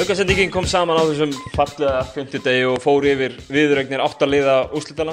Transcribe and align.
Aukasendingin 0.00 0.48
kom 0.48 0.64
saman 0.64 0.96
á 0.96 1.04
þessum 1.04 1.32
fallega 1.52 1.98
50 2.14 2.40
degi 2.40 2.62
og 2.64 2.78
fór 2.80 3.04
yfir 3.04 3.34
viðrögnir 3.52 4.00
áttaliða 4.00 4.54
úslitana 4.72 5.12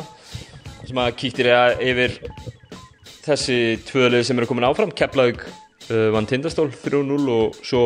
sem 0.87 0.99
að 1.03 1.09
kýttir 1.19 1.49
ég 1.49 1.81
yfir 1.89 2.13
þessi 3.25 3.57
tvöðlið 3.89 4.23
sem 4.23 4.39
eru 4.39 4.47
komin 4.47 4.63
áfram. 4.63 4.93
Keflavík 4.95 5.41
uh, 5.43 6.07
vann 6.15 6.29
Tindastól 6.29 6.69
3-0 6.71 7.17
og 7.33 7.57
svo 7.67 7.81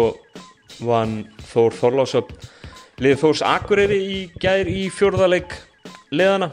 vann 0.85 1.23
Þór 1.49 1.73
Þorlásöp 1.79 2.29
liðið 3.01 3.23
Þórs 3.23 3.41
Akureyri 3.49 3.97
í 3.97 4.19
gær 4.43 4.69
í 4.69 4.83
fjórðarleik 4.93 5.55
liðana 6.13 6.51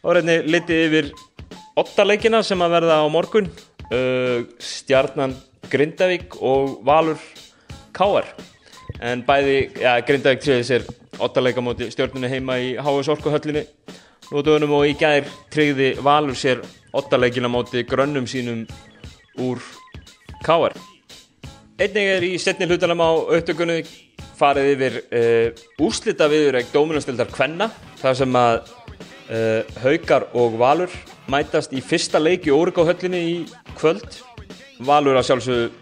og 0.00 0.16
reyni 0.16 0.38
litið 0.54 0.86
yfir 0.86 1.12
ottaleikina 1.84 2.40
sem 2.40 2.64
að 2.64 2.78
verða 2.78 3.02
á 3.04 3.06
morgun. 3.12 3.52
Uh, 3.92 4.48
Stjarnan 4.56 5.36
Grindavík 5.68 6.40
og 6.40 6.78
Valur 6.88 7.20
Káar 7.92 8.32
en 9.02 9.24
bæði, 9.26 9.56
ja, 9.82 9.96
Grindavík 10.06 10.44
tríði 10.44 10.68
sér 10.68 10.86
ottaleika 11.22 11.64
móti 11.64 11.90
stjórnunni 11.90 12.30
heima 12.30 12.58
í 12.62 12.72
HS 12.78 13.10
Orkuhöllinni. 13.16 13.66
Nótuðunum 14.32 14.78
og 14.78 14.86
í 14.88 14.94
gær 14.96 15.26
tríði 15.52 15.92
Valur 16.00 16.38
sér 16.38 16.62
ottaleikina 16.96 17.50
móti 17.52 17.82
grönnum 17.88 18.28
sínum 18.30 18.64
úr 19.40 19.60
Káar 20.44 20.74
Einnig 21.80 22.08
er 22.14 22.24
í 22.26 22.34
setni 22.38 22.66
hlutanum 22.68 23.00
á 23.02 23.10
auðtökunni 23.10 23.80
farið 24.38 24.68
yfir 24.74 24.98
uh, 25.02 25.62
úrslita 25.82 26.28
viðurreik 26.30 26.68
Dóminastildar 26.70 27.30
Kvenna 27.32 27.70
þar 27.98 28.18
sem 28.20 28.36
að 28.38 28.58
uh, 29.32 29.80
Haukar 29.82 30.28
og 30.38 30.58
Valur 30.60 30.92
mætast 31.32 31.74
í 31.74 31.82
fyrsta 31.82 32.20
leik 32.22 32.46
í 32.46 32.54
Órikóhöllinni 32.54 33.22
í 33.32 33.34
kvöld. 33.78 34.20
Valur 34.82 35.18
að 35.18 35.26
sjálfsögðu 35.30 35.81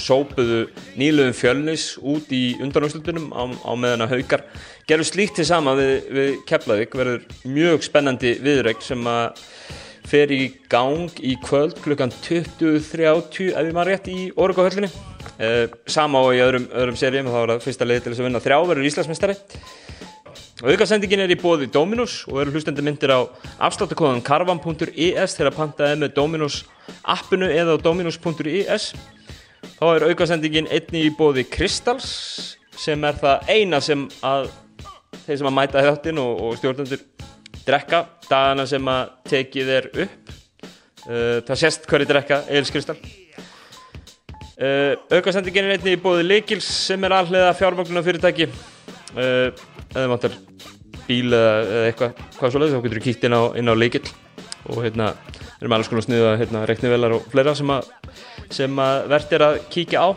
sópuðu 0.00 0.64
nýluðum 0.98 1.36
fjölnis 1.36 1.86
út 2.02 2.32
í 2.34 2.56
undanúslutunum 2.62 3.30
á, 3.30 3.42
á 3.46 3.72
meðan 3.78 4.06
að 4.06 4.16
haukar 4.16 4.44
gerur 4.88 5.08
slíkt 5.08 5.38
til 5.38 5.46
sama 5.48 5.76
við, 5.78 5.94
við 6.10 6.36
Keflavík. 6.48 6.94
Verður 6.98 7.24
mjög 7.46 7.86
spennandi 7.86 8.34
viðrögg 8.42 8.84
sem 8.84 9.06
að 9.08 9.44
fer 10.10 10.32
í 10.34 10.42
gang 10.68 11.08
í 11.24 11.34
kvöld 11.42 11.78
klukkan 11.84 12.12
20.30 12.12 13.54
ef 13.54 13.64
ég 13.64 13.72
maður 13.72 13.92
rétt 13.94 14.10
í 14.12 14.28
Órugahöllinni 14.36 14.90
eh, 15.40 15.66
sama 15.88 16.20
og 16.26 16.34
í 16.36 16.42
öðrum, 16.44 16.68
öðrum 16.68 16.98
serjum 17.00 17.30
þá 17.32 17.38
er 17.40 17.52
það 17.54 17.64
fyrsta 17.64 17.88
leið 17.88 18.02
til 18.04 18.12
þess 18.12 18.20
að 18.20 18.28
vinna 18.28 18.42
þrjá 18.44 18.58
verður 18.68 18.90
Íslandsmestari 18.90 19.38
Aukasendingin 20.64 21.24
er 21.24 21.32
í 21.32 21.36
bóði 21.40 21.66
Dominos 21.72 22.22
og 22.30 22.38
eru 22.40 22.52
hlustandi 22.54 22.84
myndir 22.84 23.10
á 23.10 23.26
afsláttakóðan 23.66 24.22
karvan.is 24.24 25.34
þegar 25.34 25.56
pantaði 25.56 25.98
með 26.00 26.14
Dominos 26.16 26.60
appinu 27.02 27.48
eða 27.50 27.74
á 27.76 27.82
dominos.is 27.82 28.92
þá 29.84 29.98
er 29.98 30.04
aukasendingin 30.08 30.68
einni 30.72 31.02
í 31.04 31.10
bóði 31.12 31.42
Kristals 31.44 32.06
sem 32.80 33.02
er 33.04 33.18
það 33.20 33.50
eina 33.52 33.80
sem 33.84 34.06
að 34.24 34.46
þeir 35.26 35.40
sem 35.40 35.48
að 35.50 35.54
mæta 35.58 35.82
þjóttin 35.84 36.20
og, 36.22 36.40
og 36.40 36.54
stjórnendur 36.56 37.02
drekka. 37.66 38.00
Dagana 38.24 38.64
sem 38.68 38.88
að 38.88 39.12
tekið 39.28 39.72
er 39.74 39.90
upp. 40.06 40.32
Uh, 41.04 41.36
það 41.44 41.60
sést 41.60 41.84
hverju 41.90 42.08
drekka 42.08 42.40
Eils 42.48 42.72
Kristall. 42.72 42.96
Uh, 44.56 44.96
aukasendingin 45.12 45.68
er 45.68 45.76
einni 45.76 45.98
í 45.98 46.00
bóði 46.00 46.24
Likils 46.30 46.68
sem 46.88 47.04
er 47.04 47.18
allega 47.18 47.52
fjármagnuna 47.58 48.04
fyrirtæki 48.06 48.48
uh, 48.48 49.50
eða 49.92 50.08
máttar 50.14 50.38
bíl 51.04 51.28
eða, 51.28 51.56
eitthvað 51.90 52.24
hvað 52.38 52.54
svo 52.54 52.62
leiðis 52.62 52.78
þá 52.78 52.84
getur 52.86 53.02
þú 53.02 53.06
kýtt 53.10 53.26
inn 53.28 53.36
á, 53.36 53.42
á 53.52 53.74
Likil 53.76 54.06
og 54.70 54.78
hérna 54.86 55.10
erum 55.60 55.76
alls 55.76 55.90
konar 55.90 56.06
sniða 56.06 56.36
hérna, 56.40 56.64
reiknivelar 56.68 57.16
og 57.16 57.26
fleira 57.32 57.54
sem 57.58 57.70
að, 57.70 57.90
sem 58.52 58.80
að 58.84 59.08
verðt 59.14 59.36
er 59.38 59.46
að 59.48 59.58
kíkja 59.74 60.04
á. 60.04 60.08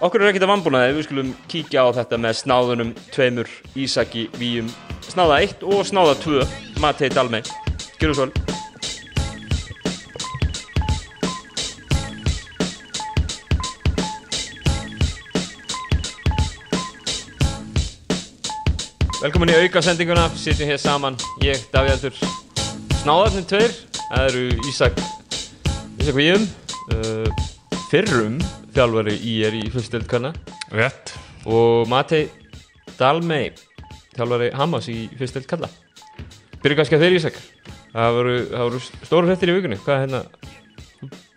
Okkur 0.00 0.22
er 0.22 0.30
ekkert 0.30 0.46
að 0.46 0.54
vambúnaði 0.54 0.94
við 0.96 1.06
skulum 1.08 1.34
kíkja 1.50 1.84
á 1.84 1.88
þetta 1.98 2.20
með 2.20 2.38
snáðunum 2.38 2.94
tveimur 3.12 3.50
Ísaki 3.76 4.30
Víum 4.40 4.70
snáða 5.10 5.42
1 5.44 5.66
og 5.66 5.84
snáða 5.84 6.14
2 6.22 6.46
Matei 6.80 7.10
Dalmei, 7.12 7.42
skilur 7.96 8.16
svo 8.16 8.30
vel. 8.30 8.58
Velkomin 19.20 19.50
í 19.52 19.56
aukasendinguna, 19.66 20.30
sitjum 20.32 20.70
hér 20.70 20.80
saman 20.80 21.18
ég, 21.44 21.60
Davíð 21.74 21.98
Aldur 21.98 22.14
Snáðarnir 23.02 23.44
tveir, 23.50 23.74
það 24.10 24.28
eru 24.28 24.44
Ísak 24.70 25.00
Ísak 26.00 26.16
Víum 26.18 26.46
uh, 26.94 27.46
fyrrum 27.90 28.38
þjálfari 28.74 29.16
í 29.26 29.40
er 29.46 29.56
í 29.58 29.64
fyrstöld 29.72 30.08
kanna 30.10 30.34
Rétt. 30.74 31.14
Og 31.50 31.88
Matei 31.90 32.28
Dalmei 32.98 33.50
þjálfari 34.16 34.50
Hamas 34.58 34.90
í 34.92 35.04
fyrstöld 35.18 35.48
kalla 35.50 35.70
Byrju 36.60 36.76
kannski 36.76 36.98
að 36.98 37.06
þeir 37.06 37.14
Ísak. 37.16 37.36
Það 37.90 38.16
voru, 38.18 38.32
það 38.50 38.64
voru 38.66 38.80
stóru 38.84 39.28
hrettir 39.30 39.50
í 39.50 39.54
vikunni. 39.56 39.78
Hvað 39.80 40.02
hérna 40.02 40.18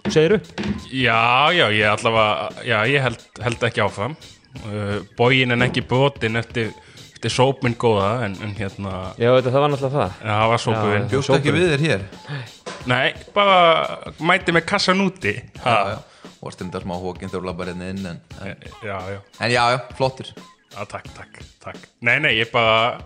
þú 0.04 0.12
segir 0.12 0.36
upp? 0.36 0.50
Já, 0.92 1.52
já, 1.56 1.64
ég 1.72 1.88
allavega 1.88 2.66
Já, 2.68 2.76
ég 2.92 3.06
held, 3.06 3.24
held 3.46 3.64
ekki 3.70 3.84
áfram. 3.86 4.18
Uh, 4.68 5.00
Bógin 5.18 5.56
en 5.56 5.66
ekki 5.66 5.86
brotin 5.88 6.36
eftir, 6.38 6.74
eftir 7.16 7.34
sópminn 7.34 7.78
góða 7.80 8.28
en, 8.28 8.36
en 8.44 8.52
hérna, 8.58 9.14
Já 9.18 9.32
þetta 9.32 9.54
það 9.56 9.64
var 9.64 9.74
náttúrulega 9.74 9.96
það. 9.96 10.20
Ja, 10.20 10.36
það 10.36 10.52
var 10.52 10.64
sópurinn 10.66 11.08
Bjóst 11.16 11.34
ekki 11.40 11.56
við 11.56 11.72
þér 11.72 11.86
hér. 11.88 12.06
Nei, 12.28 12.44
bara 13.36 14.14
mæti 14.20 14.56
með 14.56 14.66
kassan 14.70 15.02
úti. 15.06 15.36
Ha. 15.64 15.74
Já, 15.74 15.94
já, 15.94 16.32
og 16.44 16.56
stundar 16.56 16.84
smá 16.84 16.96
hókin 17.00 17.30
þegar 17.32 17.40
þú 17.44 17.48
labbar 17.48 17.70
hérna 17.72 17.92
inn 17.94 18.06
en, 18.10 18.18
en, 18.44 18.66
Já, 18.84 18.98
já, 19.14 19.20
en 19.40 19.52
já, 19.54 19.62
já, 19.72 19.78
flottir 19.96 20.34
já, 20.36 20.82
takk, 20.92 21.08
takk, 21.16 21.40
takk. 21.64 21.86
Nei, 22.02 22.18
nei, 22.20 22.34
ég 22.42 22.52
bara 22.52 23.00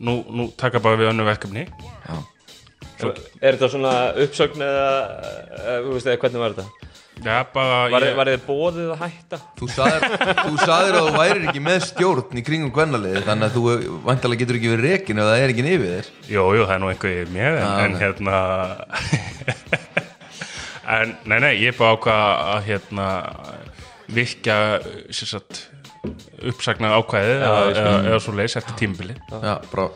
Nú, 0.00 0.20
nú 0.28 0.50
taka 0.60 0.80
bara 0.82 0.98
við 1.00 1.08
önnu 1.08 1.24
verkefni. 1.24 1.62
Já, 2.04 2.18
Er, 3.00 3.14
er 3.40 3.56
þetta 3.56 3.68
svona 3.72 3.90
uppsögn 4.20 4.60
eða, 4.60 4.88
eða, 5.56 5.76
þú 5.86 5.92
veist, 5.94 6.08
eða 6.10 6.18
hvernig 6.20 6.42
var 6.42 6.56
þetta? 6.58 6.89
Já, 7.20 7.36
bara 7.52 7.78
Var, 7.92 8.04
ég, 8.06 8.14
var 8.16 8.30
þið 8.30 8.44
bóðið 8.46 8.90
að 8.94 9.00
hætta? 9.04 9.38
þú 9.58 9.66
sagðir, 9.74 10.14
þú 10.40 10.52
sagðir 10.62 10.96
að 11.00 11.08
þú 11.08 11.14
værir 11.18 11.42
ekki 11.50 11.62
með 11.66 11.78
stjórn 11.84 12.40
í 12.40 12.44
kringum 12.46 12.72
kvennaliði 12.76 13.22
þannig 13.26 13.48
að 13.50 13.56
þú 13.58 13.64
vantalega 14.06 14.40
getur 14.44 14.58
ekki 14.60 14.70
verið 14.72 14.86
rekin 14.94 15.20
ef 15.20 15.28
það 15.28 15.42
er 15.44 15.52
ekki 15.54 15.64
yfir 15.74 15.90
þér. 15.90 16.08
Jú, 16.32 16.44
jú, 16.56 16.62
það 16.64 16.74
er 16.76 16.80
nú 16.84 16.90
einhver 16.94 17.12
í 17.12 17.26
mér 17.34 17.58
en, 17.58 17.66
Já, 17.66 17.72
en 17.84 17.98
hérna 18.00 18.36
En 20.90 21.12
nei, 21.30 21.36
nei, 21.44 21.52
ég 21.60 21.70
er 21.70 21.76
bara 21.78 21.94
ákvað 21.94 22.22
að 22.50 22.64
hérna 22.66 23.08
virkja 24.10 24.56
sem 25.14 25.28
sagt 25.30 25.60
uppsagnar 26.50 26.96
ákvæðið 26.98 27.44
eða, 27.44 28.16
svo 28.24 28.32
leys 28.34 28.56
eftir 28.58 28.74
tímabili 28.80 29.14
Já, 29.30 29.58
bara 29.70 29.90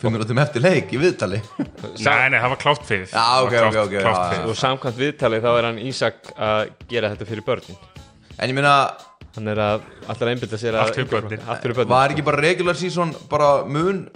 fimm 0.00 0.16
minútum 0.16 0.40
eftir 0.42 0.64
leik 0.64 0.94
í 0.96 1.00
viðtali 1.00 1.40
Nei, 1.60 2.30
nei, 2.32 2.38
það 2.38 2.48
var 2.54 2.60
klátt 2.64 2.88
fyrir 2.88 3.06
Já, 3.10 3.26
ok, 3.44 3.54
Það 3.54 3.68
ok, 3.68 3.78
ok, 3.84 3.94
já, 3.98 4.02
já. 4.08 4.40
Og 4.48 4.58
samkvæmt 4.58 4.98
viðtalið 5.04 5.44
þá 5.46 5.50
er 5.52 5.68
hann 5.70 5.80
Ísak 5.90 6.32
að 6.36 6.72
gera 6.90 7.12
þetta 7.14 7.28
fyrir 7.30 7.46
börnin 7.46 7.78
En 8.40 8.48
ég 8.48 8.56
meina, 8.56 8.74
Hann 9.36 9.46
er 9.52 9.60
að 9.62 9.84
alltaf 10.10 10.26
einbyrta 10.26 10.58
sér 10.58 10.74
að 10.74 10.88
Allt 10.88 10.96
fyrir 10.98 11.10
börnin. 11.12 11.44
Allt 11.46 11.62
fyrir 11.62 11.76
börnin 11.78 11.92
var 11.92 12.10
ekki 12.14 12.26
bara 12.26 12.42
regular 12.42 12.78
season 12.78 13.12
bara 13.30 13.50
mun 13.68 14.08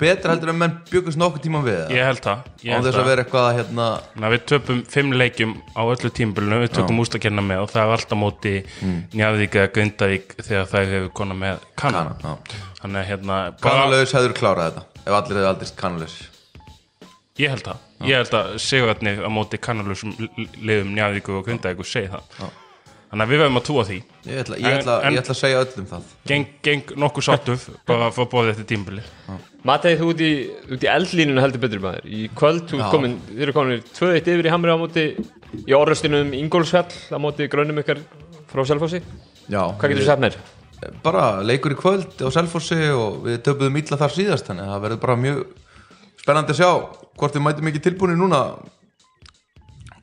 betra 0.00 0.32
heldur 0.32 0.52
en 0.52 0.58
menn 0.60 0.76
byggust 0.88 1.18
nokkuð 1.20 1.42
tíma 1.44 1.60
við 1.64 1.76
það 1.82 1.94
Ég 1.96 2.06
held 2.08 2.22
það 2.24 2.44
ég 2.64 2.70
Án 2.70 2.76
held 2.76 2.86
þess 2.86 2.94
það. 2.94 3.02
að 3.02 3.10
vera 3.10 3.24
eitthvað 3.24 3.48
að 3.48 3.56
hérna 3.58 3.88
Þannig 4.04 4.28
að 4.28 4.34
við 4.34 4.44
töpum 4.52 4.80
fimm 4.94 5.12
leikjum 5.20 5.52
á 5.76 5.82
öllu 5.82 6.12
tímabilinu, 6.20 6.60
við 6.62 6.72
tökum 6.78 7.02
ústakenna 7.04 7.44
með 7.44 7.64
og 7.64 7.72
það 7.74 7.82
er 7.82 7.94
alltaf 7.96 8.20
móti 8.20 8.54
mm. 8.62 8.96
Njarðvík 9.20 9.58
eða 9.60 9.72
Grindavík 9.74 10.34
þegar 10.40 10.70
þær 10.72 10.88
hefur 10.94 11.12
konað 11.20 11.40
með 11.42 11.66
kannan. 11.82 12.14
Kana, 12.22 12.36
já. 12.38 12.62
Þannig 12.80 13.02
að 13.02 13.08
hérna, 13.10 13.36
bara, 13.50 13.60
Kanalaus 13.66 14.16
hefur 14.16 14.36
klárað 14.40 14.70
þetta 14.70 14.89
ef 15.06 15.12
allir 15.16 15.36
hefur 15.40 15.50
aldrei 15.52 15.72
kanalaus 15.80 16.16
ég 17.40 17.52
held 17.54 17.64
það, 17.64 17.84
ég 18.08 18.18
held 18.20 18.34
að 18.36 18.48
sigurarnir 18.60 19.22
á 19.24 19.28
móti 19.32 19.60
kannalusum 19.62 20.12
liðum 20.60 20.90
Njarðvík 20.96 21.30
og 21.32 21.48
og 21.48 21.86
segi 21.88 22.10
það. 22.12 22.50
Þannig 23.10 23.24
að 23.24 23.30
við 23.32 23.40
verðum 23.40 23.58
að 23.58 23.64
trúa 23.66 23.82
því. 23.88 23.94
Ég 24.22 24.36
ætla, 24.38 24.56
ég, 24.60 24.74
ætla, 24.78 24.96
En- 25.00 25.06
en- 25.08 25.14
ég 25.16 25.20
ætla 25.24 25.34
að 25.34 25.38
segja 25.40 25.62
öllum 25.64 25.86
það 25.90 26.02
Geng, 26.30 26.44
geng 26.62 26.92
nokkuð 26.94 27.24
sáttuð 27.26 27.64
bara 27.88 28.06
að 28.06 28.14
fá 28.14 28.22
bóðið 28.30 28.50
eftir 28.52 28.68
tímabili. 28.70 29.02
Matei 29.66 29.96
þú 29.98 30.10
út 30.12 30.20
í, 30.22 30.28
út 30.76 30.84
í 30.86 30.90
eldlínuna 30.92 31.42
heldur 31.42 31.60
betur 31.64 31.82
maður 31.82 32.06
Í 32.06 32.20
kvöld, 32.38 32.68
þú 32.70 32.78
Já. 32.78 32.86
komin, 32.94 33.16
þið 33.26 33.42
eru 33.48 33.56
komin 33.56 33.82
2-1 33.98 34.30
yfir 34.36 34.46
í 34.46 34.52
Hamri 34.54 34.70
á 34.72 34.78
móti 34.80 35.04
Í 35.66 35.74
orðustinum 35.76 36.30
Ingólfsfjall 36.38 36.94
á 37.12 37.18
móti 37.20 37.48
grönum 37.50 37.82
ykkar 37.82 37.98
frá 38.52 38.62
Selfossi 38.70 39.02
Já, 39.50 39.60
Hvað 39.74 39.90
getur 39.90 40.04
þú 40.04 40.06
sagt 40.06 40.22
mér? 40.24 40.38
Bara 41.04 41.24
leikur 41.44 41.74
í 41.74 41.78
kvöld 41.78 42.20
á 42.24 42.28
Selfossi 42.34 42.80
og 42.94 43.24
við 43.26 43.40
töpuðum 43.46 43.78
illa 43.80 43.98
þar 44.00 44.14
síðast 44.16 44.50
þannig 44.50 44.66
að 44.66 44.74
það 44.74 44.84
verður 44.86 45.02
bara 45.04 45.16
mjög 45.24 45.40
spennandi 46.20 46.54
að 46.54 46.60
sjá 46.60 46.70
hvort 47.20 47.36
við 47.36 47.44
mætum 47.46 47.70
ekki 47.70 47.82
tilbúinu 47.84 48.16
núna 48.18 48.40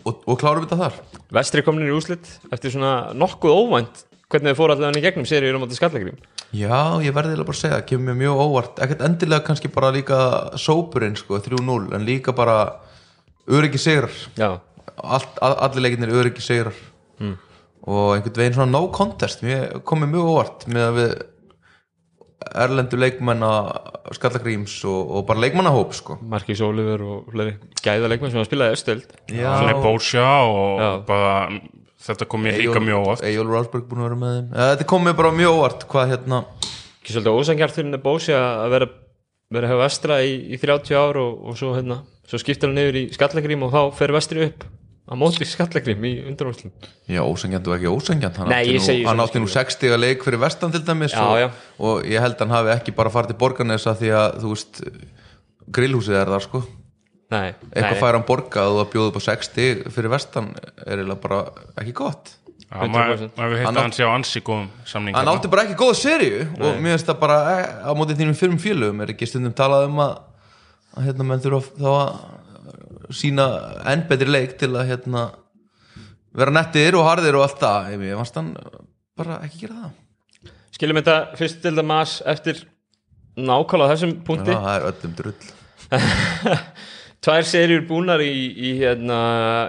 og, 0.08 0.22
og 0.24 0.36
klárum 0.40 0.66
þetta 0.66 0.82
þar. 0.84 1.00
Vestri 1.38 1.64
komin 1.66 1.88
í 1.88 1.96
úslit 1.96 2.30
eftir 2.52 2.74
svona 2.76 3.14
nokkuð 3.18 3.58
óvænt 3.58 4.04
Hvernig 4.28 4.52
þið 4.52 4.58
fóru 4.60 4.74
allavega 4.76 5.00
í 5.00 5.04
gegnum 5.06 5.26
séri 5.28 5.54
á 5.56 5.56
móti 5.56 5.78
Skallagrím 5.78 6.18
Já, 6.52 7.00
ég 7.04 7.14
verði 7.16 7.40
bara 7.40 7.54
að 7.54 7.60
segja, 7.62 7.78
kemur 7.88 8.08
mér 8.08 8.18
mjög 8.22 8.42
óvart. 8.44 8.78
Ekkert 8.84 9.02
endilega 9.04 9.44
kannski 9.44 9.72
bara 9.72 9.92
líka 9.92 10.18
sópurinn 10.60 11.16
sko, 11.20 11.40
3-0, 11.44 11.90
en 11.96 12.06
líka 12.08 12.32
bara 12.36 12.58
öryggi 13.48 13.80
all, 15.04 15.26
allir 15.42 15.84
leikinnir 15.84 16.14
öryggi 16.16 16.42
sigrar 16.42 16.76
og 17.88 18.14
einhvern 18.16 18.38
veginn 18.42 18.58
svona 18.58 18.74
no 18.74 18.84
contest 18.94 19.44
mér 19.46 19.80
komið 19.88 20.14
mjög 20.14 20.30
óvart 20.34 20.68
með 20.68 20.86
að 20.88 21.00
við 21.00 21.16
erlendu 22.48 23.00
leikmenna 23.00 23.52
skallagríms 24.16 24.76
og, 24.88 25.00
og 25.18 25.26
bara 25.28 25.44
leikmannahóp 25.46 25.96
sko. 25.98 26.20
Markís 26.32 26.62
Ólífur 26.64 27.04
og 27.08 27.32
fleiri 27.34 27.58
gæða 27.84 28.12
leikmenn 28.12 28.34
sem 28.34 28.44
að 28.44 28.48
spilaði 28.50 28.78
östöld. 28.78 29.18
Í 29.32 29.42
Bósja 29.84 30.28
og 30.48 30.84
Já. 30.84 30.90
bara 31.08 31.34
þetta 32.08 32.30
kom 32.30 32.46
mér 32.46 32.62
líka 32.62 32.84
mjög 32.84 33.04
óvart. 33.04 33.26
Egil 33.28 33.50
Rásberg 33.50 33.90
búin 33.90 34.04
að 34.04 34.10
vera 34.10 34.22
með 34.22 34.38
þeim. 34.38 34.48
Ja, 34.54 34.70
Þetta 34.74 34.90
kom 34.94 35.08
mér 35.08 35.18
bara 35.18 35.34
mjög 35.36 35.58
óvart 35.58 35.88
hvað 35.92 36.14
hérna 36.14 36.44
ekki 37.02 37.16
svolítið 37.16 37.42
ósangjart 37.42 38.02
Bósi 38.04 38.36
að 38.38 38.72
vera 38.76 38.90
vera 39.54 39.68
að 39.70 39.74
hafa 39.74 39.86
vestra 39.86 40.20
í, 40.28 40.34
í 40.52 40.60
30 40.60 40.98
ár 41.00 41.20
og, 41.22 41.38
og 41.48 41.60
svo 41.60 41.72
hérna, 41.78 42.02
svo 42.28 42.40
skiptir 42.42 42.72
hann 42.72 42.82
yfir 42.82 43.00
í 43.00 43.04
skallagrím 43.16 43.64
og 43.68 43.72
þá 43.72 43.82
fer 43.96 44.14
vestri 44.16 44.44
upp 44.50 44.66
á 45.08 45.14
móti 45.16 45.46
skallagrím 45.48 46.04
í 46.04 46.14
undanúrslum 46.28 46.72
Já, 47.08 47.22
ósengjant 47.24 47.68
og 47.68 47.78
ekki 47.78 47.92
ósengjant 47.92 48.40
hann 48.42 48.50
Nei, 48.52 48.64
átti 48.76 48.98
nú, 49.00 49.08
hann 49.08 49.24
átti 49.24 49.42
nú 49.44 49.48
60 49.52 49.96
að 49.96 50.02
leik 50.04 50.26
fyrir 50.28 50.42
vestan 50.42 50.74
til 50.74 50.84
dæmis 50.88 51.16
Já, 51.16 51.22
og, 51.24 51.38
já. 51.40 51.48
og 51.80 52.10
ég 52.12 52.24
held 52.26 52.42
hann 52.44 52.52
hafi 52.58 52.74
ekki 52.76 52.96
bara 52.98 53.14
farið 53.14 53.32
til 53.34 53.40
borgarnesa 53.46 53.96
því 54.00 54.12
að 54.20 54.42
þú 54.44 54.52
veist 54.56 54.82
grillhúsið 55.78 56.20
er 56.22 56.30
þar 56.32 56.44
sko. 56.46 56.62
Nei, 57.28 57.48
eitthvað 57.76 57.92
nei, 57.92 58.00
fær 58.00 58.16
hann 58.16 58.28
borgað 58.28 58.74
og 58.74 58.82
að 58.86 58.92
bjóða 58.94 59.10
upp 59.12 59.18
á 59.20 59.24
60 59.26 59.88
fyrir 59.92 60.12
vestan 60.14 60.46
er 60.86 60.94
eiginlega 61.02 61.20
bara 61.26 61.40
ekki 61.82 61.96
gott. 61.98 62.30
Já, 62.68 62.84
maður 62.88 63.26
100%. 63.28 63.34
maður 63.36 63.52
hefur 63.52 63.58
hitt 63.58 63.68
Hann 63.68 63.78
að 63.80 63.84
hann 63.86 63.94
sé 63.96 64.08
á 64.08 64.12
ansi 64.12 64.42
góðum 64.44 64.70
samning 64.88 65.16
hann 65.16 65.24
hérna. 65.28 65.36
átti 65.40 65.52
bara 65.52 65.64
ekki 65.68 65.76
góða 65.80 65.98
seríu 66.00 66.40
og 66.58 66.80
mér 66.84 66.96
finnst 66.98 67.08
það 67.08 67.20
bara 67.22 67.38
eh, 67.52 67.68
á 67.84 67.92
móti 67.96 68.16
þínum 68.20 68.36
fyrrum 68.36 68.60
félögum 68.60 69.04
er 69.06 69.14
ekki 69.14 69.28
stundum 69.28 69.56
talað 69.56 69.86
um 69.88 70.02
að, 70.04 70.18
að 70.96 71.08
hérna 71.08 71.28
menn 71.30 71.44
þurfa 71.46 71.62
þá 71.80 71.88
að 71.94 72.10
sína 73.14 73.48
enn 73.88 74.06
betri 74.10 74.30
leik 74.32 74.58
til 74.60 74.72
að 74.76 74.92
hérna 74.92 75.28
vera 76.38 76.54
nettir 76.54 76.98
og 77.00 77.08
harðir 77.08 77.38
og 77.40 77.46
allt 77.48 77.62
það. 77.62 77.94
Ég 78.08 78.20
fannst 78.20 78.40
hann 78.40 78.52
bara 79.18 79.40
ekki 79.46 79.64
gera 79.66 79.86
það. 79.86 79.94
Skiljum 80.78 81.00
þetta 81.00 81.18
fyrst 81.40 81.64
til 81.64 81.74
það 81.74 81.88
mas 81.90 82.18
eftir 82.34 82.62
nákvæmlega 83.38 83.94
þessum 83.96 84.14
Já, 84.14 84.22
punkti 84.28 84.54
það 84.54 84.74
er 84.76 84.88
öllum 84.92 85.16
drull. 85.18 85.50
Tvær 87.28 87.48
serjur 87.50 87.86
búnar 87.90 88.22
í, 88.22 88.34
í, 88.54 88.74
hérna, 88.78 89.18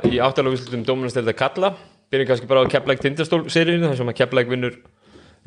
í 0.04 0.18
áttalaguslutum 0.20 0.84
Dóminastelda 0.86 1.32
Kalla 1.36 1.72
byrjum 2.12 2.28
kannski 2.30 2.48
bara 2.48 2.64
á 2.64 2.70
Keflæk 2.72 3.02
Tindastól 3.02 3.46
seríinu 3.52 3.88
þar 3.88 4.00
sem 4.00 4.10
að 4.12 4.18
Keflæk 4.20 4.50
vinnur 4.52 4.76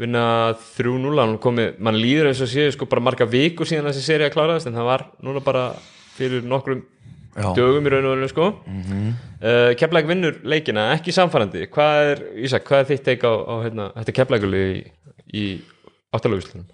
vinna 0.01 0.23
3-0 0.77 1.13
hann 1.19 1.37
komið, 1.41 1.75
mann 1.83 1.97
líður 1.99 2.31
eins 2.31 2.41
og 2.41 2.49
sé 2.49 2.67
sko 2.73 2.87
bara 2.89 3.03
marga 3.03 3.27
viku 3.29 3.67
síðan 3.67 3.89
þessi 3.89 4.05
serið 4.05 4.29
að 4.29 4.35
kláraðast 4.35 4.69
en 4.69 4.77
það 4.77 4.89
var 4.89 5.05
núna 5.25 5.43
bara 5.45 5.65
fyrir 6.15 6.45
nokkrum 6.47 6.81
Já. 6.81 7.00
Dögum 7.35 7.87
í 7.87 7.91
raun 7.93 8.07
og 8.09 8.15
veru 8.17 8.29
sko. 8.31 8.47
Mm 8.67 8.81
-hmm. 8.83 9.11
uh, 9.41 9.71
Keflæk 9.79 10.07
vinnur 10.07 10.39
leikina, 10.43 10.91
ekki 10.95 11.11
samfærandi 11.15 11.67
hvað 11.71 12.11
er, 12.11 12.23
Ísak, 12.35 12.65
hvað 12.67 12.79
er 12.79 12.89
þitt 12.91 13.05
teik 13.05 13.23
á, 13.23 13.33
á 13.33 13.55
hérna, 13.63 13.91
þetta 13.95 14.15
Keflækuli 14.19 14.63
í, 14.67 14.83
í 15.33 15.45
áttalaguslutum? 16.13 16.65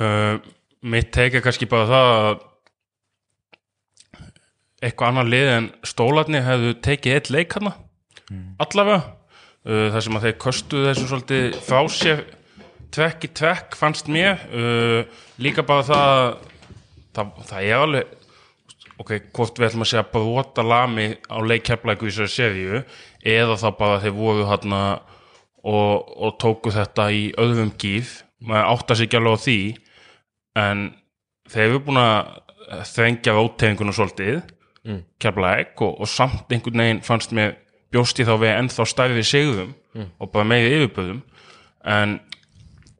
uh, 0.00 0.38
mitt 0.82 1.10
teik 1.12 1.34
er 1.34 1.44
kannski 1.44 1.66
bara 1.66 1.86
það 1.90 2.12
að 2.16 2.38
eitthvað 4.82 5.08
annar 5.08 5.28
lið 5.32 5.50
en 5.50 5.68
stólarni 5.84 6.40
hefðu 6.44 6.72
tekið 6.84 7.14
eitt 7.14 7.30
leik 7.30 7.52
hana 7.56 7.74
allavega. 8.58 9.12
Uh, 9.66 9.88
þar 9.90 10.02
sem 10.04 10.16
að 10.16 10.26
þeir 10.26 10.36
kostuðu 10.38 10.86
þessu 10.86 11.06
svolítið 11.10 11.56
frá 11.66 11.80
sér 11.90 12.20
tvekk 12.94 13.24
í 13.26 13.30
tvekk 13.40 13.78
fannst 13.78 14.10
mér. 14.12 14.44
Uh, 14.52 15.00
líka 15.42 15.64
bara 15.66 15.82
það 15.82 16.36
það, 17.16 17.32
það 17.48 17.64
er 17.64 17.82
alveg 17.82 18.15
ok, 19.02 19.12
hvort 19.36 19.58
við 19.58 19.68
ætlum 19.68 19.84
að 19.84 19.90
segja 19.92 20.06
brota 20.12 20.64
lami 20.64 21.08
á 21.28 21.36
leikjaflæku 21.44 22.08
í 22.08 22.14
þessari 22.14 22.32
seríu 22.32 22.82
eða 23.26 23.58
þá 23.60 23.68
bara 23.78 24.00
þeir 24.04 24.16
voru 24.16 24.46
hérna 24.48 24.82
og, 25.66 26.06
og 26.16 26.36
tóku 26.42 26.72
þetta 26.74 27.10
í 27.12 27.28
öðrum 27.40 27.74
gíf 27.80 28.20
maður 28.46 28.72
átta 28.74 28.96
sig 28.96 29.08
ekki 29.08 29.20
alveg 29.20 29.36
á 29.36 29.44
því 29.44 29.60
en 30.62 30.84
þeir 31.52 31.66
eru 31.68 31.82
búin 31.86 32.02
að 32.02 32.82
þrengja 32.90 33.34
rótteginguna 33.36 33.94
svolítið 33.94 34.40
mm. 34.86 35.02
keflæk 35.22 35.82
og, 35.86 36.00
og 36.02 36.10
samt 36.10 36.52
einhvern 36.52 36.82
veginn 36.82 37.02
fannst 37.06 37.34
mér 37.36 37.56
bjóst 37.94 38.18
ég 38.20 38.28
þá 38.28 38.36
við 38.42 38.54
ennþá 38.54 38.86
stærri 38.90 39.26
sigðum 39.26 39.74
og 39.96 40.32
bara 40.32 40.48
meiri 40.48 40.72
yfirböðum 40.76 41.22
en 41.88 42.18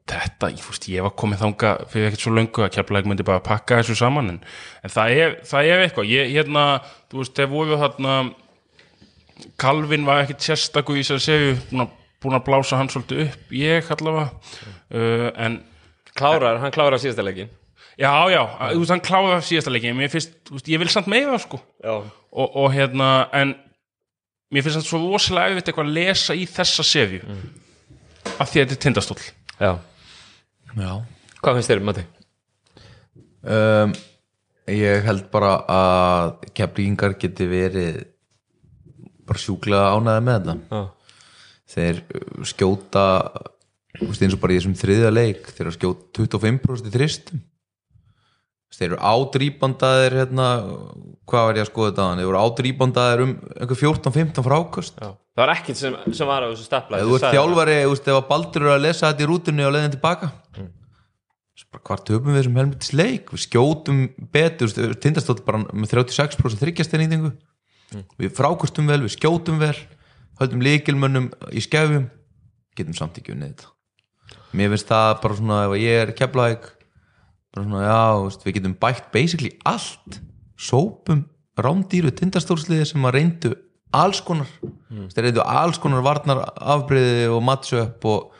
þetta, 0.07 0.49
ég, 0.53 0.63
fúst, 0.63 0.87
ég 0.91 1.05
var 1.05 1.13
komið 1.19 1.43
þanga 1.43 1.71
fyrir 1.91 2.09
ekkert 2.09 2.23
svo 2.23 2.33
löngu 2.35 2.63
að 2.65 2.73
keflæk 2.77 3.07
myndi 3.09 3.25
bara 3.27 3.43
pakka 3.43 3.81
þessu 3.81 3.97
saman 3.99 4.31
en, 4.33 4.41
en 4.85 4.93
það, 4.93 5.13
er, 5.23 5.37
það 5.47 5.71
er 5.71 5.83
eitthvað. 5.85 6.11
Ég, 6.11 6.33
hérna, 6.35 6.65
þú 7.11 7.21
veist, 7.21 7.35
þeir 7.37 7.49
voru 7.51 7.79
hérna 7.81 8.17
Kalvin 9.61 10.07
var 10.07 10.23
ekkert 10.23 10.45
sérstakur 10.45 10.97
í 10.97 11.03
þess 11.05 11.17
að 11.17 11.25
segju 11.27 11.87
búin 12.23 12.37
að, 12.37 12.45
blása 12.47 12.79
hann 12.79 12.89
svolítið 12.89 13.27
upp 13.27 13.53
ég 13.53 13.91
allavega 13.93 14.29
uh, 14.31 15.27
en 15.45 15.61
Klárar, 16.17 16.57
hann 16.63 16.73
klárar 16.73 16.97
síðasta 17.01 17.25
leikin 17.25 17.51
Já, 17.97 18.11
já, 18.29 18.41
þú 18.45 18.81
veist, 18.81 18.93
hann 18.93 19.01
kláði 19.05 19.37
síðasta 19.45 19.73
leiki 19.73 19.91
mér 19.97 20.11
finnst, 20.13 20.35
þú 20.45 20.57
veist, 20.57 20.67
ég 20.69 20.81
vil 20.81 20.89
samt 20.93 21.07
meira 21.09 21.37
sko. 21.41 21.57
Og, 21.81 22.03
og 22.45 22.67
hérna, 22.69 23.07
en 23.33 23.55
mér 24.53 24.65
finnst 24.65 24.77
þetta 24.77 24.89
svo 24.91 24.99
rosalega 25.01 25.49
auðvitað 25.49 25.71
eitthvað 25.71 25.89
að 25.89 25.95
lesa 25.95 26.35
í 26.37 26.43
þessa 26.45 26.85
sefju 26.85 27.23
mm. 27.25 27.47
af 28.35 28.51
því 28.51 28.61
að 28.61 28.61
þetta 28.61 28.77
er 28.77 28.81
tindastóll. 28.85 29.23
Já 29.57 29.71
Já. 30.77 30.91
Hvað 31.41 31.57
finnst 31.59 31.71
þér, 31.71 31.83
Matti? 31.87 32.05
um, 33.47 33.95
Ég 34.67 35.05
held 35.07 35.29
bara 35.31 35.51
að 35.71 36.31
keflingar 36.57 37.13
geti 37.21 37.45
verið 37.47 38.01
bara 39.27 39.39
sjúklega 39.39 39.93
ánæði 39.95 40.23
með 40.27 40.49
þetta. 40.49 40.55
Já, 40.67 40.81
þeir 41.73 42.01
uh, 42.03 42.41
skjóta 42.51 43.05
þú 43.97 44.09
veist, 44.09 44.25
eins 44.27 44.35
og 44.35 44.41
bara 44.43 44.53
í 44.53 44.59
þessum 44.59 44.75
þriðja 44.77 45.11
leik 45.13 45.47
þeir 45.55 45.71
skjóta 45.77 46.09
25% 46.19 46.89
í 46.89 46.93
þristum 46.97 47.41
þeir 48.73 48.89
eru 48.91 48.97
ádrýbandaðir 48.99 50.15
hérna, 50.21 50.47
hvað 51.27 51.45
var 51.47 51.59
ég 51.59 51.65
að 51.65 51.69
skoða 51.71 51.91
þetta 51.91 52.07
þeir 52.19 52.27
eru 52.27 52.41
ádrýbandaðir 52.41 53.23
um 53.23 53.33
einhver 53.55 53.79
14-15 53.81 54.45
frákast 54.47 54.99
já. 55.01 55.11
Það 55.37 55.43
var 55.43 55.53
ekkert 55.53 55.77
sem, 55.77 55.95
sem 56.17 56.29
var 56.29 56.43
á 56.43 56.47
þessu 56.49 56.65
stapla 56.65 56.99
þú 57.03 57.17
ert 57.17 57.27
þjálfari, 57.35 57.77
þú 57.83 57.93
veist, 57.93 58.07
ef 58.09 58.17
að 58.17 58.29
Baldur 58.31 58.63
eru 58.65 58.73
að 58.73 58.83
lesa 58.87 59.11
þetta 59.11 59.23
í 59.23 59.27
rútunni 59.29 59.67
og 59.67 59.73
leiðin 59.75 59.93
tilbaka. 59.93 60.31
Mm. 60.57 60.71
bara 61.73 61.83
hvar 61.89 62.01
töpum 62.07 62.31
við 62.31 62.39
þessum 62.39 62.57
helmitis 62.57 62.93
leik? 62.95 63.31
Við 63.33 63.43
skjótum 63.43 64.01
betur 64.33 64.95
tindastótt 65.03 65.43
bara 65.45 65.61
með 65.67 65.93
36% 65.93 66.63
þryggjasteinýtingu 66.63 67.31
mm. 67.31 68.03
við 68.17 68.33
frákostum 68.37 68.89
vel, 68.89 69.03
við 69.05 69.13
skjótum 69.13 69.61
vel 69.61 69.75
höldum 70.41 70.63
líkilmönnum 70.65 71.29
í 71.53 71.63
skefjum. 71.65 72.09
Getum 72.77 72.97
samt 72.97 73.21
ekki 73.21 73.33
unnið 73.33 73.53
þetta. 73.53 73.71
Mér 74.57 74.73
finnst 74.73 74.89
það 74.89 75.13
bara 75.21 75.37
svona 75.37 75.61
ef 75.67 75.77
ég 75.81 76.01
er 76.01 76.15
keflæk 76.17 76.67
svona 77.63 77.81
já, 77.85 77.99
veist, 78.23 78.43
við 78.45 78.57
getum 78.59 78.75
bætt 78.81 79.11
basically 79.13 79.51
allt. 79.65 80.19
Sópum 80.57 81.25
rándýru 81.57 82.11
tindastórsliði 82.13 82.85
sem 82.85 83.05
að 83.05 83.15
reyndu 83.17 83.53
alls 83.97 84.19
konar. 84.21 84.49
Mm. 84.91 85.07
þeir 85.13 85.25
reyndu 85.29 85.43
alls 85.45 85.77
konar 85.81 86.03
varnar 86.05 86.43
afbreyði 86.59 87.27
og 87.33 87.43
matchup 87.43 88.05
og 88.05 88.31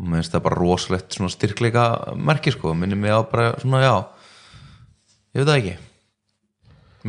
mér 0.00 0.20
finnst 0.22 0.32
það 0.34 0.44
bara 0.46 0.58
rosalegt 0.60 1.16
svona 1.16 1.32
styrkleika 1.32 1.84
merki 2.16 2.52
sko, 2.54 2.72
minnir 2.74 2.96
mig 3.00 3.12
á 3.12 3.20
bara 3.28 3.50
svona 3.60 3.82
já 3.84 3.94
ég 5.34 5.42
veit 5.42 5.48
það 5.50 5.58
ekki. 5.60 5.74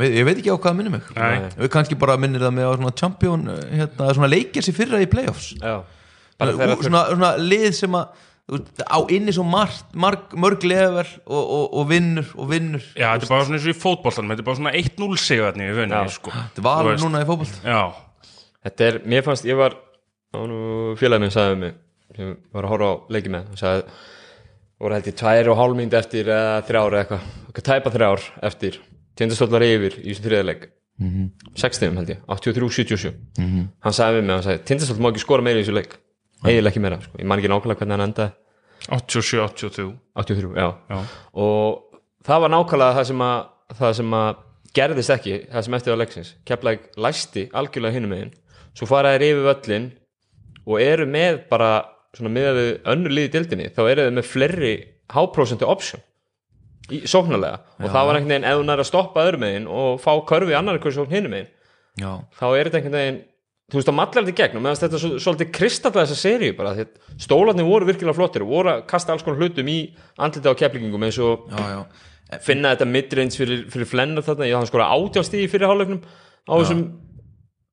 Ég- 0.02 0.14
ég 0.16 0.24
veit 0.24 0.38
ekki 0.40 0.52
á 0.52 0.56
hvað 0.56 0.70
það 0.70 0.76
minnir 0.78 0.92
mig. 0.92 1.02
Nei. 1.16 1.48
við 1.62 1.68
kannski 1.72 1.98
bara 1.98 2.16
minnir 2.16 2.40
það 2.40 2.52
mig 2.56 2.64
á 2.64 2.72
svona 2.76 2.94
champion 2.96 3.42
hérna, 3.48 4.12
svona 4.14 4.28
leikja 4.30 4.62
sér 4.64 4.76
fyrra 4.76 5.00
í 5.02 5.08
playoffs. 5.10 5.54
Já. 5.60 5.82
Bara 6.38 6.52
þegar 6.52 6.76
Ú- 6.76 6.82
svona, 6.86 7.02
svona 7.12 7.32
lið 7.38 7.72
sem 7.74 7.92
að 7.92 8.08
veist, 8.50 8.82
á 8.82 8.98
inni 9.14 9.32
svo 9.32 9.44
margt, 9.46 9.92
marg, 9.94 10.32
mörg 10.34 10.64
leðver 10.66 11.08
og, 11.26 11.42
og, 11.42 11.66
og 11.78 11.90
vinnur 11.90 12.32
og 12.34 12.48
vinnur. 12.50 12.86
Já, 12.96 13.12
þetta 13.14 13.28
er 13.28 13.34
bara 13.34 13.44
svona 13.44 13.58
eins 13.58 13.68
og 13.68 13.74
í 13.74 13.82
fótboltanum 13.82 14.32
þetta 14.32 14.42
er 14.42 14.48
bara 14.50 14.60
svona 14.60 14.74
1-0 14.82 15.20
sigarni 15.22 15.68
í 15.68 15.76
vunni 15.76 16.02
sko. 16.10 16.34
þetta 16.34 16.66
var 16.66 16.90
núna 16.98 17.22
í 17.22 17.28
fótbolt 17.28 17.62
Já, 17.62 17.82
Þetta 18.62 18.84
er, 18.86 18.98
mér 19.10 19.24
fannst, 19.26 19.46
ég 19.48 19.58
var 19.58 19.74
á 20.32 20.38
nú 20.46 20.58
félagin 20.98 21.26
minn 21.26 21.34
sagði 21.34 21.54
við 21.54 21.62
mig 21.64 21.78
sem 22.12 22.34
var 22.52 22.66
að 22.66 22.72
horfa 22.74 22.90
á 22.92 22.94
leiki 23.16 23.32
með 23.32 23.48
og 23.50 23.58
sagði, 23.58 23.96
voru 24.82 24.96
held 24.96 25.08
ég 25.08 25.16
tvær 25.18 25.50
og 25.52 25.58
hálf 25.58 25.78
mynd 25.78 25.96
eftir 25.98 26.30
eða 26.30 26.60
þrjár 26.68 26.94
eða 26.94 27.02
eitthvað, 27.02 27.26
eitthvað 27.46 27.66
tæpa 27.68 27.92
þrjár 27.96 28.26
eftir, 28.50 28.78
tindastólar 29.18 29.66
yfir 29.66 29.98
í 29.98 30.06
þessum 30.10 30.26
þriðarleik 30.28 30.66
mm 30.68 31.10
-hmm. 31.10 31.28
60 31.62 31.98
held 31.98 32.12
ég, 32.12 32.22
83-77 32.28 33.12
-hmm. 33.38 33.66
hann 33.80 33.96
sagði 33.98 34.20
við 34.20 34.26
mig, 34.26 34.34
hann 34.36 34.46
sagði, 34.46 34.64
tindastólar 34.70 35.02
má 35.02 35.10
ekki 35.10 35.24
skora 35.24 35.46
meira 35.46 35.58
í 35.58 35.64
þessu 35.64 35.76
leik, 35.78 35.98
eiginlega 36.46 36.72
ekki 36.72 36.82
meira 36.82 37.00
sko. 37.02 37.18
ég 37.18 37.28
man 37.28 37.40
ekki 37.40 37.50
nákvæmlega 37.52 37.80
hvernig 37.80 37.96
hann 37.96 38.06
endaði. 38.08 38.32
87-83 38.88 39.88
83, 40.18 40.54
já. 40.58 40.68
Já. 40.90 41.00
og 41.38 42.00
það 42.26 42.44
var 42.44 42.52
nákvæmlega 42.56 42.96
það 42.98 43.08
sem 43.10 43.24
að, 43.26 43.42
það 43.78 43.96
sem 44.00 44.16
að 44.18 44.30
gerðist 44.78 45.14
ekki, 45.14 45.34
það 45.52 45.66
sem 45.66 45.76
eftir 45.78 45.94
á 45.94 46.00
leiksins. 46.00 46.30
Keflæk 46.48 46.86
læsti 46.96 47.48
algjörlega 47.52 47.96
hinum 47.98 48.14
megin. 48.14 48.32
Svo 48.74 48.88
fara 48.88 49.12
þeir 49.14 49.26
yfir 49.28 49.48
völlin 49.50 49.90
og 50.66 50.78
eru 50.80 51.06
með 51.06 51.42
bara 51.50 51.72
svona 52.16 52.32
með 52.32 52.56
við 52.58 52.72
önnur 52.92 53.14
liði 53.16 53.32
dildinni, 53.36 53.68
þá 53.72 53.82
eru 53.84 54.06
þeir 54.06 54.16
með 54.18 54.28
fleiri 54.28 54.72
háprósentu 55.12 55.68
option. 55.68 56.02
Í, 56.92 57.04
sóknarlega. 57.08 57.62
Og 57.78 57.92
það 57.92 58.06
var 58.08 58.16
einhvern 58.18 58.32
veginn 58.34 58.48
ef 58.48 58.58
þú 58.58 58.64
nær 58.66 58.82
að 58.82 58.88
stoppa 58.88 59.22
öðrum 59.26 59.44
megin 59.44 59.68
og 59.70 60.00
fá 60.02 60.12
körfi 60.28 60.56
annar 60.58 60.80
hverju 60.82 60.98
sókn 60.98 61.14
hinum 61.14 61.36
megin 61.36 61.50
já, 62.00 62.10
þá 62.38 62.46
er 62.56 62.68
þetta 62.68 62.80
einhvern 62.80 62.98
veginn 62.98 63.20
þú 63.72 63.78
veist, 63.80 63.90
að 63.90 63.96
mallar 63.96 64.26
þetta 64.26 64.32
í 64.32 64.38
gegn 64.38 64.58
og 64.58 64.64
meðan 64.66 64.80
þetta 64.82 65.00
svo, 65.00 65.10
svolítið 65.24 65.52
kristalla 65.56 66.04
þessa 66.04 66.18
seríu 66.20 66.56
bara, 66.58 66.72
að 66.76 67.22
stólarnir 67.24 67.68
voru 67.68 67.88
virkilega 67.88 68.16
flottir 68.18 68.44
og 68.44 68.52
voru 68.52 68.72
að 68.74 68.82
kasta 68.90 69.14
alls 69.14 69.24
konar 69.24 69.40
hlutum 69.40 69.70
í 69.72 69.78
andlita 70.20 70.52
á 70.52 70.60
keflingum 70.60 71.06
eins 71.08 71.20
og 71.24 71.46
já, 71.48 71.62
já, 71.72 71.80
finna 72.44 72.74
þetta 72.74 72.90
midrange 72.90 73.40
fyrir, 73.40 73.64
fyrir 73.72 73.88
flennar 73.88 74.26
þarna, 74.26 74.50
ég 74.50 74.60
hann 74.60 74.68
skora 74.68 74.90
átjástíði 74.92 75.48
fyrir 75.52 75.72
hálfleiknum 75.72 76.04
á 76.04 76.52
þessum 76.52 76.84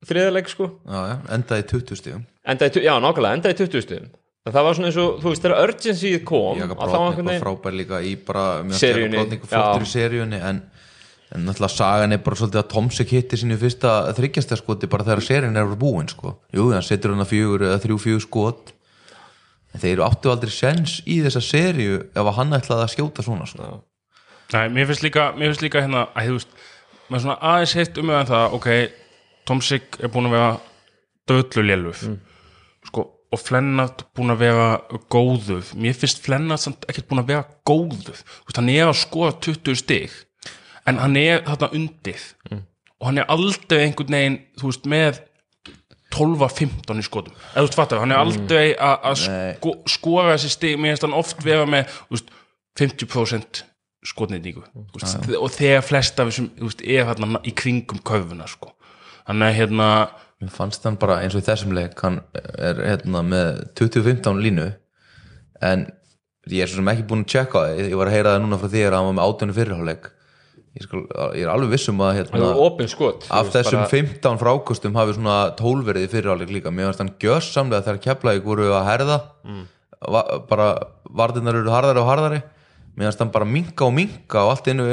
þriðarleik 0.07 0.49
sko, 0.53 0.71
já, 0.87 1.19
endaði 1.35 1.65
í 1.65 1.69
20 1.75 2.01
stíðum 2.01 2.25
já 2.87 2.93
nákvæmlega, 3.03 3.35
endaði 3.35 3.57
í 3.57 3.61
20 3.65 3.87
stuðum 3.89 4.09
það 4.49 4.65
var 4.65 4.77
svona 4.77 4.89
eins 4.89 4.99
og, 5.01 5.17
þú 5.19 5.33
veist, 5.33 5.43
þegar 5.43 5.63
urgency 5.65 6.11
kom, 6.25 6.59
Jaka 6.59 6.75
að 6.75 6.93
þá 6.93 6.99
var 6.99 7.17
veginn 7.19 7.43
frábær 7.43 7.75
líka 7.75 7.99
í 8.01 8.13
bara 8.25 8.45
Seríunni, 8.79 9.19
Brotnik 9.19 9.43
flottur 9.45 9.83
já. 9.83 9.87
í 9.89 9.91
seríunni 9.91 10.39
en, 10.49 10.61
en 11.29 11.45
náttúrulega 11.45 11.75
sagan 11.75 12.15
er 12.15 12.21
bara 12.25 12.39
svolítið 12.39 12.61
að 12.63 12.69
Tomsik 12.73 13.11
hitti 13.13 13.37
sínu 13.37 13.57
fyrsta 13.61 13.91
þryggjasta 14.17 14.57
skoti 14.57 14.89
bara 14.89 15.05
þegar 15.05 15.25
seríun 15.25 15.59
er 15.61 15.75
búin 15.77 16.09
sko. 16.09 16.39
jú, 16.53 16.71
hann 16.73 16.85
setur 16.85 17.13
hann 17.13 17.21
að 17.25 17.33
fjögur 17.33 17.65
eða 17.67 17.81
þrjú 17.83 17.97
fjögur 18.05 18.25
skot. 18.25 18.71
En 19.69 19.83
þeir 19.83 20.01
áttu 20.01 20.31
aldrei 20.31 20.49
sens 20.49 20.95
í 21.05 21.19
þessa 21.21 21.43
seríu 21.45 21.99
ef 22.09 22.23
að 22.23 22.35
hann 22.39 22.57
ætlaði 22.57 22.87
að 22.87 22.93
skjóta 22.95 23.25
svona 23.25 23.45
sko. 23.45 23.83
Nei, 24.55 24.65
mér 24.73 24.89
finnst 24.89 25.05
líka, 25.05 25.27
mér 25.37 25.51
finnst 25.51 25.61
líka 25.67 25.83
hérna 25.85 26.07
að 26.17 26.31
þú 26.31 26.39
veist, 26.39 26.57
maður 27.09 27.25
svona 27.27 27.37
aðeins 27.51 27.75
heitt 27.77 28.01
um 28.01 28.09
meðan 28.09 28.31
það, 28.31 28.57
ok, 28.57 28.69
Tomsik 29.45 29.99
er 30.01 30.09
búin 30.13 30.31
að 30.31 30.35
vera 30.39 30.49
döllu 31.29 31.65
léluf. 31.67 32.01
Sko, 32.89 33.05
og 33.29 33.41
Flennart 33.41 34.07
búin 34.17 34.33
að 34.33 34.41
vera 34.47 34.69
góðuð 35.13 35.75
mér 35.77 35.93
finnst 35.97 36.23
Flennart 36.25 36.63
samt 36.63 36.87
ekkert 36.89 37.05
búin 37.09 37.21
að 37.21 37.35
vera 37.35 37.45
góðuð 37.69 38.23
hann 38.55 38.71
er 38.73 38.89
að 38.89 38.97
skoða 39.03 39.35
20 39.45 39.77
stig 39.77 40.15
en 40.87 40.99
hann 41.01 41.17
er 41.19 41.43
þarna 41.47 41.71
undir 41.75 42.21
og 42.99 43.07
hann 43.07 43.21
er 43.21 43.29
aldrei 43.31 43.85
einhvern 43.85 44.15
veginn 44.15 44.37
þú 44.59 44.71
veist, 44.71 44.87
með 44.91 45.19
12-15 46.15 46.99
í 46.99 47.05
skotum. 47.05 47.35
Eða 47.53 47.61
þú 47.61 47.67
veist, 47.67 47.77
fattar, 47.77 48.01
hann 48.01 48.13
er 48.15 48.21
aldrei 48.23 48.63
að 48.75 49.19
sko, 49.21 49.75
skora 49.87 50.33
þessi 50.33 50.53
stig, 50.55 50.79
mér 50.81 50.95
finnst 50.95 51.05
hann 51.05 51.17
oft 51.17 51.43
vera 51.45 51.67
með 51.69 51.91
veist, 52.09 52.31
50% 52.79 53.61
skotnýtingu. 54.09 54.63
Veist, 54.95 55.29
og 55.37 55.51
þegar 55.53 55.85
flest 55.85 56.19
af 56.19 56.31
þessum 56.31 56.49
þú 56.57 56.71
veist, 56.71 56.83
er 56.83 57.07
hérna 57.07 57.43
í 57.43 57.53
kringum 57.55 58.01
körfuna 58.05 58.49
sko. 58.49 58.73
hann 59.29 59.45
er 59.45 59.53
hérna 59.53 60.09
mér 60.41 60.49
fannst 60.49 60.85
hann 60.87 60.97
bara 60.97 61.19
eins 61.21 61.35
og 61.35 61.43
í 61.43 61.45
þessum 61.45 61.75
leik 61.75 61.99
hann 62.01 62.21
er 62.33 62.79
hérna 62.81 63.21
með 63.21 63.63
2015 63.77 64.39
línu. 64.41 64.69
En 65.61 65.85
ég 66.49 66.63
er 66.63 66.71
svo 66.71 66.79
sem 66.79 66.89
ekki 66.89 67.05
búin 67.05 67.25
að 67.25 67.33
tjekka 67.35 67.65
það 67.67 67.81
ég 67.83 67.99
var 67.99 68.09
að 68.09 68.15
heyra 68.15 68.33
það 68.33 68.41
núna 68.45 68.59
frá 68.61 68.71
því 68.71 68.85
að 68.87 68.95
hann 68.97 69.09
var 69.09 69.17
með 69.19 69.27
átjónu 69.27 69.55
fyrirháleik 69.57 70.09
ég, 70.77 70.85
skal, 70.85 71.01
ég 71.37 71.45
er 71.45 71.51
alveg 71.51 71.73
vissum 71.73 71.99
að 72.03 72.11
það 72.11 72.19
hérna, 72.19 72.87
skot. 72.91 73.25
af 73.33 73.49
þessum 73.53 73.81
bara- 73.81 73.91
15 73.93 74.39
frákustum 74.41 74.95
hafi 74.99 75.15
svona 75.17 75.37
12 75.57 75.89
verið 75.89 76.05
í 76.05 76.11
fyrirháleik 76.13 76.53
líka. 76.53 76.73
Mér 76.73 76.89
fannst 76.89 77.03
hann 77.03 77.15
gjössamlega 77.23 77.85
þegar 77.87 78.01
keflaði 78.05 78.43
voru 78.45 78.69
að 78.73 78.87
herða. 78.89 79.19
Mm. 79.45 79.67
va, 79.99 80.23
bara 80.47 80.67
varðinnar 81.09 81.59
eru 81.59 81.73
harðari 81.73 81.99
og 82.03 82.07
harðari. 82.07 82.43
Mér 82.95 83.09
fannst 83.09 83.19
hann 83.23 83.31
bara 83.31 83.45
minka 83.45 83.85
og 83.85 83.93
minka 83.93 84.43
og 84.43 84.53
allt 84.55 84.67
innu 84.71 84.85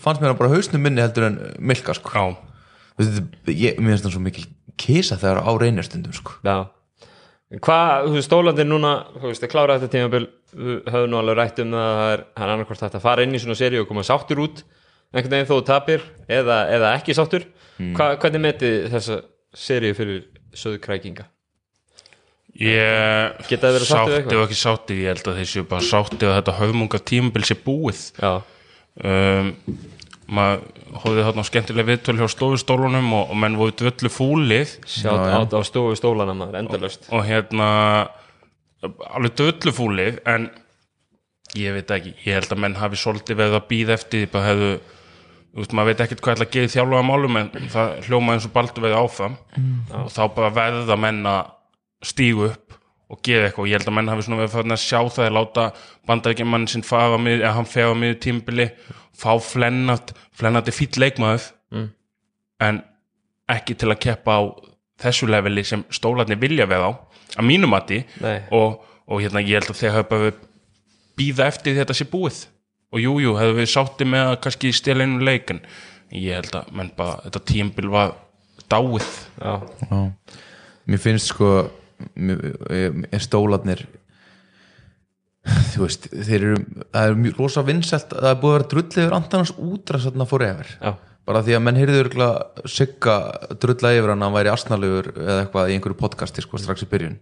fannst 0.00 0.20
mér 0.20 0.32
hann 0.32 0.40
bara 0.40 0.52
hausnum 0.54 0.82
minni 0.82 1.00
heldur 1.00 1.28
en 1.28 1.38
milka 1.58 1.94
sko. 1.94 2.36
Veist, 2.98 3.22
ég, 3.46 3.78
mér 3.78 3.94
finnst 3.94 4.04
hann 4.08 4.12
svo 4.12 4.20
mikil 4.24 4.44
kisa 4.80 5.16
þegar 5.20 5.44
á 5.44 5.50
reynir 5.60 5.86
stundum 5.86 6.12
sko. 6.12 6.36
Já. 6.44 6.66
Hvað, 7.50 8.04
þú 8.06 8.12
veist, 8.14 8.28
stólandir 8.28 8.68
núna 8.68 8.92
þú 9.16 9.26
veist, 9.26 9.42
að 9.42 9.50
klára 9.50 9.78
þetta 9.78 9.94
tímabil. 9.96 10.28
Við 10.50 10.90
höfum 10.90 11.10
nú 11.10 11.18
alveg 11.20 11.36
rætt 11.38 11.60
um 11.62 11.72
það 11.74 11.88
að 11.88 11.98
það 12.00 12.12
er, 12.12 12.22
hægt 12.66 12.94
að 12.98 13.04
fara 13.04 13.22
inn 13.22 13.34
í 13.34 13.40
svona 13.42 13.58
seri 13.58 13.78
og 13.78 13.86
koma 13.86 14.02
sáttur 14.06 14.42
út 14.42 14.62
einhvern 15.10 15.34
veginn 15.34 15.50
þó 15.50 15.58
tapir 15.66 16.04
eða, 16.30 16.62
eða 16.76 16.94
ekki 17.00 17.16
sáttur 17.18 17.46
Hva, 17.80 18.12
hvernig 18.20 18.42
metið 18.44 18.74
þessa 18.92 19.20
seri 19.56 19.94
fyrir 19.96 20.24
söðkrækinga? 20.54 21.24
ég 22.60 23.46
Geta 23.48 23.70
verið 23.70 23.84
við 23.86 23.88
sátti 23.92 24.16
eitthvað? 24.18 24.36
og 24.40 24.44
ekki 24.48 24.58
sátti 24.60 24.98
ég 25.00 25.14
held 25.14 25.30
að 25.30 25.38
þeir 25.40 25.50
séu 25.52 25.66
bara 25.70 25.86
sátti 25.86 26.28
og 26.28 26.34
þetta 26.36 26.56
höfmunga 26.58 27.00
tímabil 27.08 27.46
sé 27.46 27.56
búið 27.64 28.02
um, 28.26 29.52
maður 30.30 30.64
hóði 31.00 31.24
þarna 31.26 31.44
skemmtilega 31.46 31.88
viðtöl 31.92 32.16
hjá 32.18 32.26
stofustólunum 32.34 33.12
og, 33.16 33.30
og 33.32 33.38
menn 33.38 33.56
voru 33.58 33.74
dvöllu 33.80 34.10
fúlið 34.12 34.76
sjátt 34.84 35.24
Já, 35.24 35.30
já. 35.30 35.36
át 35.40 35.54
á 35.56 35.60
stofu 35.66 35.96
stólana 35.98 36.34
maður, 36.36 36.58
endalöst 36.64 37.06
og 37.14 37.24
hérna 37.26 37.68
alveg 39.14 39.36
dvöllu 39.38 39.74
fúlið 39.76 40.20
en 40.30 40.48
ég 41.58 41.74
veit 41.74 41.90
ekki, 41.96 42.14
ég 42.26 42.38
held 42.38 42.52
að 42.54 42.62
menn 42.66 42.78
hafi 42.78 42.98
svolítið 43.00 43.40
verið 43.40 43.58
að 43.58 43.68
býða 43.70 43.96
eftir 43.98 44.24
því 44.24 44.30
bara 44.34 44.50
hefðu 44.50 44.72
þú 45.50 45.62
veist, 45.62 45.72
maður 45.74 45.90
veit 45.90 46.02
ekkert 46.04 46.20
hvað 46.24 46.36
ætla 46.36 46.46
að 46.46 46.56
geða 46.56 46.72
þjálfaða 46.74 47.06
málum 47.08 47.38
en 47.40 47.48
það 47.72 47.94
hljóma 48.06 48.34
eins 48.36 48.46
og 48.46 48.52
baldur 48.54 48.84
verið 48.86 49.00
áfram 49.00 49.36
og 49.98 50.10
þá 50.14 50.22
bara 50.36 50.50
verða 50.54 50.96
menn 51.00 51.24
að 51.26 51.40
stígu 52.10 52.46
upp 52.50 52.76
og 53.10 53.18
gera 53.26 53.48
eitthvað. 53.48 53.64
Og 53.64 53.70
ég 53.70 53.80
held 53.80 53.88
að 53.90 53.96
menn 53.96 54.10
hafi 54.12 54.22
svona 54.22 54.38
verið 54.38 54.52
fyrir 54.54 54.74
að 54.76 54.82
sjá 54.84 55.00
það 55.10 55.26
að 55.26 55.34
láta 55.34 55.64
bandarækjumann 56.06 56.68
sinn 56.70 56.86
fara 56.86 57.18
mið, 57.18 57.40
eða 57.42 57.54
hann 57.56 57.66
fer 57.66 57.90
á 57.90 57.94
miður 57.98 58.20
tímbili 58.22 58.68
fá 59.20 59.32
flennat, 59.42 60.12
flennat 60.32 60.70
er 60.70 60.76
fýll 60.76 61.00
leikmaður 61.02 61.48
en 62.60 62.82
ekki 63.50 63.74
til 63.74 63.90
að 63.90 64.00
keppa 64.06 64.36
á 64.38 64.42
þessu 65.00 65.26
leveli 65.26 65.64
sem 65.64 65.82
stólarnir 65.90 66.38
vilja 66.38 66.66
vera 66.70 66.92
á 66.92 66.92
að 67.40 67.46
mínum 67.48 67.70
mati. 67.74 68.04
Nei. 68.22 68.46
og, 68.54 68.84
og 69.10 69.20
hérna 69.20 69.42
ég 69.42 69.58
held 69.58 69.70
að 69.74 69.80
þeir 69.82 69.96
hafa 69.96 70.08
bara 70.08 70.32
býða 71.18 71.46
eftir 71.50 71.74
því 71.74 71.82
þetta 71.82 71.98
sé 71.98 72.06
búið 72.06 72.46
og 72.90 72.98
jújú, 73.02 73.20
jú, 73.24 73.36
hefur 73.38 73.58
við 73.60 73.70
sátti 73.70 74.08
með 74.08 74.32
að 74.32 74.40
kannski 74.46 74.72
stela 74.74 75.06
einu 75.06 75.22
leik 75.26 75.52
en 75.54 75.62
ég 76.16 76.40
held 76.40 76.56
að 76.58 76.72
menn 76.74 76.90
bara, 76.96 77.20
þetta 77.26 77.44
tímbil 77.52 77.90
var 77.92 78.16
dáið. 78.70 79.10
Já, 79.38 79.52
Já. 79.90 80.00
mér 80.90 81.02
finnst 81.02 81.32
sko 81.32 81.50
er 82.16 83.22
stólarnir 83.22 83.84
þú 85.72 85.84
veist 85.86 86.08
þeir 86.10 86.42
eru, 86.50 86.58
það 86.92 87.06
er 87.06 87.20
mjög 87.24 87.38
rosa 87.40 87.62
vinsælt 87.64 88.12
að 88.12 88.24
það 88.24 88.30
er 88.32 88.40
búið 88.42 88.52
að 88.52 88.58
vera 88.58 88.68
drull 88.72 88.84
yfir 88.90 89.16
andanans 89.16 89.52
útra 89.56 90.00
svona 90.02 90.26
forever. 90.28 90.70
Já, 90.80 90.92
bara 91.28 91.42
því 91.46 91.56
að 91.56 91.64
menn 91.66 91.80
heyrðu 91.80 92.02
örgulega 92.04 92.68
sigga 92.74 93.16
drulla 93.62 93.92
yfir 93.96 94.12
hann 94.12 94.20
að 94.20 94.28
hann 94.28 94.36
væri 94.36 94.52
asnalegur 94.52 95.10
eða 95.16 95.38
eitthvað 95.44 95.70
í 95.72 95.76
einhverju 95.78 96.00
podcasti 96.00 96.44
sko 96.44 96.60
strax 96.60 96.84
í 96.84 96.90
byrjun. 96.90 97.16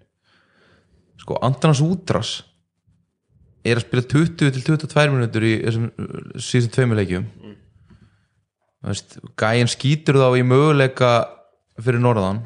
Sko 1.23 1.39
andanans 1.47 1.83
útras 1.85 2.33
er 3.71 3.81
að 3.81 3.87
spila 3.87 4.05
20 4.13 4.53
til 4.57 4.65
22 4.67 5.15
minútur 5.15 5.47
í 5.47 5.55
þessum 5.63 5.89
uh, 5.91 6.19
síðan 6.43 6.75
tveimur 6.75 7.01
leikjum. 7.01 7.27
Þú 8.79 8.93
veist, 8.93 9.19
gæinn 9.41 9.71
skýtur 9.71 10.21
þá 10.21 10.29
í 10.39 10.47
möguleika 10.47 11.13
fyrir 11.83 12.03
norðan 12.03 12.45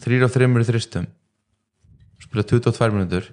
þrýr 0.00 0.26
af 0.26 0.34
þreymur 0.36 0.64
í 0.64 0.68
þristum. 0.68 1.06
Spila 2.20 2.46
22 2.46 2.90
minútur 2.96 3.30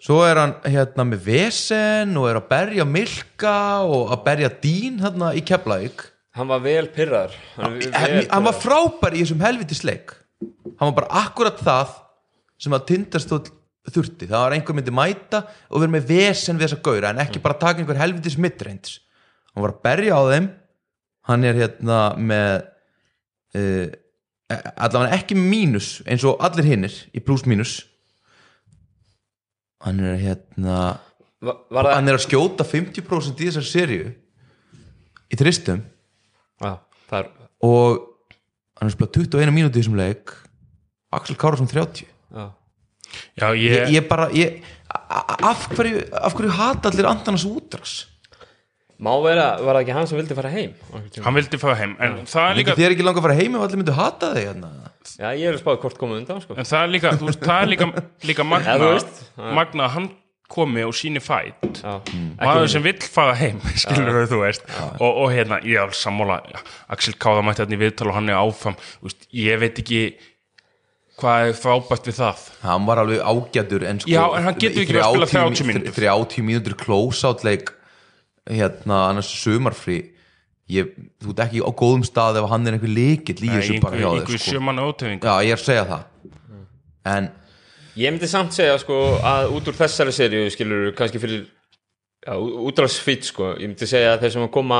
svo 0.00 0.22
er 0.24 0.38
hann 0.40 0.54
hérna 0.64 1.04
með 1.04 1.26
vesen 1.26 2.14
og 2.16 2.30
er 2.30 2.38
að 2.38 2.46
berja 2.48 2.86
milka 2.88 3.56
og 3.84 4.14
að 4.14 4.22
berja 4.30 4.48
dýn 4.62 4.96
hérna 5.02 5.34
í 5.36 5.42
Keflavík. 5.44 6.06
Hann 6.38 6.48
var 6.48 6.62
vel 6.64 6.86
pyrrar 6.94 7.34
hann, 7.58 7.76
vel 7.76 7.90
hann, 7.92 8.16
hann 8.30 8.46
var 8.46 8.56
frábær 8.56 9.12
í 9.12 9.20
þessum 9.24 9.42
helvitis 9.44 9.82
leik 9.84 10.14
hann 10.80 10.90
var 10.90 10.96
bara 11.02 11.24
akkurat 11.24 11.58
það 11.60 11.96
sem 12.60 12.76
að 12.76 12.86
tindastóll 12.90 13.42
þurfti. 13.88 14.28
Það 14.28 14.42
var 14.44 14.56
einhver 14.56 14.76
myndi 14.76 14.92
mæta 14.94 15.44
og 15.70 15.82
vera 15.82 15.94
með 15.94 16.10
vesen 16.10 16.58
við 16.58 16.68
þessa 16.68 16.82
gaura 16.84 17.12
en 17.14 17.22
ekki 17.24 17.42
bara 17.42 17.58
taka 17.60 17.80
einhver 17.80 18.00
helvitis 18.00 18.36
midreins 18.40 18.98
hann 19.50 19.64
var 19.64 19.74
að 19.74 19.82
berja 19.84 20.18
á 20.18 20.22
þeim. 20.30 20.48
Hann 21.30 21.46
er 21.46 21.58
hérna 21.58 21.98
með 22.18 22.52
uh, 23.58 23.86
allavega 24.50 25.18
ekki 25.18 25.36
mínus 25.38 26.00
eins 26.08 26.24
og 26.26 26.40
allir 26.44 26.68
hinnir 26.70 26.96
í 27.14 27.22
pluss 27.22 27.46
mínus. 27.48 27.80
Hann 29.84 30.00
er 30.04 30.18
hérna 30.20 30.76
var, 31.40 31.92
hann 31.94 32.10
er 32.10 32.18
að 32.18 32.26
skjóta 32.26 32.66
50% 32.68 33.40
í 33.40 33.48
þessar 33.48 33.66
seríu 33.66 34.10
í 35.30 35.38
þristum 35.40 35.80
já, 36.60 36.74
það 37.08 37.20
er 37.22 37.28
og 37.64 38.02
hann 38.80 38.90
er 38.90 38.94
spilað 38.94 39.14
21 39.22 39.54
mínúti 39.54 39.78
í 39.78 39.82
þessum 39.82 39.98
leik. 40.00 40.32
Axel 41.12 41.36
Kárasson 41.40 41.68
30 41.70 42.04
já. 42.06 42.44
Já, 43.38 43.48
ég, 43.54 43.74
ég, 43.74 43.90
ég 43.96 44.06
bara 44.10 44.28
ég, 44.36 44.60
af, 44.90 45.66
hverju, 45.74 46.04
af 46.20 46.36
hverju 46.38 46.54
hata 46.58 46.92
allir 46.92 47.10
andanas 47.10 47.46
útras? 47.48 47.98
Má 49.00 49.14
vera, 49.24 49.54
var 49.64 49.78
það 49.78 49.82
ekki 49.86 49.94
hann 49.96 50.08
sem 50.10 50.18
vildi 50.20 50.36
fara 50.36 50.52
heim 50.52 50.72
hann 51.24 51.36
vildi 51.38 51.60
fara 51.60 51.76
heim 51.78 51.94
en 52.04 52.18
það 52.28 52.48
er 52.50 52.58
líka 52.58 52.74
líka 52.74 52.80
þér 52.82 52.94
ekki 52.96 53.06
langa 53.06 53.22
að 53.22 53.26
fara 53.28 53.36
heim 53.38 53.54
ef 53.56 53.62
allir 53.64 53.80
myndu 53.80 53.94
hata 53.96 54.32
þig 54.36 54.48
hérna. 54.50 54.72
já, 55.14 55.28
ég 55.30 55.44
er 55.48 55.56
að 55.56 55.62
spáði 55.62 55.80
hvort 55.86 56.00
komið 56.02 56.18
undan 56.20 56.42
sko. 56.44 56.56
en 56.60 56.68
það 56.68 56.82
er 56.82 56.92
líka, 56.92 57.12
þú 57.16 57.30
veist, 57.30 57.46
það 57.46 57.62
er 57.62 57.70
líka, 57.72 57.88
líka 58.28 58.44
magna, 58.44 58.74
Ja, 59.40 59.54
magna 59.56 59.86
að 59.86 59.94
hann 59.96 60.10
komi 60.50 60.82
og 60.84 60.92
síni 60.98 61.22
fætt 61.22 61.80
já, 61.80 61.94
maður 62.40 62.68
sem 62.72 62.84
vill 62.84 62.98
fara 63.14 63.36
heim 63.38 63.60
skilur 63.82 64.26
þú 64.30 64.42
veist. 64.42 64.66
Og, 64.98 65.08
og 65.08 65.28
hérna, 65.32 65.60
ég 65.64 65.78
er 65.78 65.84
alveg 65.86 65.98
sammála. 66.00 66.40
Axel 66.90 67.14
Káða 67.20 67.44
mætti 67.46 67.64
hérna 67.64 67.78
í 67.78 67.80
viðtal 67.84 68.10
og 68.10 68.18
hann 68.18 68.32
er 68.32 68.40
áfram. 68.40 68.76
Veist, 69.04 69.28
ég 69.36 69.60
veit 69.62 69.78
ekki 69.82 70.02
hvað 71.20 71.48
er 71.50 71.58
frábært 71.60 72.08
við 72.10 72.16
það? 72.20 72.44
Hann 72.64 72.86
var 72.88 73.00
alveg 73.02 73.20
ágætur 73.22 73.84
en 73.88 74.00
sko, 74.02 74.10
Já, 74.10 74.22
en 74.38 74.46
hann 74.48 74.56
getur 74.60 74.82
ekki 74.84 74.96
að 75.00 75.10
spila 75.10 75.28
30 75.34 75.64
mí- 75.66 75.74
mínútur. 75.74 75.94
30 76.00 76.42
mínútur 76.48 76.76
close-out 76.80 77.44
leik 77.44 77.70
hérna 78.50 79.02
annars 79.10 79.28
sumarfrí. 79.42 79.98
Ég, 80.70 80.86
þú 81.22 81.32
ert 81.34 81.40
ekki 81.48 81.60
á 81.66 81.70
góðum 81.74 82.04
stað 82.06 82.38
ef 82.42 82.48
hann 82.50 82.66
er 82.70 82.76
einhver 82.78 82.92
líkill 82.94 83.42
í 83.42 83.50
þessu 83.50 83.80
bara 83.82 83.96
hjá 83.98 84.08
einhver 84.14 84.38
þér 84.38 84.44
sko. 84.44 85.26
já, 85.26 85.34
ég 85.42 85.50
er 85.50 85.58
að 85.58 85.64
segja 85.66 85.84
það. 85.90 86.04
En 87.10 87.30
Ég 87.98 88.12
myndi 88.14 88.28
samt 88.30 88.54
segja 88.54 88.76
sko 88.78 89.18
að 89.26 89.50
út 89.56 89.66
úr 89.66 89.74
þessari 89.74 90.12
serju 90.14 90.44
skilur 90.54 90.92
kannski 90.94 91.18
fyrir 91.18 91.46
já, 92.22 92.34
útráðsfýtt 92.38 93.24
sko. 93.26 93.54
Ég 93.58 93.66
myndi 93.72 93.88
segja 93.90 94.14
að 94.14 94.20
þeir 94.22 94.32
sem 94.36 94.42
að 94.46 94.52
koma 94.54 94.78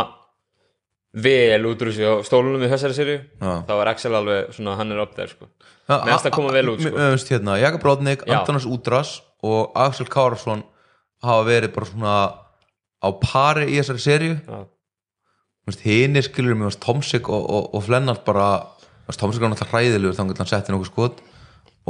vel 1.11 1.65
út 1.67 1.81
úr 1.83 1.91
þessu 1.91 2.07
á 2.07 2.15
stólunum 2.27 2.63
í 2.63 2.71
þessari 2.71 3.17
Já. 3.19 3.53
þá 3.67 3.73
er 3.81 3.91
Axel 3.91 4.15
alveg 4.15 4.53
svona 4.55 4.77
hann 4.79 4.93
er 4.95 5.03
upp 5.03 5.17
der 5.19 5.33
sko 5.33 5.49
finnst 5.91 6.27
það 6.27 6.35
koma 6.37 6.53
vel 6.55 6.67
út, 6.73 6.83
sko. 6.85 7.07
Hérna, 7.33 7.57
Jakob 7.61 7.87
Rodnik. 7.87 8.27
Antonas 8.31 8.67
Údras 8.69 9.15
og 9.43 9.73
Axel 9.79 10.07
Kárasson 10.11 10.63
hafa 11.25 11.47
verið 11.49 11.75
bara 11.75 11.89
svona 11.91 12.15
á 13.01 13.09
pari 13.23 13.67
í 13.73 13.81
þessari 13.81 14.31
Já. 14.37 14.61
hinn 15.85 16.17
er 16.17 16.27
skilur 16.27 16.59
finnst 16.59 16.83
Tomsik 16.85 17.29
og, 17.29 17.43
og, 17.43 17.75
og 17.75 17.85
Flennart 17.87 18.25
bara 18.25 18.51
Tomsik 19.11 19.43
var 19.43 19.51
náttúrulega 19.51 19.75
hræðilegur 19.75 20.17
þannig 20.17 20.37
að 20.37 20.45
hann 20.45 20.53
setti 20.53 20.75
nokkuð 20.75 20.93
skot 20.93 21.21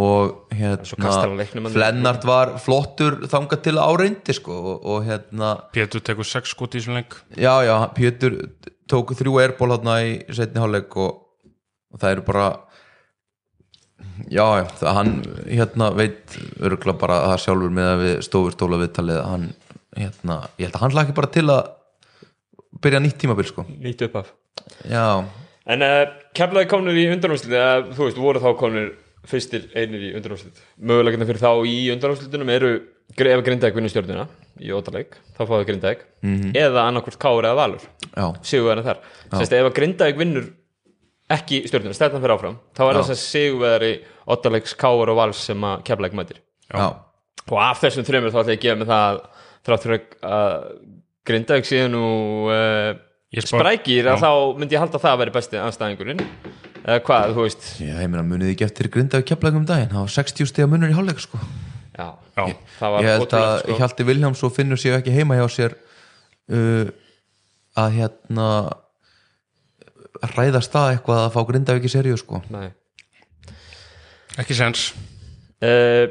og 0.00 0.52
hérna. 0.54 1.68
Flennart 1.68 2.22
var 2.24 2.54
flottur 2.62 3.18
þangað 3.28 3.64
til 3.66 3.74
áreindi 3.82 4.36
sko 4.36 4.54
og, 4.56 4.84
og 4.86 5.02
hérna 5.04 5.56
Pétur 5.74 6.00
tekur 6.06 6.24
sex 6.24 6.54
skot 6.54 6.76
í 6.76 6.80
þessum 6.80 7.00
leik 7.00 7.18
já 7.36 7.52
já, 7.66 7.74
Pétur 7.96 8.38
tók 8.90 9.14
þrjú 9.18 9.38
erból 9.42 9.70
hérna 9.75 9.97
í 10.06 10.14
setni 10.35 10.62
hálfleik 10.62 10.97
og, 11.00 11.18
og 11.94 12.02
það 12.02 12.16
eru 12.16 12.26
bara 12.28 12.47
já, 14.30 14.47
það 14.80 14.97
hann 14.99 15.12
hérna 15.49 15.90
veit 15.97 16.38
örgulega 16.61 17.02
bara 17.02 17.20
að 17.25 17.35
það 17.35 17.44
sjálfur 17.44 17.76
með 17.80 17.90
að 17.90 18.04
við 18.04 18.16
stofur 18.26 18.56
stóla 18.56 18.80
viðtalið 18.85 19.20
hann, 19.26 19.47
hérna, 19.99 20.40
ég 20.56 20.68
held 20.68 20.78
að 20.78 20.87
hann 20.87 20.99
laki 20.99 21.16
bara 21.16 21.35
til 21.37 21.47
að 21.49 21.62
byrja 22.80 23.00
nýtt 23.02 23.18
tímabil 23.20 23.49
sko. 23.49 23.66
Nýtt 23.82 24.06
upp 24.06 24.20
af 24.23 24.35
já, 24.88 25.06
En 25.70 25.85
uh, 25.85 26.04
kemlaði 26.37 26.70
komnir 26.70 26.99
í 26.99 27.09
undanúrslit 27.12 27.52
eða 27.52 27.92
þú 27.92 28.06
veist, 28.06 28.20
voru 28.20 28.42
þá 28.42 28.50
komnir 28.59 28.88
fyrstir 29.28 29.68
einir 29.76 30.09
í 30.09 30.14
undanúrslit? 30.16 30.62
Möguleikina 30.80 31.28
fyrir 31.28 31.42
þá 31.42 31.52
í 31.68 31.76
undanúrslitunum 31.94 32.52
eru 32.54 32.73
ef 33.16 33.42
Grindavík 33.46 33.74
vinnur 33.76 33.92
stjórnina 33.92 34.26
í 34.60 34.70
ótaleg 34.76 35.16
þá 35.36 35.42
fáðu 35.48 35.66
Grindavík. 35.68 36.04
-hmm. 36.22 36.54
eða 36.54 36.86
annarkvort 36.86 37.18
Káur 37.18 37.44
eða 37.48 37.58
Valur. 37.58 37.84
Já, 38.14 38.26
sigurverðin 38.42 38.86
þar. 38.86 39.02
Sérst, 39.34 39.52
ef 39.52 39.66
að 39.66 39.76
Grindavík 39.78 40.18
vinnur 40.20 40.48
ekki 41.30 41.62
stjórnina, 41.68 41.94
stefnan 41.94 42.22
fyrir 42.22 42.34
áfram 42.36 42.56
þá 42.74 42.82
er 42.86 43.00
þess 43.00 43.14
að 43.14 43.20
sigurverðari 43.24 43.92
ótalegs 44.26 44.74
Káur 44.78 45.12
og 45.12 45.16
Vals 45.20 45.44
sem 45.50 45.60
að 45.64 45.84
kemlaðik 45.86 46.16
mætir. 46.18 46.40
Já, 46.70 46.86
og 47.50 47.58
af 47.58 47.82
þessum 47.82 48.06
þreymur 48.06 48.34
þá 48.34 48.40
ætla 48.42 48.54
ég 48.54 48.58
að 48.58 48.64
gefa 48.64 48.80
mig 48.80 48.90
það 48.90 49.06
að 49.10 49.20
þrátt 49.66 49.86
fyrir 49.86 50.00
að 50.22 50.66
Grindavík 51.30 51.68
séu 51.68 51.88
nú 51.92 52.04
uh, 52.50 52.94
Ég 53.30 53.46
spá- 53.46 53.60
sprækir 53.60 54.08
að 54.10 54.24
þá 54.24 54.30
myndi 54.58 54.74
ég 54.74 54.82
halda 54.82 54.98
það 54.98 55.12
að 55.12 55.20
vera 55.22 55.34
besti 55.36 55.58
anstæðingurinn 55.62 56.22
eða 56.80 57.02
hvað, 57.06 57.34
þú 57.36 57.44
veist. 57.46 57.66
Já, 57.78 57.94
ég 58.00 58.08
meina 58.10 58.26
munið 58.26 58.54
ekki 58.56 58.66
eftir 58.66 58.88
grindaði 58.90 59.28
keflagum 59.30 59.66
daginn, 59.68 59.92
var 59.94 60.10
60 60.10 60.50
stiga 60.50 60.66
já, 62.00 62.09
Já, 62.40 62.45
það 62.78 62.95
var 62.95 63.07
ég 63.07 63.16
held 63.16 63.35
að 63.38 63.50
sko. 63.61 63.76
Hjalti 63.80 64.07
Viljáms 64.09 64.45
og 64.47 64.54
finnur 64.57 64.80
séu 64.80 64.97
ekki 64.97 65.14
heima 65.14 65.37
hjá 65.38 65.47
sér 65.52 65.76
uh, 66.50 66.90
að 67.80 67.99
hérna 67.99 68.47
ræða 70.35 70.62
stað 70.64 70.95
eitthvað 70.95 71.25
að 71.26 71.35
fá 71.37 71.40
Grindavík 71.49 71.87
í 71.87 71.92
seríu 71.92 72.19
sko. 72.21 72.42
Nei. 72.52 72.71
ekki 74.40 74.57
sens 74.57 74.90
uh, 75.62 76.07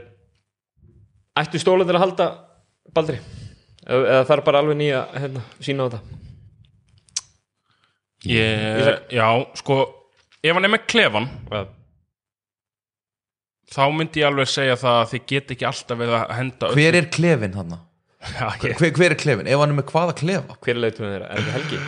ættu 1.39 1.61
stóla 1.61 1.87
til 1.87 1.97
að 1.97 2.05
halda 2.05 2.29
Baldri? 2.93 3.19
Eða, 3.85 3.99
eða 3.99 4.23
það 4.25 4.35
er 4.35 4.45
bara 4.47 4.61
alveg 4.63 4.79
nýja 4.79 5.03
hérna, 5.13 5.43
sína 5.63 5.85
á 5.85 5.87
þetta? 5.89 6.17
Ég, 8.29 8.89
Já, 9.15 9.27
sko 9.55 9.77
ef 10.43 10.55
hann 10.55 10.67
er 10.67 10.73
með 10.73 10.87
klefan 10.91 11.29
ja. 11.51 11.61
Þá 13.69 13.83
myndi 13.95 14.23
ég 14.23 14.29
alveg 14.29 14.49
segja 14.49 14.77
það 14.79 14.97
að 15.01 15.11
þið 15.13 15.25
get 15.33 15.53
ekki 15.55 15.69
alltaf 15.69 16.01
við 16.01 16.15
að 16.17 16.33
henda 16.37 16.71
hver 16.75 16.99
er 16.99 17.09
klefin 17.13 17.57
hann? 17.59 17.77
Hver, 18.59 18.89
hver 18.97 19.13
er 19.13 19.19
klefin? 19.19 19.47
ef 19.47 19.61
hann 19.61 19.71
er 19.71 19.77
með 19.77 19.91
hvaða 19.93 20.15
klefa? 20.19 20.57
hver 20.59 20.75
er 20.75 20.81
leitum 20.83 21.07
þeirra, 21.07 21.29
er 21.29 21.45
þetta 21.45 21.55
Helgi? 21.55 21.81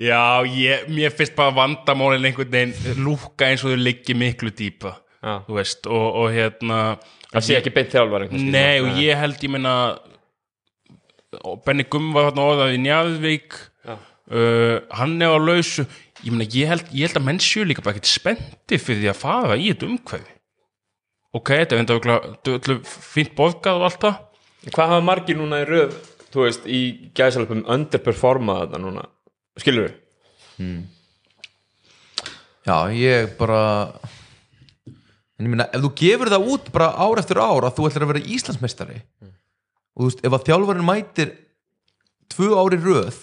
já 0.00 0.22
ég, 0.50 0.88
mér 0.90 1.14
finnst 1.14 1.36
bara 1.38 1.54
vandamálin 1.54 2.26
einhvern 2.26 2.50
veginn 2.56 3.04
lúka 3.04 3.46
eins 3.50 3.62
og 3.62 3.74
þau 3.74 3.84
liggi 3.84 4.16
miklu 4.18 4.50
dýpa 4.50 4.96
Já. 5.20 5.42
þú 5.44 5.56
veist, 5.58 5.84
og, 5.84 6.06
og 6.16 6.30
hérna 6.32 6.76
það 7.28 7.44
sé 7.44 7.56
ekki 7.58 7.72
beint 7.76 7.92
þjálfar 7.92 8.30
Nei, 8.32 8.80
og 8.80 8.96
ég 8.96 9.18
held, 9.20 9.42
ég 9.44 9.52
og 11.46 11.60
Benny 11.66 11.86
Gumm 11.90 12.12
var 12.14 12.30
þarna 12.30 12.46
orðað 12.52 12.74
í 12.74 12.80
Njarðvík 12.84 13.56
Já. 13.86 13.94
uh, 13.94 14.76
hann 14.98 15.16
er 15.22 15.36
á 15.36 15.38
lausu 15.38 15.84
ég 16.24 16.32
meina, 16.32 16.48
ég 16.50 16.70
held, 16.70 16.90
ég 16.90 17.06
held 17.08 17.20
að 17.20 17.26
menn 17.28 17.42
séu 17.42 17.66
líka 17.68 17.84
bara 17.84 17.96
ekkert 17.96 18.10
spendi 18.10 18.80
fyrir 18.80 19.04
því 19.04 19.10
að 19.12 19.20
fara 19.20 19.58
í 19.58 19.70
þetta 19.70 19.90
umhverfi 19.90 20.39
ok, 21.36 21.52
þetta 21.62 21.96
er 21.96 22.56
öllu 22.56 22.78
fínt 22.86 23.34
borgað 23.38 23.80
og 23.80 23.88
allt 23.88 24.04
það. 24.04 24.22
Hvað 24.70 24.94
hafa 24.94 25.04
margir 25.04 25.38
núna 25.38 25.62
í 25.62 25.68
röð 25.68 25.98
þú 26.30 26.46
veist, 26.46 26.66
í 26.66 27.10
gæsalöpum 27.16 27.64
underperformað 27.70 28.64
þetta 28.64 28.80
núna, 28.82 29.04
skilur 29.58 29.88
við? 29.88 29.98
já, 32.68 32.76
ég 32.94 33.34
bara 33.38 33.60
en 35.40 35.46
ég 35.46 35.50
meina, 35.50 35.66
ef 35.72 35.82
þú 35.86 35.92
gefur 35.96 36.30
það 36.30 36.48
út 36.54 36.70
bara 36.74 36.90
ár 37.00 37.22
eftir 37.22 37.40
ár 37.40 37.66
að 37.66 37.76
þú 37.78 37.88
ætlar 37.88 38.06
að 38.06 38.12
vera 38.12 38.26
Íslandsmeistari 38.36 38.98
og 39.00 40.02
þú 40.02 40.08
veist, 40.10 40.24
ef 40.26 40.36
að 40.36 40.46
þjálfarinn 40.50 40.86
mætir 40.86 41.34
tvö 42.30 42.50
ári 42.60 42.80
röð 42.84 43.22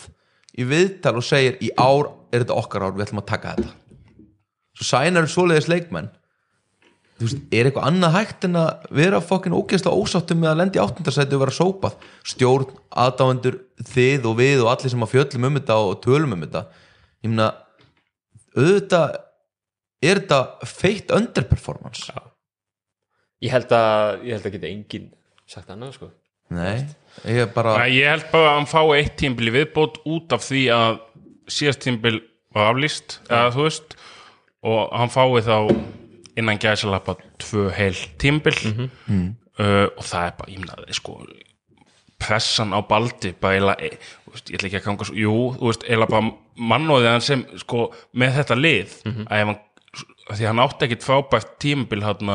í 0.58 0.68
viðtal 0.68 1.18
og 1.20 1.28
segir 1.28 1.60
í 1.62 1.70
ár 1.78 2.10
er 2.34 2.44
þetta 2.44 2.58
okkar 2.58 2.88
ár, 2.88 2.96
við 2.98 3.06
ætlum 3.06 3.22
að 3.22 3.30
taka 3.30 3.54
þetta. 3.56 3.76
Svo 4.78 4.88
sænar 4.90 5.30
svoleiðis 5.30 5.70
leikmenn 5.72 6.10
þú 7.18 7.28
veist, 7.28 7.40
er 7.52 7.70
eitthvað 7.70 7.88
annað 7.90 8.16
hægt 8.18 8.48
en 8.48 8.60
að 8.62 8.90
vera 9.00 9.22
fokkin 9.26 9.56
ógeðslega 9.58 10.02
ósáttum 10.04 10.42
með 10.42 10.52
að 10.52 10.60
lendi 10.62 10.82
áttundarsæti 10.82 11.38
og 11.38 11.44
vera 11.44 11.56
sópað? 11.58 11.96
Stjórn, 12.34 12.76
aðdáendur, 13.04 13.58
þið 13.94 14.28
og 14.30 14.38
við 14.42 14.62
og 14.64 14.72
allir 14.74 14.94
sem 14.94 15.06
að 15.08 15.14
fjöllum 15.16 15.50
um 15.50 15.60
þetta 15.60 15.80
og 15.88 15.98
tölum 16.06 16.36
um 16.38 16.46
þetta. 16.46 16.64
Ég 17.26 17.34
meina 17.34 17.50
auðvitað 18.58 19.18
er 20.08 20.22
þetta 20.22 20.70
feitt 20.70 21.14
underperformance. 21.18 22.22
Ég 23.44 23.54
held 23.54 23.74
að, 23.74 24.24
ég 24.26 24.38
held 24.38 24.50
að 24.50 24.58
geta 24.58 24.72
enginn 24.72 25.12
sagt 25.48 25.70
annað, 25.74 25.98
sko. 25.98 26.14
Nei, 26.54 26.86
ég 27.28 27.44
er 27.44 27.50
bara 27.52 27.74
Nei, 27.82 27.98
ég 27.98 28.08
held 28.08 28.30
bara 28.32 28.54
að 28.54 28.58
hann 28.62 28.70
fá 28.72 28.80
eitt 28.96 29.18
tímbil 29.20 29.50
í 29.50 29.56
viðbót 29.58 30.00
út 30.08 30.36
af 30.36 30.46
því 30.46 30.62
að 30.72 31.00
síðast 31.52 31.82
tímbil 31.84 32.22
var 32.56 32.72
aflýst 32.72 33.18
eða 33.28 33.50
þú 33.56 33.66
veist 33.66 33.96
og 34.68 34.94
hann 34.96 35.12
fái 35.12 35.42
þá 35.44 35.58
innan 36.38 36.60
gæsalappa 36.62 37.18
tvö 37.42 37.68
heil 37.76 37.98
tímbil 38.22 38.58
uh, 39.60 39.88
og 39.98 40.04
það 40.06 40.24
er 40.24 40.34
bara, 40.40 40.52
ég 40.54 40.64
meina, 40.64 40.96
sko 40.96 41.20
pressan 42.22 42.74
á 42.74 42.82
baldi 42.82 43.34
bara 43.38 43.58
eiginlega, 43.58 43.86
e, 43.86 44.32
veist, 44.32 44.50
ég 44.50 44.58
ætla 44.58 44.70
ekki 44.72 44.80
að 44.80 44.86
ganga 44.88 45.06
svo, 45.06 45.16
jú, 45.18 45.36
þú 45.58 45.70
veist, 45.70 45.86
eiginlega 45.86 46.14
bara 46.16 46.32
mannóðið 46.72 47.12
hann 47.12 47.26
sem, 47.26 47.44
sko, 47.62 47.84
með 48.18 48.40
þetta 48.40 48.58
lið 48.58 48.96
að 49.06 49.42
ef 49.42 49.52
hann, 49.52 49.60
að 50.28 50.40
því 50.40 50.50
hann 50.50 50.64
átti 50.64 50.88
ekkit 50.88 51.06
frábært 51.06 51.54
tímabil 51.62 52.04
hann 52.06 52.34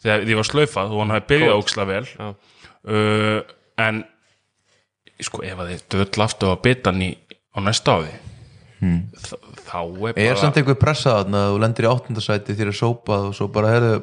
þegar 0.00 0.24
því 0.24 0.38
var 0.38 0.48
slaufað 0.48 0.94
og 0.94 1.02
hann 1.02 1.14
hafi 1.14 1.26
byrjað 1.34 1.58
óksla 1.58 1.86
vel. 1.90 2.04
Já. 2.06 2.28
uh, 2.94 3.40
en 3.84 4.04
sko, 5.20 5.42
ef 5.44 5.58
að 5.58 5.74
þið 5.74 5.86
döll 5.96 6.24
aftur 6.24 6.54
að 6.54 6.62
bita 6.64 6.92
hann 6.92 7.02
í, 7.04 7.10
á 7.52 7.58
næsta 7.66 7.98
áði 7.98 8.14
hmm. 8.80 9.00
þá 9.68 9.80
er 9.80 10.14
bara 10.16 10.26
er 10.26 10.40
samt 10.40 10.60
einhver 10.60 10.78
pressa 10.80 11.20
þarna 11.20 11.44
að 11.46 11.54
þú 11.54 11.62
lendir 11.64 11.86
í 11.86 11.90
áttundasæti 11.90 12.56
þér 12.58 12.72
er 12.72 12.78
sópað 12.80 13.28
og 13.30 13.36
svo 13.38 13.48
bara 13.54 13.74
herðu 13.74 13.96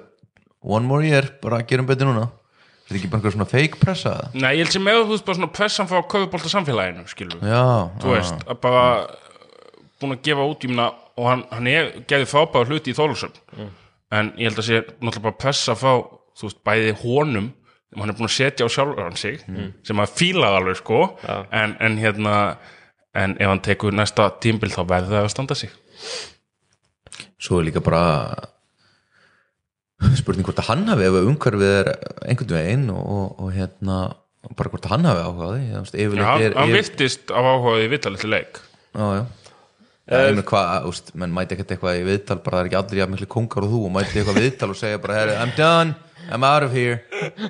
one 0.67 0.87
more 0.87 1.05
year, 1.05 1.29
bara 1.41 1.61
gerum 1.67 1.87
betur 1.87 2.09
núna. 2.09 2.27
Er 2.87 2.95
þetta 2.95 2.99
ekki 3.01 3.09
bara 3.11 3.19
einhver 3.21 3.35
svona 3.35 3.49
fake 3.51 3.79
pressa? 3.81 4.13
Eða? 4.15 4.41
Nei, 4.41 4.51
ég 4.55 4.63
held 4.63 4.75
sem 4.75 4.85
með 4.87 5.01
þú 5.01 5.11
veist 5.11 5.27
bara 5.27 5.39
svona 5.39 5.53
pressan 5.57 5.89
frá 5.89 5.99
köfubólta 6.13 6.51
samfélaginu, 6.51 7.03
skilur 7.11 7.43
já, 7.43 7.63
þú 7.99 8.13
veist, 8.13 8.45
að 8.47 8.61
bara 8.63 8.85
búin 9.99 10.15
að 10.15 10.23
gefa 10.29 10.47
út, 10.47 10.63
ég 10.63 10.71
meina 10.71 10.87
og 11.17 11.27
hann, 11.27 11.43
hann 11.51 11.69
er 11.71 11.91
geði 12.07 12.29
frábæða 12.29 12.69
hluti 12.71 12.93
í 12.93 12.97
Þólusöfn 12.97 13.67
en 14.15 14.31
ég 14.37 14.47
held 14.47 14.61
að 14.61 14.67
sé 14.69 14.81
náttúrulega 14.85 15.25
bara 15.25 15.39
pressa 15.41 15.75
frá, 15.75 15.99
þú 16.37 16.47
veist, 16.47 16.61
bæði 16.67 16.93
honum 17.01 17.51
sem 17.87 18.03
hann 18.03 18.13
er 18.13 18.17
búin 18.19 18.29
að 18.29 18.35
setja 18.37 18.67
á 18.67 18.69
sjálfur 18.71 19.03
hann 19.03 19.19
sig 19.19 19.43
sem 19.87 20.03
að 20.03 20.15
fíla 20.19 20.53
alveg, 20.55 20.79
sko. 20.79 21.01
En, 21.55 21.75
en 21.83 21.99
hérna 21.99 22.33
en 23.17 23.35
ef 23.39 23.49
hann 23.49 23.63
tekur 23.65 23.95
næsta 23.95 24.29
tímbil 24.43 24.71
þá 24.73 24.81
verður 24.83 25.15
það 25.15 25.25
að 25.25 25.33
standa 25.33 25.57
sig. 25.57 25.73
Svo 27.41 27.59
er 27.59 27.67
líka 27.69 27.83
bara 27.85 28.03
spurning 30.17 30.45
hvort 30.45 30.61
að 30.61 30.69
hann 30.69 30.85
hafi 30.91 31.07
ef 31.07 31.19
umhverfið 31.23 31.73
er 31.79 31.91
einhvern 32.29 32.55
veginn 32.59 32.87
og, 32.93 33.01
og, 33.01 33.27
og 33.41 33.53
hérna 33.55 33.97
bara 34.57 34.71
hvort 34.71 34.85
að 34.85 34.93
hann 34.93 35.07
hafi 35.09 35.23
áhugaði 35.25 35.63
Já, 35.65 36.29
er, 36.37 36.53
hann 36.53 36.69
er, 36.69 36.75
virtist 36.77 37.33
af 37.33 37.49
áhugaði 37.51 37.87
í 37.87 37.91
vitalitli 37.95 38.31
leik. 38.31 38.61
Já, 38.93 39.07
já. 39.19 39.23
Meina 40.07 40.43
hvað, 40.47 40.85
úst, 40.87 41.09
menn 41.19 41.33
mæti 41.35 41.57
ekkert 41.57 41.73
eitthvað 41.73 41.97
í 41.99 42.03
viðtal 42.07 42.37
bara 42.39 42.59
það 42.59 42.61
er 42.61 42.69
ekki 42.69 42.77
allir 42.79 43.01
jafn 43.01 43.15
miklu 43.17 43.27
kongar 43.33 43.65
og 43.67 43.73
þú 43.73 43.81
og 43.89 43.91
mæti 43.97 44.21
eitthvað 44.21 44.37
í 44.39 44.43
viðtal 44.45 44.69
og 44.71 44.77
segja 44.79 45.01
bara, 45.03 45.25
I'm 45.41 45.51
done 45.57 45.97
I'm 46.29 46.43
out 46.43 46.63
of 46.63 46.71
here. 46.71 47.01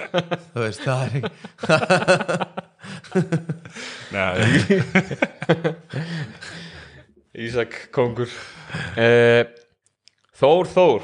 Þú 0.53 0.61
veist, 0.61 0.83
það 0.85 1.03
er 1.03 1.15
ekki 1.17 2.63
Ísak 7.47 7.71
Kongur. 7.93 8.29
Uh, 8.97 9.43
Þór 10.37 10.69
Þór. 10.73 11.01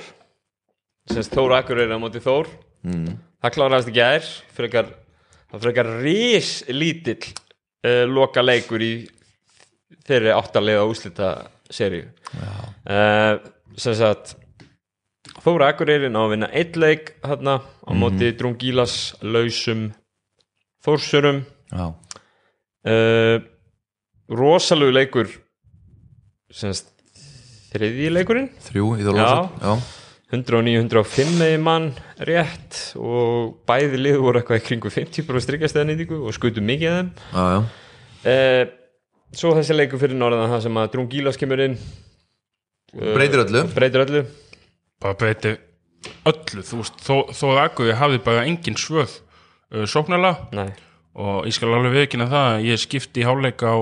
Semst 1.12 1.34
Þór 1.36 1.58
Akureyri 1.60 1.93
á 1.93 2.00
móti 2.02 2.22
Þór. 2.24 2.48
Mm. 2.84 3.15
það 3.43 3.56
kláraðist 3.56 3.91
ekki 3.91 4.32
frekar, 4.58 4.89
það 5.52 5.65
frekar 5.65 5.89
ris 6.04 6.52
lítill 6.67 7.22
uh, 7.24 8.04
loka 8.12 8.43
leikur 8.43 8.84
í 8.84 8.93
þeirri 10.04 10.34
áttalega 10.36 10.84
úslita 10.89 11.30
seríu 11.72 12.10
uh, 12.36 13.39
sem 13.80 13.96
sagt 13.96 14.36
Þór 15.43 15.63
Akureyri 15.69 16.12
ná 16.12 16.19
að 16.26 16.34
vinna 16.36 16.52
eitt 16.52 16.76
leik 16.76 17.13
hérna 17.24 17.62
á 17.63 17.91
móti 17.96 18.34
Drungílas 18.36 19.15
lausum 19.24 19.93
Þórsurum 20.84 21.46
uh, 21.74 23.38
rosalegu 24.30 24.94
leikur 24.94 25.34
semst 26.54 26.94
þriðji 27.74 28.14
leikurinn. 28.14 28.50
Þrjú 28.70 28.94
í 29.00 29.06
Þorlósson 29.08 29.50
já. 29.64 29.74
109-105 30.34 31.36
með 31.38 31.56
mann 31.62 31.90
rétt 32.26 32.78
og 32.98 33.60
bæði 33.70 34.00
lið 34.02 34.22
voru 34.24 34.40
eitthvað 34.40 34.62
í 34.62 34.64
kringu 34.66 34.92
50% 34.94 35.46
stryggastæðanýtingu 35.46 36.22
og 36.26 36.34
skutu 36.34 36.64
mikið 36.66 36.90
af 36.90 36.96
þeim. 36.98 37.12
Já, 37.34 37.44
já. 37.54 37.60
uh, 38.32 38.64
svo 39.38 39.54
þessi 39.58 39.78
leikur 39.78 40.02
fyrir 40.02 40.18
norðan 40.18 40.50
það 40.54 40.66
sem 40.66 40.80
að 40.82 40.90
Drungílas 40.96 41.38
kemur 41.42 41.62
inn. 41.68 41.78
Uh, 42.96 43.12
breytir 43.14 43.44
öllu. 43.46 43.66
Breytir 43.76 44.06
öllu. 44.08 44.24
Bara 45.04 45.20
breyti 45.22 45.54
öllu. 46.30 46.66
Þú 46.66 46.82
veist, 46.82 47.06
þó, 47.06 47.16
þó 47.30 47.46
að 47.52 47.62
Aguði 47.68 48.00
hafði 48.02 48.24
bara 48.26 48.48
engin 48.50 48.80
svöð 48.80 49.20
uh, 49.20 49.86
sóknarlega 49.90 50.50
Nei. 50.58 50.72
Og 51.13 51.47
ég 51.47 51.56
skal 51.56 51.73
alveg 51.76 51.93
viðkynna 51.97 52.28
það 52.32 52.49
að 52.56 52.67
ég 52.71 52.82
skipti 52.82 53.21
í 53.21 53.28
háleik 53.28 53.62
á 53.62 53.76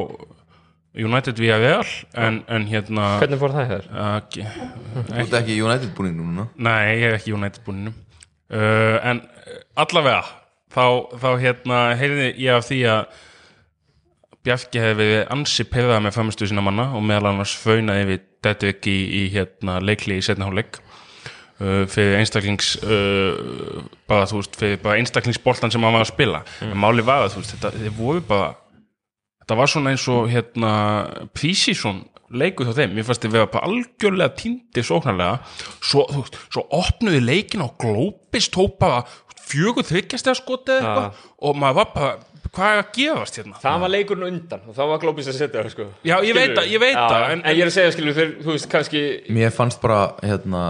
United 0.92 1.40
via 1.40 1.56
Real 1.62 1.88
en, 2.20 2.42
en 2.52 2.66
hérna 2.68 3.14
hvernig 3.22 3.40
fór 3.40 3.54
það 3.56 3.70
hér? 3.70 3.86
að, 3.96 4.40
Þú 5.08 5.20
ert 5.24 5.36
ekki 5.40 5.56
í 5.56 5.62
United 5.64 5.94
búin 5.96 6.18
núna? 6.18 6.48
Nei, 6.60 6.98
ég 7.00 7.06
er 7.08 7.16
ekki 7.16 7.32
í 7.32 7.36
United 7.38 7.64
búininu 7.64 7.94
uh, 7.94 8.98
En 9.08 9.22
allavega 9.80 10.26
þá, 10.76 10.86
þá 11.16 11.30
hérna 11.40 11.84
heyrði 12.00 12.28
ég 12.44 12.58
af 12.58 12.68
því 12.68 12.82
að 12.92 13.22
Bjarki 14.42 14.82
hefði 14.82 14.98
verið 14.98 15.28
ansi 15.36 15.64
pyrrað 15.70 16.00
með 16.02 16.16
framistu 16.16 16.48
sína 16.50 16.64
manna 16.66 16.88
og 16.98 17.04
meðal 17.06 17.30
annars 17.30 17.54
faunaði 17.62 18.08
við 18.10 18.24
Dedvik 18.42 18.88
í, 18.90 18.98
í 19.22 19.24
hérna 19.36 19.76
leikli 19.86 20.18
í 20.18 20.24
setna 20.26 20.48
hálfleik 20.48 20.80
uh, 21.62 21.84
fyrir 21.92 22.18
einstaklings 22.20 22.74
uh, 22.84 23.86
bara 24.10 24.26
þú 24.30 24.42
veist, 24.42 24.58
fyrir 24.60 24.82
bara 24.84 24.98
einstaklingsboltan 25.02 25.72
sem 25.74 25.84
hann 25.86 25.94
var 25.96 26.04
að 26.08 26.12
spila. 26.14 26.44
En 26.66 26.76
máli 26.82 27.06
var 27.06 27.28
að 27.28 27.36
þú 27.38 27.44
veist, 27.44 27.56
þetta, 27.58 27.74
þið 27.86 27.96
voru 28.02 28.26
bara 28.28 28.50
þetta 29.42 29.60
var 29.62 29.72
svona 29.72 29.94
eins 29.96 30.08
og 30.12 30.28
hérna 30.32 30.74
Prísísson 31.38 32.04
leikur 32.32 32.70
hjá 32.70 32.76
þeim. 32.78 32.94
Mér 32.96 33.04
fannst 33.08 33.26
þið 33.26 33.34
vera 33.36 33.50
bara 33.52 33.68
algjörlega 33.68 34.36
týndi 34.40 34.84
sóknarlega. 34.88 35.42
Svo, 35.84 36.06
þú 36.12 36.22
veist, 36.26 36.38
svo 36.54 36.66
opnuði 36.78 37.20
leikin 37.26 37.64
á 37.66 37.68
glópis 37.82 38.48
tók 38.54 38.78
bara 38.80 39.02
fjögur 39.52 39.84
þryggjast 39.84 40.30
eða 40.30 40.40
skotið 40.40 40.78
eða 40.78 40.92
eitthvað. 40.92 41.26
Og 41.44 41.58
maður 41.60 41.78
var 41.82 41.90
bara, 41.96 42.12
hvað 42.56 42.72
er 42.78 42.80
að 42.86 42.94
gefast 42.96 43.40
hérna? 43.42 43.60
Það 43.66 43.82
var 43.84 43.92
leikurinn 43.98 44.28
undan 44.30 44.64
og 44.70 44.78
þá 44.78 44.82
var 44.94 45.02
Glóbis 45.04 45.28
að 45.28 45.36
setja 45.42 45.60
það 45.66 45.74
sko. 45.74 45.88
Já, 46.08 46.16
ég 46.24 46.38
veit 46.38 46.54
það, 46.56 46.70
ég 46.72 46.84
veit 46.86 46.96
það, 46.96 47.26
en, 47.34 47.44
en- 47.44 47.58
ég 47.58 47.66
er 47.66 47.72
að 47.72 47.76
segja 47.76 47.94
skilur 47.98 48.16
þeir, 48.22 48.32
þú 48.46 48.56
veist, 48.56 48.70
kannski 48.72 49.04
Mér 49.36 49.52
fannst 49.56 49.82
bara 49.84 50.00
hérna 50.24 50.64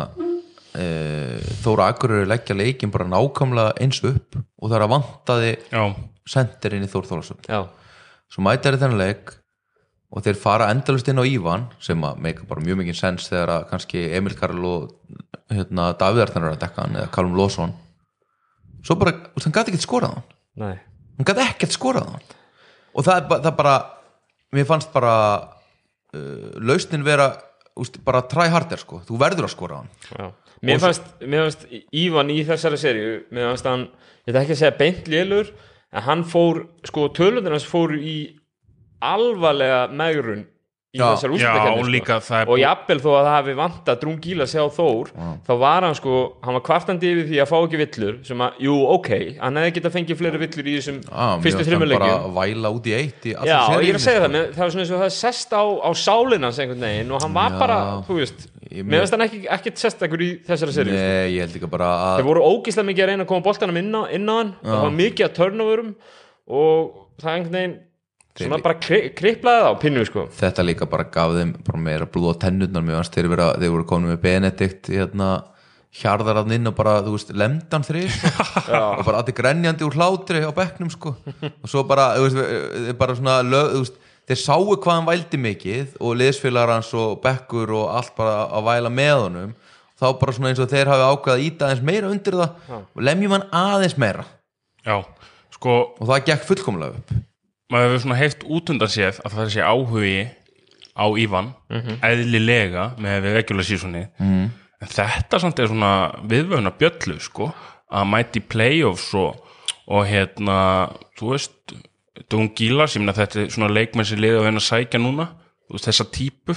Þóra 0.72 1.90
Akureyri 1.92 2.30
leggja 2.30 2.56
leikin 2.56 2.94
bara 2.94 3.10
nákvæmlega 3.12 3.76
eins 3.84 4.00
upp 4.08 4.38
og 4.40 4.70
það 4.70 4.78
er 4.78 4.86
að 4.86 4.94
vantaði 4.94 5.52
sendirinn 6.32 6.86
í 6.88 6.90
Þór 6.92 7.10
Þólasson 7.10 7.42
já, 7.50 7.66
svo 8.32 8.46
mæta 8.46 8.70
þeir 8.70 8.80
þennan 8.86 9.02
leik 9.02 9.34
og 10.12 10.24
þeir 10.26 10.40
fara 10.40 10.70
endalust 10.72 11.08
inn 11.12 11.20
á 11.20 11.28
Ívan 11.28 11.68
sem 11.84 12.08
að 12.08 12.24
meika 12.24 12.48
bara 12.48 12.64
mjög 12.64 12.82
mikið 12.82 13.00
sens 13.00 13.28
þegar 13.32 13.54
að 13.58 13.68
kannski 13.72 14.06
Emil 14.16 14.36
Karl 14.40 14.66
og 14.68 14.90
hérna, 15.52 15.92
Davidartan 16.00 16.48
er 16.48 16.56
að 16.56 16.62
dekka 16.64 16.86
hann 16.86 17.00
eða 17.00 17.12
Callum 17.16 17.36
Lawson 17.40 17.76
svo 18.86 18.98
bara, 19.00 19.14
hann 19.14 19.56
gæti 19.56 19.72
ekkert 19.72 19.86
skorað 19.86 20.16
hann. 20.16 20.28
Nei. 20.62 20.76
Hann 21.18 21.28
gæti 21.28 21.46
ekkert 21.46 21.76
skorað 21.76 22.12
hann. 22.16 22.30
Og 22.96 23.06
það 23.08 23.20
er 23.22 23.44
það 23.46 23.58
bara 23.60 23.76
mér 24.56 24.68
fannst 24.68 24.92
bara 24.94 25.16
uh, 25.40 26.52
lausnin 26.60 27.06
vera 27.08 27.32
úst, 27.80 28.02
bara 28.06 28.24
try 28.28 28.50
harder 28.52 28.82
sko, 28.82 29.02
þú 29.08 29.20
verður 29.22 29.48
að 29.48 29.54
skora 29.54 29.82
hann. 29.82 29.92
Já. 30.12 30.32
Mér 30.62 30.78
fannst, 30.82 31.06
Ívan 31.90 32.30
í 32.30 32.44
þessari 32.46 32.78
seríu 32.78 33.14
mér 33.34 33.50
fannst 33.50 33.70
hann, 33.70 33.88
ég 34.28 34.34
ætla 34.34 34.44
ekki 34.44 34.56
að 34.56 34.60
segja 34.60 34.78
beint 34.78 35.08
lélur 35.10 35.50
en 35.92 36.06
hann 36.06 36.24
fór, 36.28 36.68
sko 36.86 37.08
tölundir 37.18 37.56
hans 37.56 37.66
fóru 37.66 37.98
í 37.98 38.18
alvarlega 39.02 39.88
megrun 39.90 40.46
í 40.92 41.00
Já. 41.00 41.06
þessari 41.14 41.38
já 41.40 41.48
úrslitakeppni, 41.48 41.82
og 41.86 41.90
líka 41.94 42.16
það 42.20 42.50
og 42.52 42.58
jafnvel 42.60 42.98
þó 43.00 43.06
að 43.16 43.22
það 43.22 43.36
hafi 43.38 43.54
vantað 43.56 44.00
Drungíla 44.02 44.48
sjá 44.52 44.64
Þór 44.76 45.12
þá 45.48 45.52
var 45.62 45.86
hann 45.88 45.96
sko, 45.96 46.16
hann 46.44 46.58
var 46.58 46.64
kvartandi 46.68 47.12
yfir 47.14 47.30
því 47.30 47.38
að 47.40 47.48
fá 47.48 47.56
ekki 47.62 47.80
villur 47.80 48.18
sem 48.28 48.44
að, 48.44 48.58
jú, 48.66 48.74
ok 48.98 49.12
hann 49.40 49.60
hefði 49.62 49.74
getað 49.78 49.96
fengið 49.96 50.20
fleiri 50.20 50.42
villur 50.42 50.68
í 50.68 50.74
þessum 50.76 50.98
ah, 51.16 51.38
fyrstu 51.46 51.64
þreymur 51.70 51.94
bara 51.96 52.10
að 52.18 52.34
væla 52.36 52.74
út 52.76 52.90
í 52.92 52.96
eitt 52.98 53.30
í 53.32 53.36
Já, 53.38 53.60
ég 53.80 53.94
er 53.94 54.00
að 54.02 54.04
segja 54.04 54.20
sko. 54.20 54.26
það, 54.26 54.34
mér- 54.36 54.52
það 54.58 54.64
var 54.66 54.74
svona 54.76 54.84
eins 54.84 54.92
og 54.98 55.04
það 55.06 55.14
sest 55.16 55.56
á, 55.56 55.64
á 55.64 55.90
sálinn 56.02 56.48
hans 56.50 56.60
einhvern 56.60 56.84
veginn 56.90 57.14
og 57.16 57.24
hann 57.24 57.38
var 57.40 57.56
Já. 57.56 57.60
bara, 57.64 57.78
þú 58.10 58.18
veist 58.20 58.44
finnst 58.72 59.16
hann 59.16 59.24
ekki, 59.30 59.40
ekkert 59.52 59.80
sestakur 59.82 60.22
í 60.24 60.30
þessari 60.48 60.76
seríu 60.76 60.92
sko. 60.96 61.08
Nei, 61.08 61.32
ég 61.38 61.46
held 61.46 61.56
líka 61.56 61.72
bara 61.72 61.88
að 62.18 62.26
voru 62.28 62.44
ógislega 62.52 62.88
mikið 62.88 63.04
að 63.04 63.10
reyna 63.14 63.26
að 63.26 63.32
koma 63.32 63.44
boltanum 63.48 63.80
inn 63.80 63.96
á, 63.96 64.02
inn 64.16 64.28
á 64.28 64.36
hann 64.42 64.52
það 64.64 64.84
var 64.86 64.94
mikið 65.00 65.26
að 65.28 65.34
turnoverum 65.40 65.90
og 66.52 66.94
það 67.22 67.34
einhvern 67.36 67.58
veginn 67.58 67.80
svona 68.38 68.60
bara 68.64 68.80
kri, 68.80 69.02
kriplaði 69.18 69.64
það 69.64 69.70
á 69.72 69.82
pinnu 69.82 70.04
sko. 70.08 70.26
þetta 70.38 70.66
líka 70.66 70.88
bara 70.90 71.08
gaf 71.12 71.34
þeim 71.36 71.56
bara 71.68 71.82
meira 71.88 72.08
blúð 72.08 72.38
á 72.40 72.48
mér 72.48 73.00
fannst 73.00 73.16
þeir, 73.16 73.32
vera, 73.32 73.54
þeir 73.60 73.74
voru 73.74 73.88
komin 73.90 74.14
með 74.14 74.22
Benedikt 74.24 74.92
hérna, 74.92 75.32
hjarðarafn 76.00 76.56
inn 76.56 76.70
og 76.70 76.76
bara, 76.78 77.00
þú 77.04 77.16
veist, 77.18 77.34
lemdan 77.36 77.84
þrið 77.84 78.14
og 78.72 79.04
bara 79.04 79.20
allir 79.20 79.36
grenjandi 79.36 79.86
úr 79.88 79.98
hlátri 79.98 80.44
á 80.48 80.52
bekknum 80.56 80.92
sko. 80.94 81.16
Og 81.52 81.68
svo 81.68 81.84
bara, 81.88 82.14
þú 82.16 82.28
veist, 82.30 82.94
bara 83.00 83.16
svona 83.18 83.42
lög, 83.44 83.74
veist, 83.82 83.98
þeir 84.30 84.40
sáu 84.40 84.70
hvað 84.72 84.94
hann 84.96 85.10
vældi 85.10 85.42
mikið 85.46 85.98
og 86.00 86.16
liðsfélagar 86.22 86.78
hans 86.78 86.94
og 86.96 87.18
bekkur 87.24 87.74
og 87.82 87.90
allt 87.98 88.14
bara 88.16 88.46
að 88.48 88.70
væla 88.70 88.94
með 88.94 89.16
honum. 89.26 89.58
Þá 90.02 90.06
bara 90.22 90.34
svona 90.34 90.54
eins 90.54 90.62
og 90.64 90.72
þeir 90.72 90.90
hafi 90.90 91.10
ákveðað 91.10 91.36
að 91.36 91.44
íta 91.46 91.68
aðeins 91.68 91.84
meira 91.92 92.14
undir 92.14 92.40
það. 92.40 92.78
Og 92.80 93.04
lemjum 93.06 93.36
hann 93.36 93.50
aðeins 93.60 93.98
meira. 94.02 94.24
Já, 94.88 94.96
sko 95.54 95.76
og 95.92 96.08
það 96.08 96.24
gekk 96.32 96.48
fullkomlega 96.48 97.04
upp 97.04 97.20
maður 97.72 97.90
hefur 97.90 98.04
svona 98.06 98.20
heilt 98.20 98.46
út 98.46 98.72
undan 98.74 98.92
séð 98.92 99.22
að 99.26 99.38
það 99.38 99.52
sé 99.56 99.66
áhugi 99.66 100.16
á 100.92 101.06
Ívan 101.24 101.54
eðlilega 102.04 102.90
með 103.02 103.22
við 103.26 103.38
regular 103.38 103.68
seasoni 103.68 104.04
mm. 104.20 104.50
en 104.84 104.92
þetta 104.92 105.40
samt 105.42 105.62
er 105.62 105.72
svona 105.72 105.94
viðvöðuna 106.28 106.74
bjöllu 106.80 107.20
sko 107.24 107.52
að 107.92 108.10
mæti 108.12 108.44
playoffs 108.44 109.12
og, 109.20 109.40
og 109.92 110.04
hérna 110.08 110.58
þú 111.20 111.34
veist 111.36 111.78
Dún 112.30 112.52
Gílas, 112.56 112.96
ég 112.96 113.04
meina 113.04 113.16
þetta 113.16 113.46
er 113.46 113.54
svona 113.54 113.72
leikmenn 113.72 114.08
sem 114.08 114.20
liða 114.20 114.42
að 114.42 114.50
venna 114.50 114.62
að 114.62 114.68
sækja 114.68 115.00
núna 115.02 115.30
þú 115.66 115.78
veist 115.78 115.88
þessa 115.88 116.06
típu. 116.12 116.56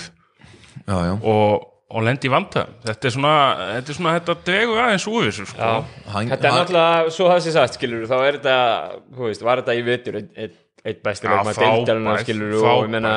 Já, 0.85 0.97
já. 1.07 1.13
og, 1.15 1.69
og 1.95 2.03
lendi 2.05 2.29
í 2.29 2.33
vanda 2.33 2.65
þetta 2.83 3.09
er 3.09 3.15
svona, 3.15 3.35
þetta 3.77 3.93
er 3.93 3.99
svona 3.99 4.15
þetta 4.19 4.35
dregur 4.49 4.81
aðeins 4.83 5.07
úr 5.09 5.29
þessu 5.29 5.47
sko. 5.53 5.71
Þetta 6.11 6.51
er 6.51 6.57
náttúrulega, 6.59 7.13
svo 7.15 7.31
það 7.31 7.41
sé 7.45 7.55
sagt 7.55 7.79
skilur 7.79 8.09
þá 8.11 8.17
er 8.19 8.39
þetta, 8.41 8.57
þú 9.15 9.29
veist, 9.29 9.47
var 9.47 9.63
þetta 9.63 9.79
í 9.79 9.85
vitur 9.87 10.19
eitt, 10.21 10.59
eitt, 10.85 11.01
besti 11.05 11.29
frábær, 11.31 11.57
deildarinnar 11.59 12.23
skilur 12.25 12.61
og 12.61 12.85
ég 12.85 12.93
meina 12.93 13.17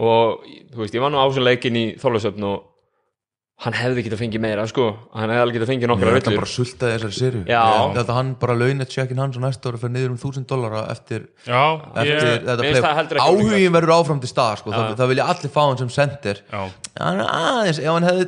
og 0.00 0.44
þú 0.72 0.84
veist, 0.84 0.94
ég 0.96 1.02
var 1.04 1.12
nú 1.12 1.20
á 1.20 1.26
þessu 1.28 1.46
leikin 1.46 1.76
í 1.78 1.86
Þorlausöfn 2.00 2.46
og 2.48 2.68
hann 3.62 3.76
hefði 3.78 4.02
getað 4.06 4.18
fengið 4.24 4.42
meira 4.42 4.62
sko, 4.66 4.84
hann 5.14 5.30
hefði 5.30 5.42
alveg 5.44 5.56
getað 5.58 5.68
fengið 5.70 5.90
nokkra 5.92 6.08
að 6.08 6.16
hann 6.16 6.24
villur 6.24 6.40
bara 6.40 6.50
sultaði 6.50 6.94
þessari 6.96 7.14
sériu 7.14 7.42
Já. 7.46 7.60
Ég 7.62 7.92
held 7.94 8.00
að 8.02 8.16
hann 8.16 8.30
bara 8.40 8.56
launa 8.58 8.86
tjekkin 8.90 9.20
hans 9.22 9.38
og 9.38 9.44
næsta 9.44 9.70
ára 9.70 9.78
fyrir 9.82 9.92
niður 9.94 10.14
um 10.14 10.18
þúsund 10.18 10.48
dollara 10.50 10.80
eftir, 10.90 11.28
Já, 11.46 11.60
eftir 11.92 12.10
ég, 12.16 12.46
þetta 12.48 13.06
play 13.12 13.22
áhugin 13.22 13.76
verður 13.76 13.94
áfram 14.00 14.22
til 14.24 14.32
stað 14.32 14.56
sko. 14.64 14.72
það, 14.74 14.96
það 14.98 15.12
vilja 15.12 15.28
allir 15.34 15.54
fá 15.54 15.60
hann 15.62 15.78
sem 15.82 15.92
sendir 15.94 16.42
já, 16.42 16.62
hann 16.98 17.22
aðeins, 17.28 17.82
ef 17.84 17.92
hann 17.92 18.08
hefði 18.08 18.26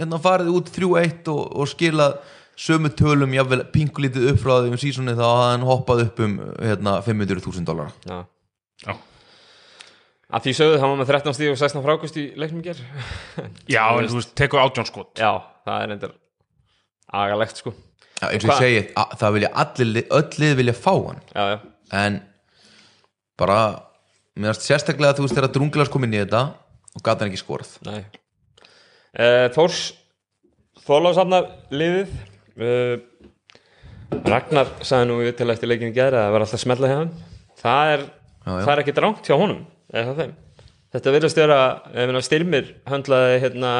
hérna, 0.00 0.20
farið 0.26 0.50
út 0.56 0.72
3-1 0.74 1.30
og, 1.36 1.44
og 1.54 1.70
skilað 1.70 2.18
sömu 2.56 2.90
tölum, 2.94 3.32
jáfnvel 3.34 3.64
pingulítið 3.74 4.28
upp 4.32 4.40
frá 4.42 4.52
því 4.62 4.70
um 4.72 4.78
sísoni 4.80 5.14
þá 5.16 5.24
hafði 5.24 5.48
hann 5.50 5.66
hoppað 5.68 6.02
upp 6.06 6.20
um 6.24 6.36
hérna, 6.62 6.98
500.000 7.06 7.66
dollara. 7.66 7.94
Já. 8.06 8.18
já. 8.86 8.94
Að 10.34 10.46
því 10.46 10.54
sögðu 10.58 10.78
hann 10.82 10.92
var 10.94 11.00
með 11.02 11.10
13 11.12 11.36
stíð 11.38 11.52
og 11.52 11.58
16 11.60 11.84
frákust 11.84 12.16
í 12.18 12.26
leiknum 12.40 12.62
ger 12.64 12.78
Já, 13.70 13.84
en 13.94 14.08
þú 14.10 14.20
veist, 14.20 14.34
tekur 14.38 14.62
átján 14.62 14.88
skot. 14.88 15.12
Já, 15.20 15.32
það 15.66 15.82
er 15.84 15.94
endur 15.96 16.14
agalegt 17.14 17.60
sko. 17.62 17.74
Já, 18.20 18.28
eins 18.30 18.46
og 18.46 18.50
ég 18.54 18.62
segi, 18.62 18.84
að, 18.98 19.16
það 19.20 19.34
vilja 19.36 19.50
allir 19.64 19.90
li- 19.90 20.06
öll 20.18 20.38
lið 20.42 20.54
vilja 20.62 20.76
fá 20.78 20.92
hann. 20.94 21.20
Já, 21.34 21.44
já, 21.54 21.58
en 22.00 22.20
bara 23.38 23.58
mér 24.38 24.54
finnst 24.54 24.68
sérstaklega 24.70 25.12
að 25.14 25.20
þú 25.20 25.26
veist 25.26 25.38
þegar 25.38 25.52
drunglas 25.54 25.90
kom 25.92 26.06
inn 26.06 26.14
í 26.16 26.22
þetta 26.22 26.44
og 26.94 27.02
gata 27.04 27.24
hann 27.24 27.32
ekki 27.34 27.42
skorað. 27.42 27.74
Nei. 27.86 28.00
Uh, 29.14 29.46
Þórs 29.54 29.82
Þorlásafnar 30.84 31.46
liðið 31.72 32.10
uh, 32.60 32.96
Ragnar 34.24 34.70
sagði 34.86 35.08
nú 35.10 35.18
til 35.34 35.50
eftir 35.50 35.70
leikin 35.70 35.90
í 35.90 35.96
gæri 35.96 36.18
að 36.18 36.26
það 36.28 36.34
var 36.36 36.44
alltaf 36.46 36.62
smella 36.62 36.90
hjá 36.90 36.96
hann 37.00 37.12
það 37.64 37.92
er, 37.94 38.04
Já, 38.44 38.50
já. 38.52 38.64
það 38.64 38.72
er 38.74 38.82
ekki 38.84 38.96
drangt 38.98 39.28
hjá 39.28 39.36
honum 39.40 39.62
eða 39.94 40.04
hjá 40.04 40.18
þeim. 40.20 40.34
Þetta 40.94 41.12
verðast 41.16 41.40
vera 41.40 41.58
ef 41.90 42.12
styrmir 42.28 42.68
höndlaði 42.86 43.38
hérna 43.42 43.70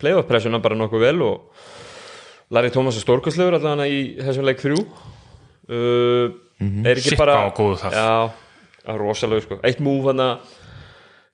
playoff 0.00 0.28
pressuna 0.28 0.60
bara 0.60 0.76
nokkuð 0.76 1.04
vel 1.06 1.22
og 1.24 1.66
Larry 2.50 2.72
Thomas 2.74 2.98
er 2.98 3.04
stórkastlegur 3.04 3.56
allavega 3.56 3.86
í 3.88 4.00
þessum 4.18 4.48
leik 4.48 4.60
þrjú. 4.60 4.80
Uh, 5.70 6.32
er 6.82 6.98
ekki 6.98 7.14
Shit, 7.14 7.20
bara 7.20 7.38
já, 7.46 8.96
rosalega 8.98 9.44
sko. 9.46 9.60
Eitt 9.64 9.80
múf 9.84 10.08
hann 10.10 10.20
að 10.24 10.56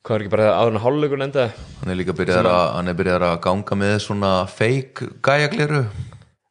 hvað 0.06 0.14
er 0.18 0.24
ekki 0.26 0.34
bara 0.36 0.50
áður 0.60 0.74
en 0.76 0.82
hálfleikur 0.84 1.24
endaði? 1.26 1.64
Hann 1.80 1.90
er 1.94 1.98
líka 1.98 2.14
byrjar 2.14 2.50
að, 2.50 3.24
að 3.30 3.40
ganga 3.48 3.78
með 3.80 3.96
svona 4.04 4.34
fake 4.52 5.08
gæjakleru 5.24 5.80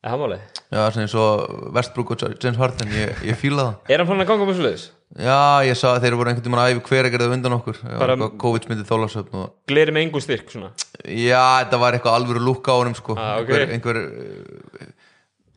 er 0.06 0.14
hann 0.14 0.22
málið? 0.22 0.44
já, 0.76 0.82
svona 0.92 1.06
eins 1.06 1.16
og 1.18 1.72
Westbrook 1.76 2.12
og 2.16 2.24
James 2.44 2.60
Harden 2.62 2.94
ég, 2.96 3.24
ég 3.26 3.40
fíla 3.42 3.66
það 3.86 3.94
er 3.96 4.02
hann 4.04 4.10
fann 4.12 4.24
að 4.24 4.30
ganga 4.32 4.48
með 4.50 4.60
svo 4.60 4.66
leiðis? 4.68 4.86
já, 5.16 5.38
ég 5.66 5.78
sá 5.80 5.88
að 5.92 6.02
þeir 6.06 6.18
voru 6.20 6.32
einhvern 6.32 6.46
tímann 6.46 6.62
að 6.64 6.74
æfi 6.76 6.84
hver 6.90 7.10
það 7.22 7.36
undan 7.38 7.56
okkur 7.60 7.80
Bara- 8.02 8.18
COVID 8.46 8.68
myndið 8.72 8.90
þólasöfn 8.90 9.40
og 9.42 9.54
gleri 9.70 9.96
með 9.96 10.06
engu 10.08 10.22
styrk 10.24 10.52
svona 10.54 10.72
já, 11.06 11.44
þetta 11.64 11.80
var 11.84 11.98
eitthvað 11.98 12.18
alvöru 12.20 12.44
lúkka 12.46 12.74
á 12.74 12.80
honum 12.82 12.96
sko. 12.98 13.16
Ah, 13.18 13.38
ok. 13.42 13.50
einhver, 13.50 13.74
einhver 13.76 14.00
eh, 14.02 14.92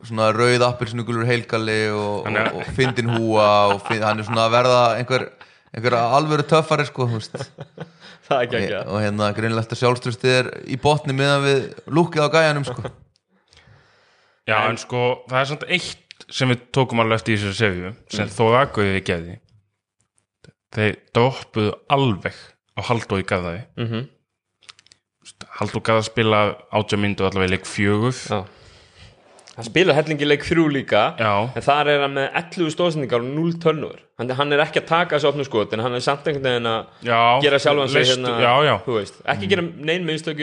svona 0.05 0.29
rauð 0.35 0.63
appelsinu 0.67 1.05
heilgali 1.27 1.79
og, 1.91 2.25
Hann 2.25 2.37
er- 2.37 2.53
og, 2.53 2.61
og 2.61 2.73
fyndin 2.77 3.09
húa 3.17 3.49
og 3.73 3.81
finn, 3.87 4.03
hann 4.05 4.19
er 4.19 4.27
svona 4.29 4.45
að 4.47 4.55
verða 4.55 4.81
einhver, 4.99 5.27
einhver 5.75 5.97
alvöru 5.99 6.45
töffari 6.47 6.85
sko, 6.87 7.09
þú 7.09 7.19
veist 7.19 7.35
það 8.29 8.37
er 8.37 8.45
ekki 8.45 8.59
ekki 8.61 8.79
og 8.85 9.01
hérna 9.03 9.31
greinlegt 9.35 9.73
að 9.73 9.81
sjálfströstið 9.81 10.35
er 10.37 10.49
í 10.69 10.77
botni 10.79 11.15
meðan 11.17 11.43
við 11.47 11.61
lúkið 11.89 12.25
á 12.25 12.29
gæjanum 12.37 12.67
sko. 12.69 12.85
Já, 14.49 14.57
en, 14.65 14.79
sko, 14.81 15.03
það 15.29 15.41
er 15.41 15.49
samt 15.53 15.67
eitt 15.69 16.25
sem 16.29 16.51
við 16.51 16.63
tókum 16.75 17.01
alveg 17.03 17.21
eftir 17.21 17.35
í 17.35 17.39
þessu 17.41 17.57
sefju 17.57 17.91
sem 18.11 18.25
mm. 18.25 18.33
þó 18.35 18.45
aðgöðið 18.61 19.03
gefði 19.07 19.39
þeir 20.75 21.01
droppuðu 21.15 21.73
alveg 21.95 22.39
á 22.77 22.81
Haldó 22.89 23.19
í 23.19 23.27
gaðaði 23.27 23.65
mm 23.79 23.89
Mhm. 23.89 24.07
Haldó 25.59 25.79
gaða 25.83 26.03
spila 26.07 26.39
átjá 26.73 26.97
myndu 26.97 27.25
allavega 27.27 27.51
í 27.51 27.53
leik 27.53 27.67
fjögur 27.67 28.15
Já. 28.15 28.45
hann 29.55 29.67
spilar 29.67 29.95
hellingi 29.95 30.25
leik 30.25 30.43
þrjú 30.47 30.65
líka 30.71 31.01
Já. 31.19 31.51
en 31.55 31.63
þar 31.63 31.91
er 31.91 32.01
hann 32.01 32.15
með 32.15 32.27
11 32.41 32.73
stóðsendingar 32.73 33.21
og 33.23 33.29
0 33.35 33.53
tönnur 33.61 33.99
hann, 34.17 34.31
hann 34.39 34.53
er 34.53 34.63
ekki 34.63 34.81
að 34.81 34.87
taka 34.89 35.17
þessu 35.17 35.29
opnu 35.29 35.45
skot 35.45 35.75
en 35.75 35.83
hann 35.85 35.95
er 35.95 36.03
samt 36.03 36.27
einhvern 36.27 36.47
veginn 36.47 36.71
að 36.71 37.43
gera 37.45 37.59
sjálfan 37.59 37.91
sig 37.93 38.07
hérna, 38.09 38.33
já, 38.41 38.53
já. 38.69 38.75
þú 38.87 38.97
veist, 38.97 39.21
ekki 39.25 39.51
gera 39.51 39.61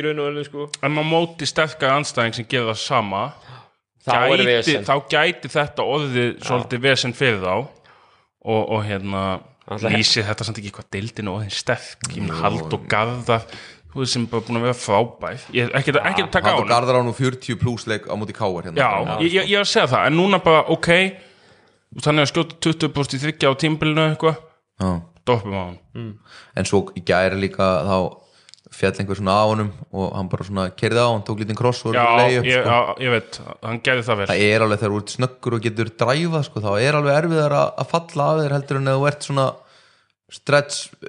raun 0.07 0.23
og 0.23 0.31
öllum 0.31 0.47
sko 0.47 0.69
en 0.83 1.01
á 1.01 1.05
móti 1.05 1.49
sterkar 1.49 1.97
anstæðing 1.97 2.37
sem 2.37 2.49
gerir 2.49 2.71
það 2.71 2.81
sama 2.85 3.25
gæti, 4.07 4.77
þá 4.87 4.95
gæti 5.11 5.51
þetta 5.53 5.87
orðið 5.97 6.29
svolítið 6.47 6.83
vesen 6.87 7.14
fyrir 7.16 7.40
þá 7.42 7.55
og, 7.57 8.61
og 8.62 8.85
hérna 8.87 9.23
lýsið 9.83 10.29
þetta 10.29 10.47
samt 10.47 10.61
ekki 10.62 10.75
hvað 10.77 10.90
deildin 10.95 11.31
og 11.33 11.47
sterk 11.51 12.07
ég 12.14 12.23
minn 12.23 12.37
hald 12.38 12.71
og 12.71 12.85
garða 12.90 13.40
þú 13.97 14.03
veist 14.03 14.14
sem 14.14 14.27
er 14.27 14.31
bara 14.31 14.45
búin 14.45 14.59
að 14.61 14.66
vera 14.66 14.77
frábær. 14.77 15.45
Ég 15.57 15.71
ekki, 15.79 15.95
ekki 15.97 16.25
að 16.27 16.31
taka 16.35 16.53
á 16.53 16.53
hann 16.53 16.59
og 16.59 16.66
hann 16.66 16.73
Garðar 16.75 16.99
á 17.01 17.03
nú 17.07 17.14
40 17.16 17.59
pluss 17.62 17.87
leik 17.88 18.07
á 18.07 18.14
móti 18.19 18.37
káar 18.37 18.69
hérna. 18.69 18.77
já, 18.77 19.16
ég, 19.25 19.31
ég, 19.33 19.49
ég 19.55 19.57
er 19.57 19.64
að 19.64 19.71
segja 19.73 19.88
það 19.95 20.09
en 20.11 20.19
núna 20.21 20.40
bara 20.45 20.62
ok 20.75 20.90
þannig 22.05 22.27
að 22.27 22.31
skjóta 22.33 22.59
20% 22.66 23.16
í 23.16 23.23
þryggja 23.25 23.51
á 23.51 23.55
tímbilinu 23.57 24.05
eitthvað. 24.11 24.42
Já. 24.77 24.90
doppum 25.27 25.57
á 25.57 25.62
hann 25.64 26.11
en 26.55 26.69
svo 26.69 26.83
í 26.92 27.03
gæri 27.09 27.40
líka 27.40 27.64
þá 27.88 27.97
fjall 28.76 28.92
einhver 29.00 29.18
svona 29.18 29.34
á 29.40 29.44
honum 29.48 29.70
og 29.96 30.14
hann 30.14 30.30
bara 30.32 30.46
svona 30.46 30.66
kerði 30.76 31.02
á, 31.02 31.08
hann 31.08 31.24
tók 31.26 31.40
lítinn 31.40 31.58
kross 31.58 31.82
og 31.88 31.96
leiði 31.96 32.40
upp 32.40 32.48
ég, 32.48 32.62
sko. 32.62 32.72
já, 32.72 33.04
ég 33.06 33.14
veit, 33.14 33.38
hann 33.64 33.82
gerði 33.88 34.06
það 34.06 34.20
vel 34.20 34.28
það 34.30 34.42
er 34.46 34.64
alveg 34.66 34.82
þegar 34.82 34.94
þú 34.94 35.00
ert 35.02 35.14
snöggur 35.14 35.56
og 35.56 35.66
getur 35.66 35.92
dræfa 36.02 36.42
sko, 36.46 36.62
þá 36.64 36.70
er 36.76 36.98
alveg 36.98 37.20
erfiðar 37.22 37.56
að, 37.56 37.70
að 37.82 37.92
falla 37.94 38.26
af 38.26 38.40
þér 38.42 38.56
heldur 38.56 38.80
en 38.80 38.92
ef 38.92 38.98
þú 38.98 39.08
ert 39.10 39.28
svona 39.28 39.46
stretch 40.36 41.08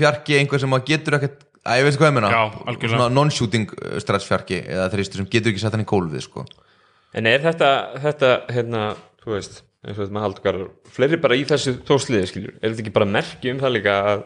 fjarki 0.00 0.38
einhver 0.38 0.62
sem 0.62 0.76
að 0.78 0.88
getur 0.92 1.18
ekkert 1.18 1.44
að 1.64 1.80
ég 1.80 1.86
veit 1.88 2.00
hvað 2.00 2.10
ég 2.10 2.26
algjörlega. 2.30 2.92
svona 2.94 3.10
non-shooting 3.12 3.70
uh, 3.74 3.96
stretch 4.02 4.28
fjarki 4.28 4.60
eða 4.62 4.90
þristur 4.92 5.22
sem 5.22 5.30
getur 5.32 5.52
ekki 5.52 5.62
sett 5.62 5.76
hann 5.76 5.84
í 5.84 5.88
gólfið 5.88 6.26
sko. 6.26 6.44
en 7.16 7.28
er 7.30 7.44
þetta, 7.44 7.70
þetta 8.04 8.34
hérna, 8.52 8.82
þú 9.24 9.36
veist 9.36 9.62
eins 9.84 9.98
og 9.98 10.04
þetta 10.04 10.16
með 10.16 10.26
haldukar 10.26 10.60
fleiri 10.94 11.20
bara 11.20 11.36
í 11.36 11.46
þessu 11.48 11.78
tósliði 11.84 12.28
skiljur 12.30 12.54
er 12.56 12.70
þetta 12.70 12.84
ekki 12.84 12.94
bara 12.94 13.08
merki 13.16 13.52
um 13.52 13.60
það 13.60 13.74
líka 13.78 13.96
að 14.12 14.22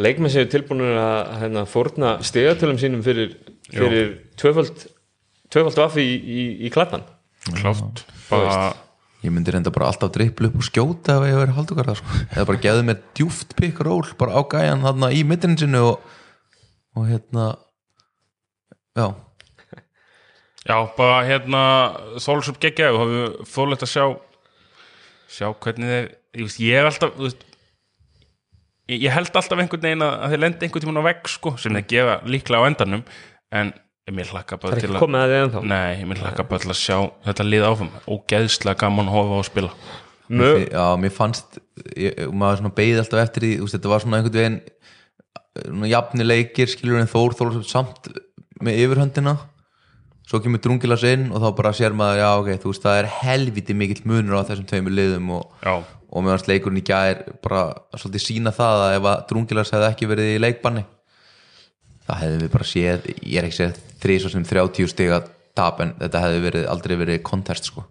leikmenn 0.00 0.32
séu 0.32 0.48
tilbúinur 0.50 0.96
að 1.00 1.34
hérna, 1.42 1.66
fórna 1.70 2.16
stegatölum 2.26 2.80
sínum 2.80 3.04
fyrir, 3.06 3.36
fyrir 3.70 4.16
tvöfald 4.40 4.86
tvöfald 5.52 5.78
vaff 5.80 6.00
í, 6.00 6.06
í, 6.06 6.42
í 6.66 6.72
klættan 6.74 7.06
klátt, 7.56 8.02
bara 8.30 8.58
ég 9.24 9.32
myndi 9.34 9.54
reynda 9.54 9.72
bara 9.74 9.90
alltaf 9.90 10.12
dripplu 10.14 10.50
upp 10.50 10.58
og 10.60 10.66
skjóta 10.66 11.18
ef 11.18 11.28
ég 11.30 11.38
verið 11.40 11.58
haldugarða 11.58 11.96
sko. 11.98 12.18
eða 12.34 12.48
bara 12.50 12.64
geðu 12.66 12.86
mér 12.86 13.00
djúft 13.16 13.56
pick 13.58 13.80
ról 13.82 14.04
bara 14.20 14.36
á 14.38 14.40
gæjan 14.44 14.84
þarna 14.84 15.12
í 15.14 15.22
mittinu 15.26 15.58
sinu 15.60 15.84
og, 15.92 16.18
og 16.96 17.08
hérna 17.10 17.54
já, 18.96 19.08
Já, 20.66 20.80
bara 20.96 21.20
hérna 21.22 21.60
Þólusöp 22.18 22.56
geggja 22.58 22.88
og 22.90 23.04
hafi 23.04 23.44
fólegt 23.46 23.84
að 23.86 23.92
sjá 23.92 24.04
sjá 25.30 25.50
hvernig 25.62 25.90
þeir 25.92 26.06
ég, 26.08 26.40
veist, 26.40 26.58
ég 26.62 26.80
er 26.80 26.88
alltaf 26.88 27.12
þú 27.14 27.28
veist, 27.28 27.44
ég, 28.92 29.08
held 29.12 29.32
alltaf 29.32 29.58
einhvern 29.62 29.84
veginn 29.88 30.04
að 30.06 30.14
að 30.16 30.32
þeir 30.32 30.42
lendi 30.44 30.66
einhvern 30.66 30.84
tímann 30.84 31.02
á 31.02 31.08
vegg 31.08 31.32
sko, 31.32 31.56
sem 31.60 31.76
þeir 31.76 31.88
gefa 31.92 32.16
líklega 32.28 32.62
á 32.62 32.68
endanum 32.70 33.04
en 33.56 33.72
mér 34.14 34.30
hlakka 34.30 34.56
það 34.56 34.62
bara 34.62 34.80
til 34.82 34.90
að 34.92 35.00
komið 35.02 35.22
að 35.22 35.32
þið 35.32 35.44
ennþá? 35.44 35.62
Nei, 35.72 36.04
mér 36.06 36.22
hlakka 36.22 36.46
bara 36.46 36.62
til 36.62 36.72
að 36.72 36.78
sjá 36.78 36.98
þetta 37.26 37.46
lið 37.46 37.66
áfram. 37.66 37.94
Ógeðslega 38.06 38.80
gaman 38.84 39.10
að 39.10 39.16
hofa 39.16 39.34
á 39.34 39.38
að 39.40 39.48
spila. 39.48 39.72
Mö, 40.26 40.52
já, 40.66 40.84
mér 41.02 41.12
fannst 41.14 41.58
ég, 41.94 42.22
maður 42.34 42.62
svona 42.62 42.76
beigði 42.76 43.02
alltaf 43.02 43.22
eftir 43.22 43.46
því 43.46 43.50
þú 43.56 43.66
veist, 43.66 43.76
þetta 43.76 43.92
var 43.92 44.04
svona 44.04 44.20
einhvern 44.20 44.38
veginn 44.38 44.60
svona 45.64 45.90
jafni 45.90 46.26
leikir, 46.26 46.70
skilur 46.70 47.00
en 47.00 47.10
Þór 47.10 47.36
Þór 47.38 47.58
samt 47.66 48.10
með 48.62 48.80
yfirhöndina 48.84 49.36
svo 50.26 50.40
kemur 50.42 50.62
drungilas 50.62 51.04
inn 51.06 51.28
og 51.30 51.42
þá 51.42 51.48
bara 51.60 51.74
sér 51.76 51.94
maður, 51.96 52.22
já 52.22 52.30
ok, 52.40 52.50
þú 52.62 52.72
veist, 52.72 52.82
það 52.86 53.00
er 53.02 53.12
helviti 53.20 53.76
mikill 53.78 54.02
munur 54.10 54.42
á 54.42 54.46
þessum 54.48 54.66
tveimur 54.70 54.96
liðum 54.96 55.32
og, 55.38 55.62
og 55.66 56.26
meðan 56.26 56.48
leikurinn 56.50 56.82
í 56.82 56.86
gær 56.86 57.22
bara 57.44 57.68
svolítið 57.94 58.24
sína 58.24 58.54
það 58.54 58.84
að 58.88 58.98
ef 58.98 59.08
að 59.12 59.24
drungilas 59.30 59.72
hefði 59.74 59.90
ekki 59.92 60.10
verið 60.10 60.32
í 60.34 60.42
leikbanni 60.42 60.86
það 62.06 62.22
hefði 62.22 62.42
við 62.42 62.52
bara 62.54 62.68
séð 62.72 63.10
ég 63.14 63.40
er 63.40 63.48
ekki 63.48 63.60
séð 63.60 63.82
þrís 64.02 64.26
og 64.26 64.34
sem 64.34 64.46
30 64.46 64.92
stiga 64.92 65.20
tap 65.56 65.82
en 65.82 65.94
þetta 66.00 66.22
hefði 66.22 66.40
verið, 66.44 66.64
aldrei 66.70 66.96
verið 67.00 67.22
kontest 67.26 67.70
sko. 67.70 67.86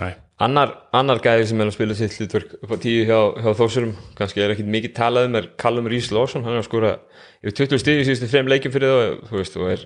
Nei. 0.00 0.14
Annar, 0.42 0.72
annar 0.90 1.20
gæði 1.22 1.44
sem 1.46 1.60
er 1.62 1.68
að 1.70 1.76
spila 1.76 1.94
sitt 1.94 2.16
hlutverk 2.18 2.56
upp 2.58 2.72
á 2.74 2.76
tíu 2.82 3.04
hjá, 3.06 3.18
hjá 3.38 3.52
þósurum 3.54 3.92
kannski 4.18 4.42
er 4.42 4.50
ekkit 4.50 4.66
mikið 4.66 4.94
talað 4.96 5.28
um 5.28 5.36
er 5.38 5.46
Callum 5.62 5.86
Rhys 5.86 6.08
Lawson 6.10 6.42
hann 6.42 6.56
er 6.56 6.64
að 6.64 6.66
skora 6.66 6.96
yfir 7.38 7.54
20 7.60 7.82
stíð 7.84 8.00
í 8.00 8.06
síðustu 8.08 8.30
þreim 8.32 8.50
leikjum 8.50 8.74
fyrir 8.74 8.90
þá 8.90 9.28
þú 9.28 9.38
veist, 9.38 9.58
og 9.60 9.70
er 9.70 9.84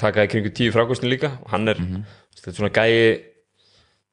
takaði 0.00 0.32
kringu 0.32 0.52
tíu 0.54 0.74
frákostin 0.74 1.12
líka. 1.12 1.36
Og 1.44 1.54
hann 1.54 1.68
er, 1.70 1.80
þetta 2.36 2.50
er 2.50 2.58
svona 2.58 2.74
gæi 2.74 3.34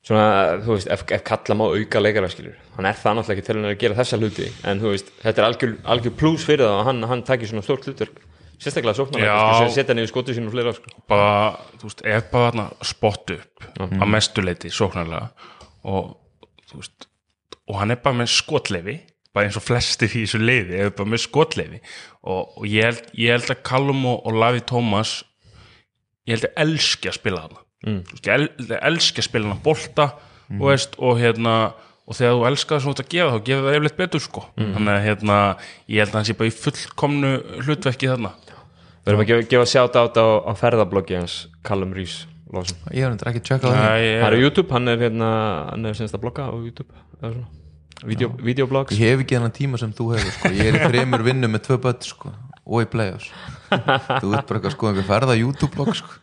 svona, 0.05 0.25
þú 0.65 0.75
veist, 0.75 0.89
ef, 0.91 1.03
ef 1.13 1.23
kalla 1.27 1.57
má 1.57 1.67
auka 1.69 2.01
leikara 2.01 2.29
skilur, 2.31 2.57
hann 2.75 2.89
er 2.89 2.97
það 2.97 3.19
náttúrulega 3.19 3.37
ekki 3.37 3.47
til 3.47 3.57
að 3.61 3.75
gera 3.83 3.97
þessa 3.99 4.19
hluti, 4.21 4.47
en 4.69 4.81
þú 4.81 4.93
veist 4.95 5.11
þetta 5.21 5.43
er 5.43 5.47
algjör, 5.47 5.75
algjör 5.93 6.15
plus 6.21 6.45
fyrir 6.47 6.65
það 6.65 6.77
og 6.79 6.87
hann, 6.89 7.03
hann 7.11 7.23
takir 7.27 7.51
svona 7.51 7.65
stórt 7.65 7.85
hlutverk, 7.85 8.17
sérstaklega 8.61 8.97
sóknarlega 8.97 9.69
setja 9.75 9.97
niður 9.97 10.11
skotu 10.13 10.35
sínu 10.37 10.49
og 10.49 10.55
fleira 10.55 10.73
sko. 10.77 10.95
bara, 11.11 11.29
þú 11.77 11.89
veist, 11.89 12.03
er 12.05 12.25
bara 12.33 12.49
þarna 12.49 12.67
spott 12.89 13.35
upp 13.37 13.69
á 13.77 14.05
mestuleiti 14.09 14.73
sóknarlega 14.73 15.29
og 15.85 16.13
þú 16.69 16.81
veist 16.81 17.09
og 17.69 17.79
hann 17.79 17.93
er 17.93 18.01
bara 18.03 18.23
með 18.23 18.33
skotleifi 18.33 18.97
bara 19.31 19.47
eins 19.47 19.57
og 19.57 19.63
flesti 19.63 20.09
í 20.09 20.25
þessu 20.25 20.41
leiði 20.41 20.79
er 20.81 20.95
bara 20.95 21.13
með 21.13 21.23
skotleifi 21.23 21.79
og, 21.79 22.57
og 22.57 22.65
ég, 22.67 22.89
held, 22.89 23.05
ég 23.15 23.37
held 23.37 23.53
að 23.53 23.61
Callum 23.69 24.01
og, 24.09 24.25
og 24.27 24.41
Lavi 24.41 24.65
Tómas 24.67 25.21
ég 26.27 26.35
held 26.35 26.49
að 26.49 26.59
elski 26.65 27.11
að 27.11 27.17
spila 27.19 27.45
þarna. 27.45 27.63
Mm. 27.81 28.01
ég 28.13 28.27
held 28.29 28.67
að 28.67 28.83
elski 28.91 29.23
að 29.23 29.27
spila 29.27 29.49
hann 29.49 29.63
bolta 29.65 30.05
og, 30.59 30.67
veist, 30.67 30.97
og 31.01 31.17
hérna 31.17 31.55
og 32.05 32.17
þegar 32.17 32.35
þú 32.35 32.47
elskar 32.49 32.75
það 32.75 32.83
sem 32.83 32.89
þú 32.89 32.93
ert 32.93 33.03
að 33.03 33.11
gefa 33.15 33.31
þá 33.31 33.45
gefur 33.47 33.65
það 33.65 33.77
yfirleitt 33.77 33.99
betur 34.01 34.23
sko. 34.25 34.43
Þannig 34.59 34.93
að 34.93 35.05
hérna, 35.05 35.37
ég 35.87 36.03
held 36.03 36.11
að 36.11 36.19
hann 36.19 36.27
sé 36.27 36.35
bara 36.37 36.51
í 36.51 36.57
fullkomnu 36.57 37.31
hlutverki 37.61 38.11
þarna. 38.11 38.33
Við 39.01 39.13
erum 39.13 39.23
að 39.23 39.31
gefa, 39.31 39.47
gefa 39.55 39.69
sjátt 39.71 39.97
át 39.97 40.19
á, 40.21 40.27
á 40.45 40.51
ferðabloggi 40.59 41.17
hans 41.17 41.37
Callum 41.65 41.95
Rhys 41.95 42.19
Lawson 42.51 42.77
ég 42.91 43.07
hef 43.07 43.25
ekki 43.31 43.41
tjekkað 43.47 43.73
það. 43.73 43.87
Það 43.87 44.27
er 44.27 44.35
á 44.35 44.39
YouTube, 44.43 44.69
hann 44.75 44.91
er 44.91 45.01
hérna 45.05 45.31
hann 45.71 45.87
er 45.87 45.97
semst 45.97 46.17
að 46.17 46.23
blogga 46.25 46.47
á 46.51 46.53
YouTube 46.53 46.91
eða 47.21 47.33
svona. 47.33 47.49
Video, 48.01 48.31
videoblogs 48.41 48.97
ég 48.97 49.13
hef 49.13 49.23
ekki 49.23 49.37
þennan 49.37 49.55
tíma 49.55 49.79
sem 49.79 49.91
þú 49.95 50.07
hefur 50.15 50.35
sko. 50.35 50.51
ég 50.57 50.71
er 50.71 50.77
í 50.79 50.81
þreymur 50.89 51.23
vinnu 51.25 51.49
með 51.51 51.67
tvö 51.67 51.77
börn 51.85 52.05
sko. 52.05 52.33
Og 52.71 52.85
í 52.85 52.87
play-offs 52.91 53.27
þú 53.71 54.31
ert 54.31 54.47
bara 54.47 54.57
eitthvað 54.59 54.73
sko 54.75 54.89
einhver 54.89 55.07
ferða 55.07 55.35
YouTube-blog 55.39 55.93
sko. 55.99 56.17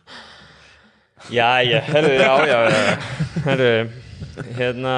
Já, 1.29 1.61
já, 1.67 1.79
herru, 1.83 2.11
já, 2.15 2.29
já, 2.47 2.59
já 2.71 2.97
Herru, 3.45 3.71
hérna 4.57 4.93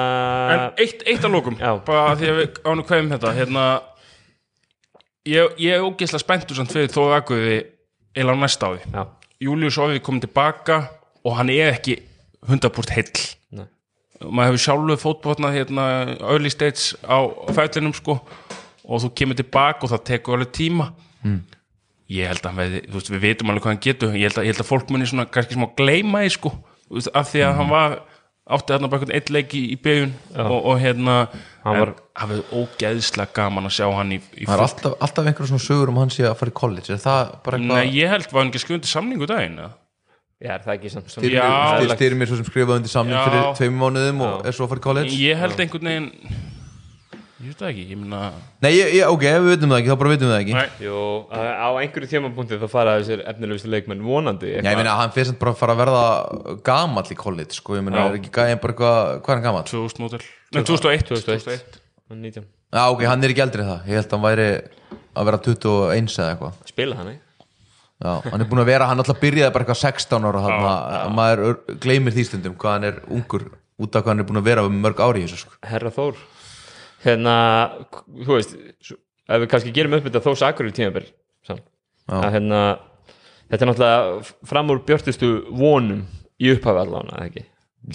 En 0.52 0.60
eitt, 0.84 1.02
eitt 1.08 1.24
að 1.26 1.34
lókum, 1.34 1.56
bara 1.86 2.12
því 2.16 2.28
að 2.30 2.38
við 2.38 2.60
ánum 2.70 2.86
hverjum 2.88 3.10
þetta, 3.16 3.32
hérna 3.36 3.64
ég, 5.28 5.56
ég 5.60 5.76
er 5.76 5.84
ógeðslega 5.86 6.22
spenntur 6.22 6.58
samt 6.58 6.72
fyrir 6.74 6.92
þó 6.94 7.02
aðguði 7.16 7.58
eila 8.16 8.36
á 8.36 8.42
næsta 8.42 8.70
ári. 8.70 8.82
Já, 8.92 9.02
Július 9.42 9.78
Ovi 9.82 10.00
komið 10.04 10.28
tilbaka 10.28 10.78
og 11.26 11.36
hann 11.38 11.50
er 11.54 11.72
ekki 11.74 11.98
100% 12.46 12.94
heill. 12.96 13.22
nei 13.58 13.66
Maður 14.22 14.52
hefur 14.52 14.64
sjálfur 14.68 15.02
fótbotnað 15.02 15.56
hérna 15.58 15.84
early 16.30 16.50
stage 16.54 16.94
á 17.02 17.18
fællinum 17.54 17.94
sko 17.98 18.20
og 18.82 19.02
þú 19.02 19.12
kemur 19.18 19.38
tilbaka 19.38 19.86
og 19.86 19.92
það 19.94 20.04
tekur 20.12 20.38
alveg 20.38 20.54
tíma 20.54 20.92
ég 22.12 22.28
held 22.28 22.46
að 22.48 22.62
þú 22.90 22.96
veist, 22.98 23.10
við 23.14 23.22
vitum 23.26 23.50
alveg 23.52 23.62
hvað 23.64 23.72
hann 23.74 23.84
getur. 23.86 24.16
Ég 24.18 24.28
held 24.28 24.38
að, 24.40 24.46
ég 24.48 24.52
held 24.54 24.64
að 24.64 24.70
fólk 24.72 24.90
muni 24.92 25.06
svona 25.08 25.28
kannski 25.32 25.56
smá 25.56 25.68
gleyma 25.78 26.24
því 26.24 26.32
sko, 26.34 26.52
af 27.14 27.30
því 27.32 27.44
að 27.46 27.54
hann 27.60 27.70
var 27.72 27.98
átti 28.52 28.74
þarna 28.74 28.88
bara 28.90 29.06
eitt 29.16 29.30
leik 29.30 29.52
í, 29.54 29.60
í 29.72 29.76
byggjun 29.80 30.12
og, 30.42 30.56
og 30.72 30.80
hérna 30.82 31.14
Hann 31.62 31.76
en 31.76 31.80
var- 31.84 31.92
hafið 32.18 32.40
ógeðslega 32.58 33.32
gaman 33.38 33.68
að 33.68 33.76
sjá 33.78 33.86
hann 33.94 34.10
í, 34.12 34.18
í 34.34 34.44
það 34.48 34.56
er 34.58 34.62
alltaf, 34.66 34.96
alltaf 35.06 35.28
einhverjum 35.30 35.52
svona 35.52 35.62
sögur 35.68 35.92
um 35.92 36.00
hann 36.02 36.10
sé 36.12 36.26
að 36.26 36.34
fara 36.40 36.50
í 36.50 36.56
college. 36.58 36.90
Er 36.92 36.98
það 37.00 37.30
bara 37.46 37.60
Nei, 37.62 37.68
eitthvað 37.70 37.94
ég 38.00 38.10
held 38.12 38.26
var 38.34 38.42
hann 38.42 38.50
ekki 38.50 38.62
skrifundi 38.64 38.90
samningu 38.90 39.28
daginn 39.30 39.60
eða? 39.62 39.70
Já, 40.42 40.50
er 40.58 40.64
það 40.66 40.72
ekki 40.74 40.90
samt 40.90 41.12
Styrmir, 41.14 42.26
svo 42.26 42.36
sem 42.40 42.46
skrifaði 42.50 42.80
undir 42.82 42.90
samning 42.90 43.14
Já. 43.14 43.22
fyrir 43.28 43.44
tveim 43.60 43.76
mánuðum 43.78 44.24
og 44.26 44.46
er 44.50 44.56
svo 44.56 44.66
að 44.66 44.72
fara 44.74 44.82
í 44.82 44.86
college. 44.88 45.14
Ég 45.22 45.38
held 45.38 45.60
einhvern 45.62 45.86
veginn 45.92 46.08
ég 47.42 47.50
veit 47.50 47.58
það 47.62 47.70
ekki, 47.72 47.84
ég 47.90 47.98
meina 48.00 48.20
Nei, 48.62 48.70
ég, 48.76 48.92
ég, 48.96 49.10
ok, 49.10 49.24
við 49.26 49.48
vitum 49.50 49.72
það 49.72 49.80
ekki, 49.82 49.90
þá 49.92 49.98
bara 50.02 50.12
vitum 50.12 50.28
við 50.28 50.34
það 50.34 50.42
ekki. 50.44 50.56
Nei, 50.56 50.86
Jú, 50.86 51.02
á 51.34 51.68
einhverju 51.82 52.10
tímapunkti 52.12 52.58
þá 52.62 52.66
fara 52.72 52.94
þessir 53.00 53.24
efnilegustu 53.32 53.72
leikmenn 53.72 54.04
vonandi 54.06 54.52
Já, 54.54 54.60
ég 54.62 54.78
meina, 54.78 54.96
hann 55.00 55.14
fyrir 55.14 55.30
samt 55.32 55.40
bara 55.42 55.54
að 55.54 55.60
fara 55.62 55.76
að 55.76 55.82
verða 55.82 56.04
gamall 56.68 57.06
í 57.10 57.18
college, 57.18 57.58
sko, 57.58 57.78
ég 57.80 57.90
er 57.92 58.18
ekki 58.20 58.30
gæðin 58.38 58.62
bara 58.62 58.76
eitthvað, 58.76 59.12
hvað 59.26 59.34
er 59.34 59.40
hann 59.40 59.46
gamall? 59.48 59.66
2000 59.72 60.04
mótel 60.06 60.22
Nei, 60.22 60.62
2001 60.62 61.06
2001 61.10 61.80
19 62.12 62.46
Já, 62.72 62.86
ok, 62.88 63.02
hann 63.04 63.24
er 63.26 63.34
ekki 63.34 63.44
eldri 63.44 63.64
en 63.66 63.68
það, 63.74 63.90
ég 63.90 63.98
held 64.00 64.06
að 64.08 64.16
hann 64.16 64.24
væri 64.24 64.48
að 65.12 65.28
vera 65.28 65.38
21 65.44 66.14
eða 66.16 66.28
eitthvað. 66.32 66.54
Spila 66.70 66.96
hann, 66.96 67.10
ekki? 67.12 67.28
Já, 68.02 68.12
hann 68.32 68.42
er 68.42 68.48
búin 68.50 68.62
að 68.62 68.70
vera, 68.72 68.86
hann 68.90 69.02
alltaf 69.02 69.18
byrjaði 69.22 69.52
bara 69.54 69.66
eitthvað 69.66 69.80
16 69.82 70.28
ára 70.30 70.40
þarna, 70.46 70.70
maður 71.14 71.58
gleymir 71.84 72.14
því 72.16 72.24
stundum 72.26 72.56
hvað 72.58 72.72
hann 72.78 72.86
er 72.88 72.96
ungur 73.12 73.44
út 73.82 73.92
af 73.98 74.02
hvað 74.02 74.10
hann 74.14 74.22
er 74.24 74.28
búin 74.30 74.40
að 74.40 74.48
vera 74.48 74.64
um 74.66 74.80
mörg 74.82 75.02
ári 75.04 75.22
í 75.22 75.26
þessu, 75.28 75.42
sko. 75.44 75.54
Herra 75.68 75.92
Þór 75.94 76.16
Hérna, 77.02 77.34
þú 78.22 78.38
veist 78.38 78.56
ef 78.56 79.42
við 79.42 79.48
kannski 79.50 79.74
gerum 79.74 79.96
upp 79.96 80.06
þetta 80.06 80.22
þó 80.22 80.32
sakur 80.38 80.68
í 80.68 80.74
tímabil 80.76 81.06
samt, 81.46 81.64
Já. 82.06 82.18
að 82.20 82.28
hérna 82.36 82.60
þetta 83.50 83.64
er 83.64 83.70
náttúrulega 83.70 84.48
fram 84.50 84.72
úr 84.72 84.82
björtustu 84.86 85.30
vonum 85.50 86.04
í 86.42 86.52
upphafi 86.54 86.82
allavega, 86.84 87.16
eða 87.16 87.30
ekki? 87.30 87.44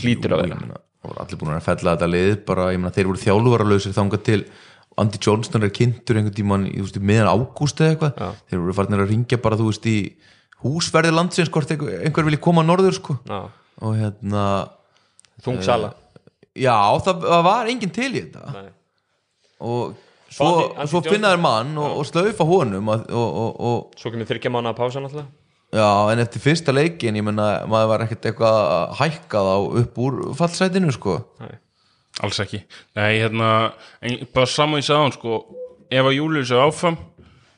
Hlýtur 0.03 0.35
að 0.35 0.43
vera. 0.45 0.79
allir 1.07 1.39
búin 1.39 1.55
að 1.55 1.67
fella 1.67 1.93
þetta 1.95 2.09
lið 2.11 2.33
bara, 2.47 2.71
ég 2.75 2.81
meina, 2.81 2.95
þeir 2.95 3.11
voru 3.11 3.23
þjálfaralausir 3.23 3.95
þangað 3.95 4.25
til 4.27 4.41
Andy 4.97 5.19
Johnston 5.21 5.63
er 5.63 5.73
kynntur 5.73 6.17
einhvern 6.17 6.35
tímann 6.35 6.65
í, 6.71 6.81
miðan 7.05 7.29
ágúst 7.29 7.81
eða 7.83 7.93
eitthvað. 7.93 8.17
Já. 8.17 8.29
þeir 8.49 8.61
voru 8.63 8.75
farnir 8.79 9.03
að 9.03 9.11
ringja 9.13 9.37
bara, 9.43 9.59
þú 9.59 9.69
veist, 9.69 9.85
í 9.85 9.97
húsverði 10.63 11.13
landsins, 11.13 11.51
hvort 11.53 11.69
einhver, 11.69 12.25
vilji 12.25 12.41
koma 12.41 12.63
á 12.65 12.69
norður, 12.69 12.97
sko. 12.97 13.17
Já, 13.29 13.43
og 13.85 13.99
hérna, 13.99 14.45
þung 15.45 15.61
sala. 15.65 15.91
Já, 16.57 16.73
það, 17.05 17.27
það 17.29 17.45
var 17.45 17.69
enginn 17.69 17.93
til 17.93 18.09
í 18.09 18.23
þetta. 18.23 18.55
Nei. 18.55 18.71
Og 19.59 19.97
svo, 20.29 20.49
Andy 20.75 20.87
svo 20.91 21.01
finnaður 21.05 21.43
mann 21.43 21.75
og, 21.79 21.99
og 22.01 22.07
slaufa 22.09 22.47
honum 22.47 22.93
og, 22.93 23.05
og, 23.09 23.27
og, 23.43 23.59
og 23.69 23.99
Svo 23.99 24.13
kemur 24.13 24.29
þryggja 24.29 24.53
mánu 24.53 24.71
að 24.71 24.79
pása 24.79 25.03
náttúrulega. 25.03 25.29
Já, 25.75 25.87
en 26.13 26.23
eftir 26.23 26.39
fyrsta 26.39 26.71
leikin, 26.71 27.17
ég 27.19 27.25
menna, 27.27 27.47
maður 27.67 27.89
var 27.91 28.03
ekkert 28.05 28.29
eitthvað 28.29 28.93
hækkað 29.01 29.49
á 29.51 29.57
upp 29.81 29.97
úr 29.99 30.19
fallsætinu, 30.39 30.93
sko. 30.95 31.17
Nei. 31.43 31.57
alls 32.23 32.39
ekki. 32.41 32.61
Nei, 32.97 33.19
hérna, 33.19 33.49
en 34.01 34.21
bara 34.33 34.47
saman 34.49 34.81
í 34.81 34.85
sagðan 34.87 35.13
sko, 35.17 35.41
ef 35.91 36.07
að 36.07 36.15
Július 36.15 36.53
er 36.55 36.63
áfram 36.63 36.97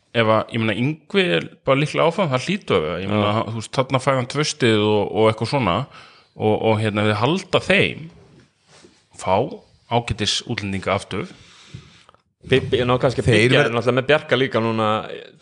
ef 0.10 0.26
að, 0.26 0.54
ég 0.56 0.64
meina, 0.64 0.76
Yngvi 0.82 1.26
er 1.38 1.48
bara 1.68 1.80
líklega 1.80 2.10
áfram, 2.10 2.32
það 2.32 2.48
hlýtu 2.48 2.76
að 2.76 2.86
við 2.86 3.04
ég 3.04 3.12
meina, 3.12 3.34
þú 3.46 3.60
veist, 3.60 3.74
þarna 3.78 4.02
fæði 4.04 4.20
hann 4.20 4.32
tvöstið 4.34 4.86
og, 4.88 5.02
og 5.06 5.30
eitthvað 5.30 5.52
svona. 5.54 5.76
Og, 6.40 6.56
og 6.56 6.80
hérna, 6.82 7.06
við 7.06 7.20
halda 7.20 7.62
þeim 7.64 8.08
fá 9.20 9.36
ágætis 9.92 10.40
útlendinga 10.48 10.94
aftur 10.96 11.30
Bibbi, 12.48 12.80
ná 12.88 12.96
kannski 13.00 13.22
ver- 13.26 13.52
er 13.66 13.70
náttúrulega 13.70 13.98
með 14.00 14.06
Bjarka 14.08 14.36
líka 14.40 14.60
núna 14.64 14.88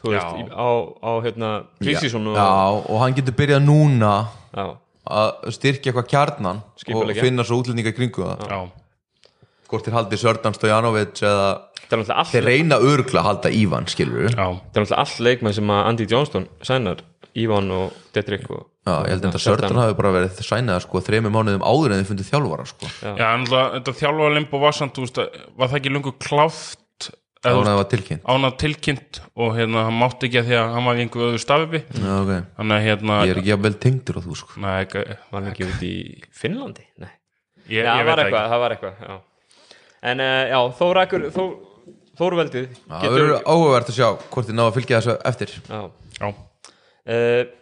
þú 0.02 0.10
veist, 0.16 0.34
í- 0.42 0.50
á, 0.50 0.68
á 0.98 1.12
hérna 1.22 1.50
Prísísson 1.80 2.26
og 2.32 2.36
Já, 2.36 2.90
og 2.90 3.00
hann 3.04 3.14
getur 3.14 3.36
byrjað 3.38 3.62
núna 3.68 4.28
já, 4.56 4.66
að 5.06 5.52
styrkja 5.54 5.92
eitthvað 5.94 6.08
kjarnan 6.10 6.58
og 6.64 6.82
Skipuleggja. 6.82 7.22
finna 7.22 7.44
svo 7.46 7.62
útlendinga 7.62 7.94
í 7.94 7.96
kringu 7.96 8.24
það. 8.26 8.50
Já, 8.50 8.70
Hvort 9.68 9.84
þeir 9.86 9.94
haldi 9.94 10.18
Sördan 10.18 10.54
Stojanovic 10.56 11.22
eða 11.22 11.48
þetta 11.92 12.16
er 12.18 12.26
þeir 12.32 12.44
reyna 12.48 12.76
örgla 12.80 13.20
að 13.22 13.28
halda 13.30 13.50
Ívan, 13.52 13.86
skilur 13.86 14.26
við. 14.26 14.34
já, 14.36 14.48
þetta 14.48 14.80
er 14.80 14.82
náttúrulega 14.82 14.98
all 15.04 15.26
leikmenn 15.28 15.54
sem 15.54 15.68
að 15.68 15.86
Andy 15.92 16.06
Johnston 16.08 16.48
sænar, 16.64 17.02
Ívan 17.36 17.72
og 17.72 17.94
Dedrick 18.14 18.50
og 18.50 18.66
Já, 18.88 19.04
ég 19.04 19.10
held 19.12 19.26
að 19.28 19.38
Sördan 19.44 19.76
hafi 19.76 19.94
bara 20.00 20.12
verið 20.16 20.40
sænaða 20.42 20.82
sko 20.82 21.02
þremur 21.04 21.30
mánuðum 21.36 21.62
áður 21.68 21.92
en 21.94 22.04
þið 22.04 22.10
fundið 22.10 22.30
þjálfara 22.32 22.66
sko. 22.66 22.88
já 23.20 23.34
en 23.36 23.46
það, 23.46 23.66
þetta 23.76 23.94
þjálfa 24.00 24.34
limbo 24.34 24.60
var 24.60 24.72
samt, 24.72 24.94
þú 24.96 25.02
veist, 25.04 25.18
var 25.60 25.68
það 25.68 25.80
ekki 25.82 25.92
lungu 25.94 26.14
kláft 26.18 26.80
Eða, 27.52 27.76
var 27.80 27.88
tilkynnt. 27.92 28.24
ánað 28.34 28.56
tilkynnt 28.64 29.20
og 29.36 29.54
hérna, 29.58 29.84
hann 29.88 29.98
mátti 30.02 30.28
ekki 30.30 30.40
að 30.42 30.50
því 30.50 30.58
að 30.60 30.74
hann 30.76 30.88
var 30.90 30.98
í 31.00 31.04
einhverju 31.06 31.28
öðru 31.32 31.42
stafibi 31.44 31.82
Já, 31.84 32.12
ok. 32.18 32.32
þannig 32.58 32.76
að 32.78 32.86
hérna 32.88 33.18
Ég 33.28 33.32
er 33.36 33.42
ekki 33.44 33.54
að 33.58 33.64
vel 33.68 33.74
tengdur 33.88 34.20
á 34.20 34.22
þú 34.28 34.38
sko. 34.42 34.60
Nei, 34.64 34.74
ekki, 34.86 35.04
var 35.32 35.40
hann 35.42 35.52
ekki 35.54 35.68
út 35.70 35.86
í 35.88 35.94
Finnlandi? 36.42 36.86
Nei, 37.04 37.12
ég, 37.70 37.82
já, 37.84 37.92
ég 37.98 38.08
veit 38.08 38.12
var 38.12 38.22
það 38.22 38.26
eitthvað, 38.26 38.42
ekki 38.44 38.54
það 38.56 38.64
var 38.66 38.78
eitthvað 38.78 39.06
já. 39.08 39.18
en 40.14 40.26
uh, 40.28 40.42
já, 40.54 40.60
Þórakur 40.82 41.28
Þó, 41.38 41.44
Þórveldið 42.18 42.68
Það 42.90 43.12
verður 43.14 43.36
áhugavert 43.46 43.92
að 43.94 43.98
sjá 44.00 44.08
hvort 44.34 44.48
þið 44.50 44.58
ná 44.58 44.66
að 44.68 44.76
fylgja 44.80 45.00
þessu 45.04 45.18
eftir. 45.32 45.56
já, 45.68 45.82
Já, 46.18 46.30
uh, 47.14 47.54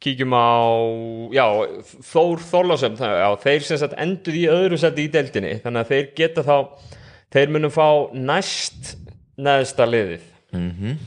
kíkjum 0.00 0.32
á 0.32 0.48
já, 1.36 1.44
Þór 2.08 2.40
Þorlásem 2.48 2.94
já, 2.96 3.28
þeir 3.42 3.66
sem 3.68 3.80
sagt 3.82 3.98
endur 4.00 4.38
í 4.38 4.46
öðru 4.48 4.78
seti 4.80 5.04
í 5.04 5.10
deildinni, 5.12 5.58
þannig 5.60 5.82
að 5.84 5.90
þeir 5.92 6.06
geta 6.16 6.44
þá 6.46 6.54
þeir 7.34 7.54
munum 7.54 7.72
fá 7.74 7.86
næst 8.16 8.94
neðsta 9.40 9.86
liðið. 9.88 10.28
Mm 10.56 10.98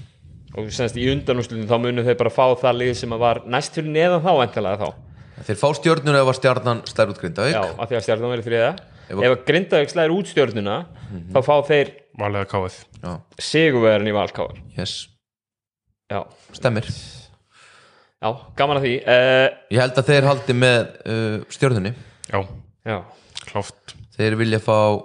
og 0.53 0.69
sem 0.69 0.85
sagt 0.87 0.99
í 1.01 1.07
undanúslutin 1.09 1.65
þá 1.69 1.77
munum 1.81 2.05
þeir 2.05 2.17
bara 2.19 2.33
fá 2.33 2.45
það 2.61 2.75
lið 2.81 2.93
sem 2.99 3.13
var 3.17 3.41
næst 3.49 3.73
fyrir 3.77 3.89
neðan 3.93 4.21
þá 4.21 4.31
endalega 4.43 4.77
þá. 4.83 4.89
Þeir 5.47 5.57
fá 5.59 5.69
stjórnur 5.79 6.17
ef 6.19 6.29
að 6.29 6.37
stjarnan 6.37 6.81
stær 6.89 7.09
út 7.13 7.21
Grindavík. 7.21 7.55
já, 7.57 7.63
af 7.73 7.89
því 7.89 7.97
að 7.97 8.03
stjarnan 8.05 8.33
verið 8.35 8.47
þriða 8.49 8.67
Ef 9.09 9.17
ef 9.17 9.31
að- 9.33 9.45
Grindavík 9.47 9.89
slæðir 9.93 10.13
út 10.13 10.29
stjórnuna 10.29 10.75
þá 11.33 11.39
fá 11.41 11.55
þeir 11.67 11.89
valega 12.19 12.45
káið. 12.53 12.75
Já, 13.01 13.11
sigurverðin 13.39 14.11
í 14.11 14.13
valkáar 14.13 14.61
yes. 14.77 15.07
já, 16.11 16.21
Stemmir. 16.53 16.85
já, 18.21 18.29
gaman 18.55 18.77
að 18.77 18.85
því. 18.85 18.93
Uh, 19.09 19.49
Ég 19.73 19.81
held 19.81 19.97
að 19.97 20.11
þeir 20.11 20.29
haldi 20.29 20.53
með 20.53 20.79
uh, 21.09 21.39
stjörnunni. 21.49 21.93
Já, 22.29 22.45
já, 22.85 22.99
kláft 23.49 23.95
Þeir 24.13 24.37
vilja 24.37 24.59
fá 24.61 25.01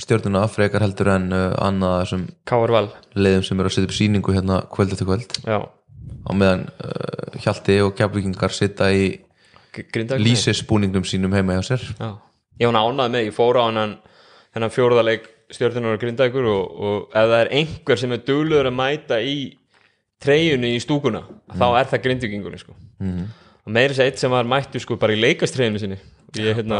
stjörnuna 0.00 0.46
frekar 0.48 0.84
heldur 0.84 1.12
en 1.12 1.28
uh, 1.34 1.50
annað 1.60 2.14
val. 2.72 2.86
leiðum 3.14 3.44
sem 3.44 3.60
eru 3.60 3.70
að 3.70 3.76
setja 3.76 3.90
upp 3.90 3.96
sýningu 3.96 4.36
hérna 4.36 4.62
kvöld 4.72 4.94
eftir 4.94 5.08
kvöld. 5.08 5.36
Já, 5.44 5.58
á 5.68 6.30
meðan 6.32 6.64
uh, 6.70 7.40
Hjalti 7.42 7.80
og 7.84 7.92
Keflvíkingar 7.98 8.54
sita 8.56 8.88
í 8.92 9.18
lýsisbúningnum 10.20 11.04
sínum 11.08 11.34
heima 11.36 11.58
hjá 11.58 11.72
sér. 11.72 11.84
Já, 11.98 12.16
ég 12.60 12.72
var 12.72 12.80
ánað 12.80 13.14
með, 13.16 13.28
ég 13.28 13.36
fór 13.36 13.60
á 13.60 13.64
hennan 13.68 13.98
hennan 14.52 14.72
fjórðarleik 14.72 15.28
stjórnunar 15.52 15.96
og 15.96 16.00
grindaðugur 16.00 16.48
og, 16.48 16.64
og 16.72 16.96
ef 17.16 17.28
það 17.28 17.38
er 17.38 17.52
einhver 17.58 18.00
sem 18.00 18.14
er 18.14 18.24
duglegur 18.24 18.68
að 18.68 18.76
mæta 18.78 19.20
í 19.20 19.36
treyjunni 20.22 20.74
í 20.76 20.82
stúkuna 20.82 21.22
þá 21.52 21.66
er 21.80 21.90
það 21.90 22.04
grindvíkingunni 22.06 22.60
sko. 22.60 22.74
mm. 23.02 23.22
og 23.66 23.74
meiri 23.76 23.96
sér 23.96 24.10
eitt 24.10 24.22
sem 24.22 24.32
var 24.32 24.48
mættu 24.48 24.80
sko 24.82 24.98
bara 25.00 25.16
í 25.16 25.20
leikastreyjunni 25.20 25.82
sinni 25.82 25.98
ég, 26.38 26.56
hérna, 26.58 26.78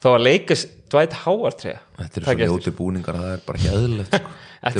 þá 0.00 0.08
var 0.14 0.22
leikas 0.24 0.64
Dwight 0.92 1.14
Howard 1.24 1.58
treyja 1.60 1.80
Þetta 1.98 2.18
eru 2.20 2.26
Takk 2.28 2.38
svo 2.40 2.44
eftir. 2.44 2.52
ljóti 2.54 2.74
búningar 2.78 3.18
að 3.18 3.24
það 3.26 3.34
er 3.36 3.42
bara 3.46 3.58
ekki 3.60 3.72
eðlilegt 3.74 4.18
sko. 4.18 4.34
Er 4.64 4.72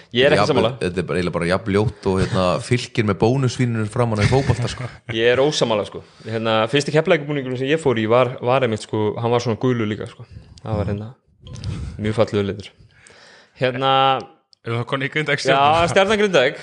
Ég 0.16 0.24
er 0.24 0.32
ekki 0.32 0.40
jafn- 0.40 0.48
sammála. 0.48 0.70
Þetta 0.80 1.02
er 1.02 1.06
bara, 1.08 1.18
eiginlega 1.20 1.34
bara 1.36 1.48
jafn 1.50 1.74
ljótt 1.74 2.06
og 2.08 2.14
hérna, 2.22 2.44
fylgir 2.64 3.04
með 3.10 3.18
bónusvínunum 3.20 3.90
framan 3.92 4.22
í 4.24 4.28
fótbolta 4.30 4.70
sko. 4.72 4.88
ég 5.18 5.32
er 5.34 5.42
ósamála 5.42 5.84
sko. 5.84 6.00
hérna, 6.24 6.54
fyrsti 6.72 6.94
keppleikabúningur 6.94 7.58
sem 7.60 7.68
ég 7.68 7.82
fór 7.82 8.00
í 8.00 8.06
var, 8.08 8.36
var 8.40 8.64
einmitt 8.64 8.86
sko, 8.86 9.10
hann 9.20 9.34
var 9.34 9.44
svona 9.44 9.60
gulu 9.60 9.84
líka 9.90 10.08
sko. 10.08 10.24
það 10.62 10.80
var 10.80 10.90
hérna 10.94 11.10
mjög 12.00 12.16
falluður 12.22 12.48
litur 12.54 12.72
hérna, 13.60 13.92
Er 14.64 14.74
grindag 15.12 15.40
stjarnan 15.92 16.20
grindaðug 16.20 16.58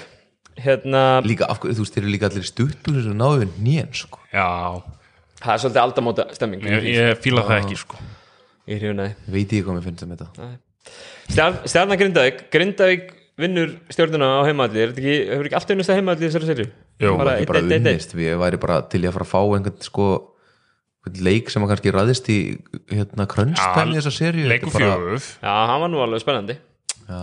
hérna, 0.62 1.06
Líka, 1.26 1.48
af 1.52 1.60
hverju, 1.62 1.78
þú 1.78 1.86
veist, 1.86 1.96
þeir 1.96 2.04
eru 2.06 2.14
líka 2.14 2.30
allir 2.30 2.46
stuttur 2.48 3.00
sem 3.04 3.16
náðu 3.18 3.48
sko. 3.98 4.22
Já, 4.34 4.48
það 5.42 5.52
er 5.56 5.62
svolítið 5.64 5.82
aldamóta 5.84 6.26
stemming. 6.36 6.64
Ég, 6.70 6.88
ég 6.96 7.20
fíla 7.24 7.44
það 7.48 7.62
ekki 7.64 7.80
sko. 7.82 8.00
Ég 8.70 8.80
hrifin 8.82 9.04
að 9.04 9.14
Veit 9.36 9.52
ég 9.54 9.66
hvað 9.68 9.78
mér 9.80 9.86
finnst 9.90 10.06
um 10.08 10.16
þetta. 10.16 10.50
Stjarn, 11.30 11.60
Stjarnan 11.66 12.00
Grindavík. 12.02 12.44
Grindavík 12.54 13.12
vinnur 13.42 13.74
stjórnuna 13.92 14.30
á 14.40 14.48
heimaðli 14.48 14.80
er 14.80 14.94
þetta 14.94 15.02
ekki, 15.04 15.16
hefur 15.34 15.48
ekki 15.50 15.58
alltaf 15.60 15.74
unnist 15.76 15.92
að 15.92 15.98
heimaðli 16.00 16.24
í 16.24 16.30
þessari 16.30 16.48
serju? 16.52 16.68
Jú, 17.04 17.12
bara 17.20 17.34
Ekki 17.36 17.50
bara 17.50 17.62
unnist, 17.68 18.14
við 18.16 18.38
væri 18.40 18.60
bara 18.62 18.78
til 18.88 19.02
í 19.04 19.10
að 19.10 19.16
fara 19.18 19.26
að 19.28 19.32
fá 19.34 19.42
einhvern 19.58 19.84
sko 19.84 20.06
leik 21.22 21.52
sem 21.54 21.62
að 21.66 21.74
kannski 21.74 21.92
ræðist 21.94 22.30
í 22.34 22.38
hérna 22.90 23.28
krönstæmi 23.30 23.98
þessa 24.00 24.14
serju 24.16 24.48
Leikur 24.50 24.72
Þetta 24.72 24.80
er 24.80 24.88
bara- 24.88 25.04
fjöguf 25.04 25.28
Já, 25.44 25.52
hann 25.70 25.82
var 25.84 25.92
nú 25.94 26.00
alveg 26.06 26.24
spennandi. 26.24 26.56
Já, 27.06 27.20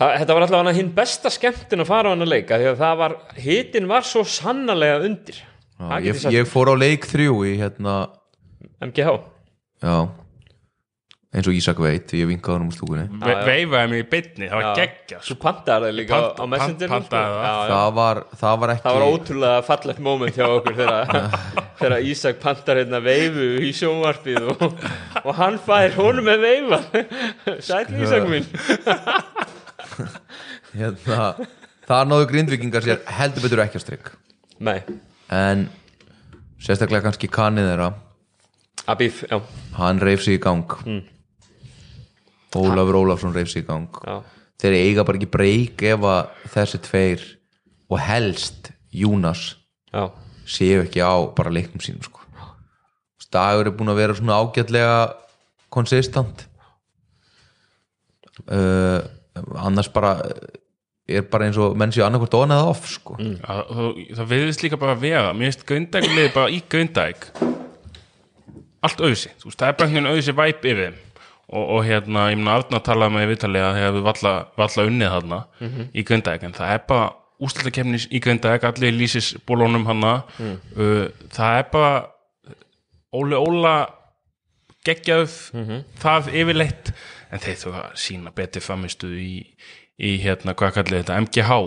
það, 0.00 0.16
Þetta 0.22 0.34
var 0.38 0.46
allavega 0.48 0.76
hinn 0.80 0.90
besta 0.96 1.30
skemmtun 1.36 1.84
að 1.84 1.90
fara 1.92 2.08
á 2.08 2.12
hann 2.16 2.24
að 2.24 2.32
leika 2.32 2.58
því 2.58 2.70
að 2.72 2.80
það 2.80 2.96
var, 3.04 3.14
hitin 3.44 3.86
var 3.92 4.08
svo 4.08 4.24
sannarlega 4.24 5.04
undir 5.06 5.42
já 5.90 5.96
ég, 6.08 6.26
ég 6.40 6.50
fór 6.50 6.72
á 6.72 6.74
leik 6.78 7.08
þrjú 7.10 7.40
í 7.48 7.54
hérna 7.62 7.96
MGH 8.84 9.16
Já 9.84 9.96
eins 11.34 11.48
og 11.50 11.56
Ísak 11.58 11.80
veit, 11.82 12.12
ég 12.14 12.28
vinkaði 12.30 12.54
hann 12.60 12.66
úr 12.70 12.74
stúkunni. 12.76 13.04
Ve 13.18 13.32
veifaði 13.42 13.88
mig 13.90 14.02
í 14.04 14.06
bytni, 14.06 14.46
það 14.52 14.60
var 14.60 14.76
geggja 14.78 15.16
Svo 15.26 15.34
pantaði 15.42 15.88
það 15.88 15.96
líka 15.98 16.12
Pant- 16.20 16.38
á 16.38 16.44
Messenger 16.52 16.92
pantaði 16.92 17.32
það. 17.40 17.62
það 17.72 17.88
var, 17.96 18.20
það 18.42 18.60
var 18.62 18.72
ekki 18.74 18.84
Það 18.84 18.98
var 18.98 19.06
ótrúlega 19.08 19.64
fallegt 19.66 20.02
moment 20.06 20.38
hjá 20.38 20.44
okkur 20.46 20.76
þegar, 20.78 21.24
þegar 21.80 22.06
Ísak 22.12 22.38
pantar 22.44 22.80
hérna 22.84 23.00
veifu 23.02 23.48
í 23.66 23.72
sjónvarpið 23.80 24.46
og, 24.54 24.62
og 25.24 25.32
hann 25.40 25.58
fær 25.66 25.96
honum 25.98 26.30
með 26.30 26.46
veifa. 26.46 26.80
Sæll 27.66 27.90
Ísak 27.98 28.30
minn. 28.30 28.46
Hérna, 30.74 31.18
það 31.90 32.08
náðu 32.12 32.30
grindvikingar 32.30 32.86
sér 32.86 33.02
heldur 33.18 33.44
betur 33.48 33.62
ekki 33.66 33.78
að 33.80 33.84
strikk 33.88 34.14
Nei, 34.64 34.78
en 35.34 35.66
sérstaklega 36.62 37.08
kannski 37.08 37.30
kannið 37.32 37.70
þeirra. 37.72 37.90
Abif, 38.90 39.22
já, 39.30 39.38
hann 39.78 40.02
reif 40.02 40.24
sig 40.24 40.38
í 40.38 40.42
gang. 40.42 40.70
Ólafur 42.54 43.00
Ólafsson 43.00 43.34
reif 43.34 43.50
sig 43.50 43.64
í 43.64 43.68
gang. 43.68 43.88
Já, 44.04 44.20
þeir 44.62 44.78
eiga 44.80 45.06
bara 45.06 45.20
ekki 45.20 45.32
breyk 45.32 45.86
ef 45.94 46.08
að 46.08 46.50
þessi 46.54 46.82
tveir 46.86 47.24
og 47.90 48.00
helst 48.00 48.70
Júnas 48.94 49.54
já. 49.90 50.06
séu 50.46 50.84
ekki 50.84 51.02
á 51.02 51.14
bara 51.34 51.52
leiknum 51.52 51.82
sínum 51.82 52.04
sko. 52.04 52.22
Dagur 53.34 53.66
er 53.66 53.74
búin 53.74 53.90
að 53.90 53.98
vera 53.98 54.14
svona 54.14 54.36
ágætlega 54.38 54.98
konsistant 55.74 56.44
uh, 58.46 59.00
annars 59.58 59.90
bara 59.90 60.20
er 61.08 61.24
bara 61.28 61.48
eins 61.48 61.58
og 61.60 61.74
menn 61.76 61.92
séu 61.92 62.04
annarkvort 62.06 62.36
on 62.38 62.54
eða 62.54 62.68
off 62.70 62.86
sko. 62.88 63.16
Mm. 63.20 63.34
það, 63.44 63.98
það 64.18 64.30
viðist 64.30 64.62
líka 64.64 64.80
bara 64.80 64.94
að 64.96 65.02
vega 65.04 65.32
mér 65.36 65.50
finnst 65.50 65.66
Grindag 65.68 66.06
liði 66.08 66.30
bara 66.34 66.52
í 66.52 66.62
Grindag 66.72 67.26
allt 68.84 69.02
auðsi 69.04 69.34
það 69.44 69.66
er 69.68 69.76
bara 69.78 69.88
einhvern 69.90 70.12
auðsi 70.12 70.36
væp 70.36 70.64
yfir 70.70 70.94
og, 71.44 71.64
og 71.76 71.82
hérna, 71.84 72.30
ég 72.32 72.40
meina 72.40 72.56
Arna 72.58 72.80
talaði 72.84 73.16
með 73.18 73.28
viðtalið 73.34 73.66
að 73.66 73.76
þegar 73.78 73.92
við 73.98 74.06
valla, 74.08 74.32
valla 74.56 74.86
unnið 74.88 75.12
þarna 75.14 75.40
í 75.92 76.06
Grindag, 76.08 76.46
en 76.46 76.56
það 76.56 76.72
er 76.76 76.86
bara 76.88 77.10
úslutakefni 77.44 78.00
í 78.08 78.20
Grindag, 78.24 78.64
allir 78.64 78.96
lýsis 78.96 79.34
bólónum 79.46 79.84
hana, 79.88 80.14
uh, 80.40 81.04
það 81.34 81.58
er 81.60 81.68
bara 81.74 81.92
Óli 83.14 83.36
Óla 83.38 83.74
geggjaðu 84.84 85.28
það 86.02 86.32
yfirleitt 86.34 86.90
en 87.34 87.42
þeir 87.42 87.56
þú 87.60 87.72
að 87.80 87.88
sína 88.04 88.30
betri 88.36 88.62
famistuð 88.62 89.16
í, 89.18 89.32
í 89.98 90.12
hérna, 90.22 90.54
hvað 90.58 90.76
kallið 90.78 91.02
þetta, 91.02 91.18
MGH 91.26 91.58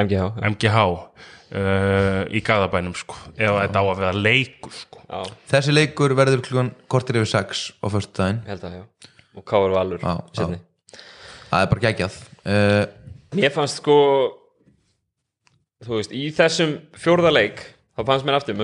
MGH, 0.00 0.14
já, 0.16 0.24
MGH 0.54 0.82
uh, 0.86 2.22
í 2.30 2.40
Garðabænum 2.46 2.94
sko. 2.98 3.16
Ef 3.34 3.56
þetta 3.58 3.82
á 3.82 3.84
að 3.90 4.00
vera 4.04 4.12
leikur 4.16 4.74
sko. 4.76 5.00
Já, 5.10 5.20
þessi 5.50 5.74
leikur 5.74 6.14
verður 6.18 6.44
klukkan 6.46 6.72
kortir 6.90 7.18
yfir 7.20 7.32
6 7.32 7.64
á 7.82 7.86
förstu 7.90 8.20
daginn 8.20 8.42
að 8.54 8.76
já. 8.78 8.84
Og 9.38 9.44
Káur 9.46 9.74
Valur 9.74 10.02
það 11.50 11.64
er 11.64 11.70
bara 11.72 11.84
geggjað. 11.88 12.20
Uh, 12.46 12.84
Mér 13.34 13.52
fannst 13.54 13.78
sko 13.82 13.96
þú 15.86 15.96
veist, 15.98 16.14
í 16.14 16.28
þessum 16.36 16.72
fjórða 17.00 17.30
leik 17.34 17.60
þá 17.96 18.02
fannst 18.08 18.26
mér 18.28 18.38
aftur, 18.38 18.56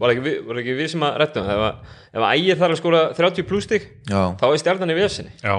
var 0.00 0.12
ekki, 0.14 0.22
við- 0.24 0.40
var 0.48 0.60
ekki 0.62 0.74
við 0.78 0.90
sem 0.92 1.04
að 1.06 1.16
rættum 1.22 1.46
það, 1.46 1.54
ef 1.56 1.64
að, 1.66 1.96
ef 2.14 2.24
að 2.26 2.34
ægir 2.40 2.60
þarf 2.60 2.74
að 2.74 2.80
skora 2.80 3.00
30 3.18 3.46
pluss 3.50 3.68
stig, 3.68 3.86
já, 4.10 4.20
þá 4.40 4.44
er 4.50 4.60
stjarnan 4.62 4.92
í 4.94 4.96
vesinni 4.98 5.32
já, 5.42 5.54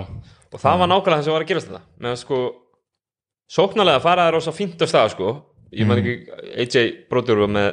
og 0.51 0.61
það 0.61 0.81
var 0.81 0.91
nákvæmlega 0.91 1.17
það 1.21 1.27
sem 1.27 1.35
var 1.35 1.45
að 1.45 1.51
gerast 1.51 1.69
þetta 1.69 1.81
meðan 2.03 2.19
sko, 2.21 2.41
sóknarlega 3.51 4.03
faraði 4.03 4.35
rosa 4.35 4.53
fínt 4.55 4.83
á 4.83 4.87
stað 4.89 5.13
sko, 5.15 5.31
ég 5.75 5.87
man 5.87 6.01
ekki 6.01 6.15
AJ 6.65 6.85
Brodur 7.11 7.43
var 7.45 7.53
með 7.55 7.69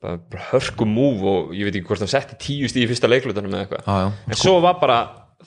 bara, 0.00 0.18
bara 0.32 0.46
hörku 0.54 0.88
múf 0.88 1.24
og 1.28 1.54
ég 1.56 1.68
veit 1.68 1.78
ekki 1.78 1.90
hvort 1.90 2.04
hann 2.04 2.10
setti 2.10 2.38
tíu 2.40 2.70
stíð 2.70 2.86
í 2.86 2.90
fyrsta 2.90 3.10
leiklutunum 3.10 3.52
eða 3.52 3.66
eitthvað. 3.66 3.86
Já, 3.86 4.30
en 4.32 4.40
svo 4.40 4.56
var 4.64 4.80
bara, 4.80 4.98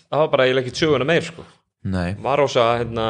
það 0.05 0.23
var 0.23 0.31
bara 0.35 0.47
ég 0.49 0.61
ekki 0.61 0.75
söguna 0.77 1.07
meir 1.09 1.25
sko. 1.25 1.45
Nei. 1.93 2.13
Var 2.23 2.39
rosa 2.39 2.69
hérna, 2.79 3.07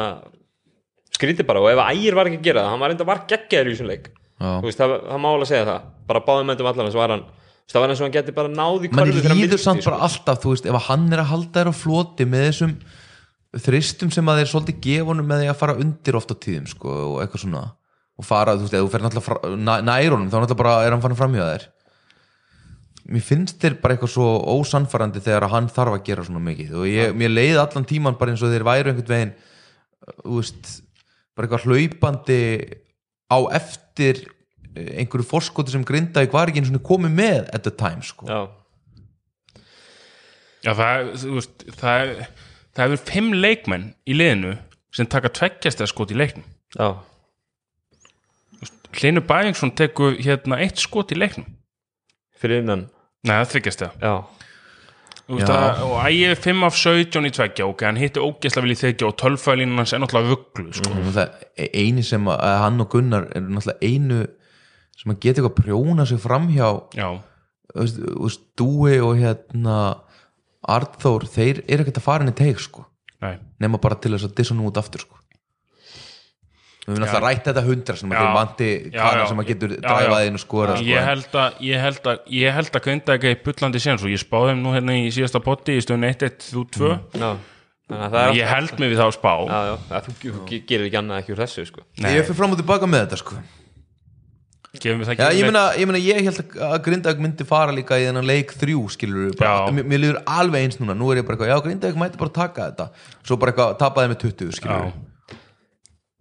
skrítið 1.14 1.46
bara. 1.46 1.62
Og 1.62 1.70
ef 1.70 1.82
ægir 1.84 2.16
var 2.18 2.30
ekki 2.30 2.40
að 2.40 2.48
gera 2.48 2.64
það 2.64 2.74
hann 2.74 2.82
var 2.82 2.94
enda 2.94 3.06
var 3.06 3.24
geggjaður 3.30 3.70
í 3.70 3.74
þessum 3.76 3.90
leik. 3.92 4.10
Þú 4.40 4.66
veist, 4.66 4.80
það, 4.80 4.94
það 5.06 5.20
má 5.22 5.28
alveg 5.30 5.50
segja 5.52 5.66
það. 5.68 5.90
Bara 6.08 6.22
báðum 6.24 6.54
endum 6.54 6.70
allan 6.72 6.90
svo 6.90 7.02
var 7.04 7.14
hann 7.14 7.26
það 7.70 7.80
var 7.80 7.92
eins 7.92 8.00
og 8.00 8.04
hann 8.04 8.14
geti 8.14 8.34
bara 8.36 8.50
náði 8.52 8.90
mann 8.92 9.12
líður 9.38 9.60
samt 9.62 9.86
bara 9.86 10.02
alltaf, 10.04 10.42
þú 10.42 10.52
veist, 10.52 10.66
ef 10.68 10.88
hann 10.88 11.06
er 11.14 11.22
að 11.22 11.30
halda 11.30 11.62
þér 11.62 11.70
á 11.72 11.74
floti 11.78 12.26
með 12.28 12.42
þessum 12.50 12.74
þristum 13.62 14.10
sem 14.14 14.26
að 14.30 14.40
þeir 14.42 14.50
svolítið 14.50 14.80
gefa 14.86 15.08
honum 15.12 15.28
með 15.30 15.42
því 15.44 15.48
að 15.52 15.58
fara 15.60 15.76
undir 15.84 16.16
oft 16.18 16.32
á 16.32 16.36
tíðum, 16.42 16.66
sko, 16.70 16.94
og 17.12 17.20
eitthvað 17.22 17.44
svona. 17.44 17.62
Og 18.18 18.26
fara, 18.26 18.54
þú 18.54 18.66
veist, 18.66 18.74
ef 18.78 18.84
þú 18.84 18.90
fer 18.92 19.02
náttúrulega 19.04 19.26
fra- 19.26 19.54
næ- 19.58 19.84
nær 19.88 20.14
honum, 20.14 20.28
þá 20.30 20.36
náttúrulega 20.38 20.60
bara 20.62 20.74
er 20.86 20.90
hann 20.94 21.02
farin 21.02 21.18
framhjá 21.18 21.46
þér. 21.50 21.64
Mér 23.14 23.20
finnst 23.26 23.58
þér 23.60 23.74
bara 23.82 23.94
eitthvað 23.96 24.12
svo 24.14 24.28
ósannfærandi 24.54 25.20
þegar 25.20 25.44
að 25.48 25.52
hann 25.58 25.66
þarf 25.68 25.96
að 25.98 26.04
gera 26.06 26.24
svona 26.24 26.40
mikið. 26.40 26.70
Og 26.78 26.86
ég, 26.88 27.10
mér 27.14 27.30
leiði 27.34 27.58
allan 27.60 27.84
tíman 27.90 28.16
bara 28.18 28.32
eins 28.32 28.42
og 28.46 28.48
þeir 28.54 28.64
væru 28.64 28.92
einhvern 28.94 29.10
veginn 29.12 29.34
þú 30.24 30.38
veist, 30.38 30.70
bara 31.36 31.48
eitthvað 31.48 31.66
hlaupandi 31.68 32.38
á 33.28 33.38
eftir 33.58 34.22
eh, 34.76 35.02
einhverju 35.02 35.26
forskoti 35.28 35.74
sem 35.74 35.84
Grindavík 35.84 36.32
var 36.32 36.48
ekki 36.48 36.62
einu 36.62 36.70
svona 36.70 36.84
komið 36.86 37.12
með 37.18 37.50
at 37.52 37.62
the 37.66 37.74
time, 37.74 38.00
sko. 38.04 38.24
Já, 38.30 38.40
já 40.64 40.72
það, 40.72 40.94
er, 40.96 41.12
þú 41.20 41.34
veist, 41.38 41.64
það 41.80 42.04
er 42.06 42.28
það 42.74 42.84
hefur 42.84 43.04
fimm 43.10 43.32
leikmenn 43.38 43.90
í 44.06 44.16
liðinu 44.18 44.56
sem 44.94 45.06
taka 45.10 45.30
tveggjast 45.34 45.80
eða 45.82 45.90
skot 45.90 46.14
í 46.14 46.18
leiknum. 46.18 46.46
Já, 46.78 46.88
Hlynur 48.94 49.24
Bæingsson 49.26 49.72
tekur 49.74 50.14
hérna 50.22 50.60
eitt 50.62 50.78
skot 50.82 51.12
í 51.14 51.18
leiknum. 51.18 51.48
Fyrir 52.38 52.62
innan. 52.62 52.86
Nei, 53.24 53.36
það 53.40 53.52
þykjast 53.56 53.82
það 53.82 54.04
já, 54.04 54.12
Já. 55.40 55.46
að, 55.48 55.82
og 55.86 55.94
ægir 56.04 56.32
er 56.34 56.40
5 56.44 56.64
af 56.68 56.78
17 56.78 57.26
í 57.26 57.32
tveggja. 57.32 57.66
Ok, 57.72 57.84
hann 57.88 57.98
hitti 58.00 58.20
ógeðslega 58.22 58.66
vel 58.66 58.74
í 58.74 58.80
þykja 58.82 59.08
og 59.08 59.14
tölfælínan 59.22 59.80
hans 59.80 59.94
er 59.96 60.02
náttúrulega 60.02 60.34
vögglu 60.34 60.74
sko. 60.76 60.90
e- 61.56 61.70
eini 61.72 62.04
sem 62.04 62.28
að, 62.28 62.42
að 62.44 62.58
hann 62.60 62.84
og 62.84 62.90
Gunnar 62.92 63.28
er 63.32 63.46
náttúrulega 63.46 63.88
einu 63.88 64.18
sem 65.00 65.14
að 65.14 65.20
geta 65.22 65.40
eitthvað 65.40 65.54
að 65.54 65.62
prjóna 65.62 66.06
sig 66.06 66.20
framhjá 66.22 66.68
já, 66.94 67.08
þú 67.72 67.80
veist, 67.80 68.02
þú 68.04 68.26
veist, 68.28 68.44
Dúi 68.60 68.98
og 69.00 69.16
hérna 69.18 69.78
Arnþór, 70.68 71.26
þeir 71.28 71.60
eru 71.68 71.84
ekkert 71.84 72.00
að 72.00 72.06
fara 72.06 72.24
inn 72.24 72.32
í 72.32 72.36
teik 72.38 72.60
sko, 72.62 72.86
nei. 73.24 73.36
Nema 73.60 73.80
bara 73.82 73.98
til 74.00 74.14
þess 74.14 74.28
að 74.30 74.34
dissa 74.40 74.54
nú 74.56 74.68
út 74.70 74.80
aftur 74.80 75.04
sko. 75.04 75.18
Við 76.84 76.92
höfum 76.92 77.00
náttúrulega 77.00 77.20
rætt 77.24 77.46
þetta 77.48 77.62
hundra 77.64 77.94
sem 77.96 78.10
að 78.12 78.50
þeir 78.58 78.80
kana 78.92 79.20
já. 79.22 79.28
sem 79.30 79.38
að 79.40 79.46
getur 79.48 79.70
Já, 79.72 79.78
dræfað 79.86 80.18
já. 80.20 80.26
inn 80.28 80.36
og 80.36 80.42
skora 80.42 80.74
sko, 80.76 80.84
ég 80.90 81.06
held 81.08 81.36
að 81.40 81.62
ég 81.64 81.80
held 81.80 82.08
að, 82.12 82.18
ég 82.36 82.52
held 82.58 82.74
að 82.76 82.82
Grindag 82.84 83.24
er 83.30 83.38
bullandi 83.46 83.80
séns 83.80 84.04
og 84.04 84.12
ég 84.12 84.20
spáði 84.20 84.50
þeim 84.52 84.60
nú 84.66 84.74
hérna 84.74 84.96
í 85.00 85.06
síðasta 85.16 85.40
potti 85.46 85.78
í 85.78 85.84
stöðun 85.84 86.04
1-1-2 86.10 86.90
já. 87.16 87.30
Þannig 87.88 88.04
að 88.04 88.12
það 88.16 88.20
er 88.26 88.36
ég 88.36 88.48
held 88.52 88.78
mig 88.80 88.92
við 88.92 89.00
þá 89.00 89.06
spá. 89.16 89.32
Já, 89.48 89.58
já, 89.70 89.72
að 89.96 90.06
þú, 90.10 90.12
þú 90.20 90.44
ge- 90.48 90.60
gerir 90.68 90.86
ekki 90.90 90.98
annað 91.00 91.18
ekki 91.22 91.34
úr 91.34 91.40
þessu 91.44 91.64
sko. 91.68 91.82
Ég 92.04 92.24
fyrir 92.28 92.36
fram 92.38 92.52
og 92.56 92.60
tilbaka 92.60 92.88
með 92.88 93.02
þetta 93.06 93.18
sko 93.20 93.40
Já, 94.74 94.90
ekki 94.90 95.38
ég 95.38 95.46
meina, 95.46 95.64
ég 95.78 95.86
meina, 95.86 96.00
ég 96.02 96.24
held 96.26 96.40
að- 96.42 96.56
að 96.66 96.78
Grindavík 96.84 97.20
myndi 97.22 97.46
fara 97.46 97.72
líka 97.72 97.94
í 98.00 98.06
þennan 98.08 98.26
leik 98.26 98.54
þrjú, 98.58 98.80
skilur 98.90 99.28
við, 99.30 99.36
bara, 99.38 99.70
mér, 99.70 99.86
mér 99.86 100.00
líður 100.02 100.22
alveg 100.26 100.64
eins 100.66 100.78
núna, 100.80 100.96
nú 100.98 101.10
er 101.12 101.20
ég 101.22 101.26
bara 101.26 101.36
eitthvað, 101.38 101.52
já, 101.52 101.62
Grindavík 101.62 102.00
mæti 102.00 102.18
bara 102.18 102.30
taka 102.30 102.70
þetta, 102.70 102.88
svo 103.22 103.36
bara 103.38 103.52
eitthvað, 103.52 103.76
tapaði 103.78 104.10
með 104.10 104.18
20, 104.24 104.56
skilur 104.58 104.80
Já. 104.80 104.86
við. 104.88 105.38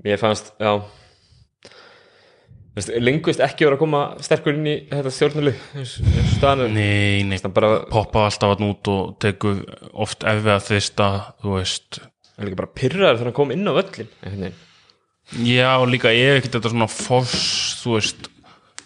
Mér 0.04 0.20
fannst, 0.20 0.52
já. 0.60 0.74
Vist, 2.74 2.90
Lingvist 2.90 3.42
ekki 3.46 3.68
verið 3.68 3.76
að 3.78 3.82
koma 3.84 4.02
sterkur 4.26 4.56
inn 4.58 4.66
í 4.66 4.76
þetta 4.90 5.12
staðan 6.34 6.74
nei, 6.74 7.22
nei, 7.22 7.38
bara, 7.54 7.84
poppa 7.90 8.26
alltaf 8.26 8.56
hann 8.56 8.72
út 8.72 8.90
og 8.90 9.12
tekur 9.22 9.60
oft 9.94 10.26
ef 10.26 10.42
við 10.42 10.54
að 10.56 10.66
þvista 10.72 11.10
þú 11.44 11.54
veist. 11.60 12.00
Það 12.34 12.42
er 12.42 12.50
líka 12.50 12.62
bara 12.64 12.74
pyrraður 12.74 13.20
þegar 13.20 13.30
hann 13.30 13.38
kom 13.38 13.54
inn 13.54 13.70
á 13.70 13.74
veginn. 13.78 14.56
Já, 15.46 15.70
líka 15.86 16.10
er 16.10 16.40
ekkert 16.42 16.58
þetta 16.58 16.74
svona 16.74 16.90
foss, 16.90 17.46
þú 17.84 17.94
veist 18.00 18.33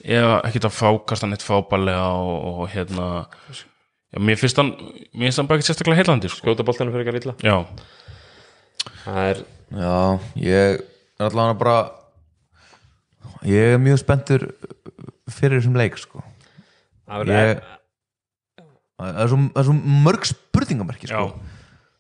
er 0.04 0.26
ekkert 0.48 0.68
að 0.70 0.76
fákast 0.78 1.26
hann 1.26 1.36
eitt 1.36 1.46
fábælega 1.46 2.08
og, 2.18 2.36
og 2.62 2.70
hérna 2.74 3.08
já, 4.14 4.20
mér 4.20 4.40
finnst 4.40 4.60
hann 4.62 4.74
mér 4.78 5.28
finnst 5.28 5.42
hann 5.42 5.50
bara 5.50 5.60
ekki 5.60 5.70
sérstaklega 5.70 6.02
heilandi 6.02 6.32
sko. 6.32 6.44
skjóta 6.44 6.66
boltanum 6.68 6.94
fyrir 6.96 7.08
ekki 7.08 7.16
að 7.16 7.22
illa 7.24 7.36
Já, 7.44 7.58
Það 9.08 9.22
er, 9.32 9.42
Já, 9.78 9.96
ég 10.44 10.78
er 11.18 11.26
allavega 11.28 11.58
bara, 11.60 11.78
ég 13.48 13.74
er 13.74 13.82
mjög 13.82 14.00
spenntur 14.04 14.46
fyrir 15.32 15.60
þessum 15.60 15.76
leik, 15.80 15.98
sko. 16.00 16.24
það 17.08 17.34
er 17.34 17.52
Ég, 17.52 17.66
það 18.98 19.22
er 19.24 19.32
svo, 19.32 19.40
það 19.52 19.62
er 19.64 19.68
svo 19.70 19.76
mörg 20.08 20.30
spurningamerki, 20.30 21.10
sko. 21.12 21.28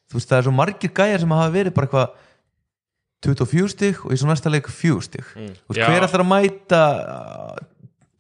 Þú 0.08 0.16
veist, 0.20 0.30
það 0.30 0.38
er 0.40 0.46
svo 0.48 0.56
margir 0.56 0.94
gæjar 0.96 1.24
sem 1.24 1.34
hafa 1.36 1.52
verið 1.52 1.76
bara 1.76 1.90
eitthvað 1.90 2.24
24 3.28 3.72
stig 3.74 4.04
og 4.06 4.14
í 4.14 4.20
svo 4.22 4.30
næsta 4.30 4.52
leik 4.54 4.70
4 4.72 5.04
stig. 5.04 5.26
Þú 5.34 5.74
veist, 5.74 5.82
Já. 5.82 5.88
hver 5.90 6.06
ætlar 6.08 6.24
að 6.24 6.30
mæta 6.32 6.82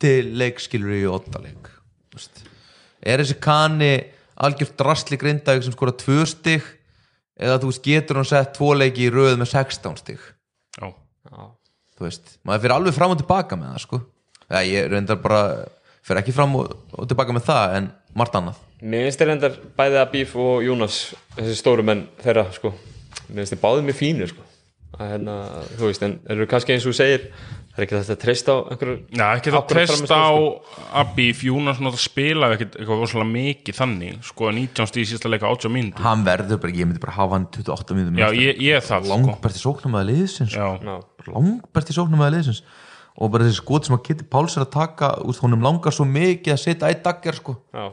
til 0.01 0.31
leikskilur 0.37 0.95
í 0.97 1.03
8 1.09 1.41
leik? 1.43 1.69
Þú 2.11 2.19
veist, 2.19 2.41
er 3.01 3.23
þessi 3.23 3.37
kani 3.43 3.91
algjört 4.37 4.75
drastli 4.79 5.17
grindavík 5.21 5.65
sem 5.65 5.75
skora 5.75 5.95
2 5.97 6.25
stig 6.33 6.65
eða 7.37 7.59
þú 7.61 7.71
veist, 7.71 7.85
getur 7.85 8.19
hann 8.21 8.29
sett 8.29 8.57
2 8.57 8.73
leiki 8.81 9.07
í 9.07 9.13
röð 9.13 9.37
með 9.41 9.53
16 9.53 10.01
stig? 10.03 10.21
já 10.77 10.87
já, 10.87 11.47
Þú 11.97 12.05
veist, 12.05 12.37
maður 12.45 12.63
fyrir 12.65 12.75
alveg 12.77 12.95
fram 12.97 13.13
og 13.15 13.21
tilbaka 13.21 13.57
með 13.57 13.71
það, 13.73 13.83
sko. 13.87 13.99
Það 14.47 14.67
ég 14.69 14.89
reyndar 14.91 15.17
bara, 15.21 15.41
fyrir 16.05 16.21
ekki 16.21 16.35
fram 16.35 16.53
og, 16.59 16.75
og 16.93 17.09
tilbaka 17.09 17.33
með 17.35 17.47
það 17.49 17.77
en 17.79 17.87
margt 18.17 18.37
annað. 18.37 18.59
Mér 18.81 19.07
finnst 19.07 19.21
þér 19.23 19.31
endar 19.33 19.55
bæði 19.77 19.97
Abif 20.03 20.35
og 20.37 20.61
Jónas 20.65 20.99
þessi 21.33 21.57
stóru 21.57 21.85
menn 21.85 22.05
þeirra 22.21 22.45
sko. 22.53 22.71
Mér 23.31 23.41
finnst 23.41 23.55
þér 23.55 23.63
báðið 23.65 23.87
mér 23.87 23.97
fínir 23.97 24.29
sko. 24.31 24.45
Að 24.95 25.09
hérna, 25.11 25.35
þú 25.77 25.89
veist, 25.89 26.03
en 26.05 26.13
eru 26.31 26.47
kannski 26.49 26.73
eins 26.73 26.85
og 26.87 26.93
þú 26.93 26.97
segir 26.97 27.25
það 27.27 27.81
er 27.81 27.85
ekki 27.85 27.97
þetta 27.97 28.15
að 28.15 28.21
treysta 28.23 28.53
á 28.55 28.57
einhverju 28.71 28.95
Já, 28.97 29.25
ekki 29.27 29.51
það 29.51 29.57
ákveðnu 29.57 29.73
treyst 29.73 29.91
frammistöðu, 29.93 30.17
á 30.17 30.31
sko. 30.31 30.87
Abif, 31.01 31.43
Jónas 31.45 31.81
náttúrulega 31.83 32.03
spila 32.05 32.49
ekkert 32.55 32.77
eitthvað 32.79 33.03
rosalega 33.03 33.29
mikið 33.33 33.77
þannig 33.77 34.15
sko 34.29 34.49
19 34.57 34.89
stíð 34.91 35.09
síðasta 35.11 35.31
leika 35.33 35.51
80 35.51 35.73
mínútur. 35.75 36.07
Hann 36.07 36.25
verður 36.25 36.61
bara, 36.63 36.73
ég 36.79 36.89
myndi 36.89 37.03
bara 37.03 37.17
hafa 37.19 37.37
hann 37.37 37.45
28 37.53 37.99
minnum 37.99 38.17
Já, 38.23 38.27
ég, 38.33 38.63
ég 38.63 38.79
er 38.79 38.87
það 38.87 39.05
sko. 39.05 39.13
Langbært 39.13 39.59
í 39.59 39.61
sóknum 39.61 39.99
að 39.99 40.09
liðsins. 40.13 40.57
Langbært 41.27 41.93
í 41.93 41.97
sóknum 41.99 42.25
að 42.25 42.33
liðsins. 42.37 42.63
Og 43.17 43.31
bara 43.33 43.45
þessi 43.45 43.61
skot 43.61 43.87
sem 43.87 43.97
að 43.97 44.03
geti 44.09 44.25
Páls 44.29 44.57
er 44.57 44.65
að 44.65 44.73
taka 44.77 45.13
úr 45.25 45.37
honum 45.43 45.63
langar 45.65 45.93
svo 45.93 46.05
mikið 46.09 46.53
að 46.53 46.63
setja 46.63 46.89
eitt 46.89 47.05
daggar 47.05 47.37
sko. 47.37 47.57
Já, 47.73 47.89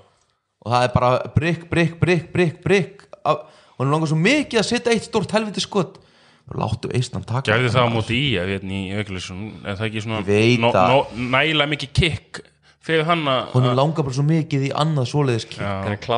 og 0.65 0.73
það 0.73 0.87
er 0.87 0.95
bara 0.95 1.11
brygg, 1.35 1.69
brygg, 1.69 1.99
brygg, 2.01 2.25
brygg, 2.33 2.57
brygg 2.65 3.05
og 3.29 3.45
hann 3.83 3.93
langar 3.93 4.11
svo 4.11 4.19
mikið 4.21 4.61
að 4.61 4.69
setja 4.71 4.95
eitt 4.95 5.09
stórt 5.09 5.33
helviti 5.37 5.61
skot 5.65 5.99
láttu 6.53 6.91
eistan 6.93 7.25
taka 7.25 7.49
gerði 7.49 7.71
það 7.73 7.87
á 7.89 7.95
móti 7.95 8.17
í 8.21 8.33
að 8.37 8.51
hérna 8.53 8.75
í 8.77 8.99
Öglisson 9.01 9.45
er 9.65 9.79
það 9.79 9.87
ekki 9.89 10.03
svona 10.05 10.25
nægilega 11.17 11.71
mikið 11.73 11.95
kikk 11.97 12.43
fyrir 12.85 13.07
hann 13.09 13.25
að 13.31 13.55
honum 13.55 13.79
langar 13.79 14.05
bara 14.05 14.17
svo 14.19 14.27
mikið 14.29 14.67
í 14.69 14.73
annað 14.77 15.09
svoleiðis 15.13 15.47
kikk. 15.49 16.11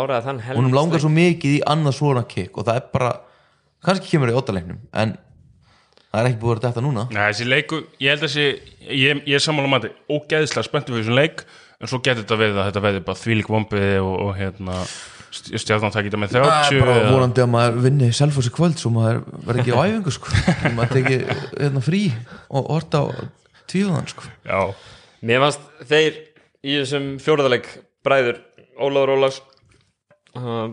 Honum 0.56 0.74
langar 0.74 1.02
svo 1.02 1.10
mikið 1.14 1.60
í 1.60 1.62
annað 1.74 1.98
svona 2.00 2.24
kikk 2.26 2.58
og 2.58 2.66
það 2.66 2.80
er 2.80 2.88
bara, 2.96 3.12
kannski 3.86 4.10
kemur 4.10 4.32
í 4.32 4.36
óttaleiknum 4.40 4.80
en 4.90 5.14
það 6.10 6.18
er 6.22 6.30
ekki 6.30 6.40
búið 6.42 6.56
að 6.56 6.56
vera 6.56 6.72
þetta 6.72 6.84
núna. 6.88 7.06
Nei, 7.12 7.22
þessi 7.28 7.46
leiku, 7.46 7.82
ég 8.02 8.16
held 8.16 8.24
að 8.24 8.26
þessi 8.26 8.46
ég, 8.98 9.22
ég 9.22 9.38
er 9.38 9.44
sammála 9.44 9.70
mati, 9.76 9.92
ógeðslega 10.10 10.66
spenntu 10.66 10.94
fyrir 10.94 11.06
þessum 11.06 11.20
leik, 11.20 11.44
en 11.78 11.92
svo 11.92 12.00
getur 12.02 12.24
þetta 12.24 12.40
verið 12.40 12.58
að 12.58 12.70
þetta 12.70 12.84
verði 12.88 13.04
bara 13.06 13.22
þvílík 13.22 13.52
vombiði 13.52 13.98
og, 14.02 14.14
og 14.26 14.32
hérna 14.40 14.80
stjarnan 15.62 15.93
takk 15.95 16.07
þetta 16.09 16.20
með 16.22 16.34
það 16.34 16.47
30 16.47 16.76
er 16.76 16.84
bara 16.87 16.97
eða- 17.01 17.14
vonandi 17.14 17.43
að 17.45 17.51
maður 17.55 17.80
vinni 17.87 18.09
selfossi 18.16 18.53
kvöld 18.55 18.78
svo 18.80 18.91
maður 18.95 19.22
verði 19.47 19.64
ekki 19.64 19.74
á 19.76 19.80
æfingu 19.87 20.14
sko. 20.16 20.37
Maður 20.76 20.95
teki 20.97 21.18
hérna, 21.61 21.82
frí 21.84 22.03
og 22.51 22.70
orta 22.76 23.03
á 23.03 23.07
tvíðan 23.70 24.09
sko. 24.12 24.28
Já, 24.47 24.61
Mér 25.26 25.41
fannst 25.43 25.62
þeir 25.89 26.18
í 26.66 26.76
þessum 26.80 27.07
fjóraðarleik 27.22 27.66
bræður 28.07 28.43
Ólafur 28.76 29.14
Ólafs 29.16 29.41
uh, 30.37 30.68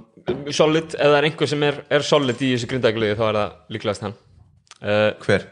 solid, 0.53 0.93
ef 0.93 0.99
það 1.07 1.18
er 1.22 1.28
einhver 1.30 1.49
sem 1.49 1.64
er, 1.66 1.82
er 1.93 2.03
solid 2.05 2.41
í 2.43 2.51
þessu 2.53 2.70
grindækulegi 2.74 3.16
þá 3.20 3.26
er 3.30 3.38
það 3.39 3.76
líklegast 3.78 4.05
hann. 4.07 4.16
Uh, 4.84 5.11
hver? 5.24 5.45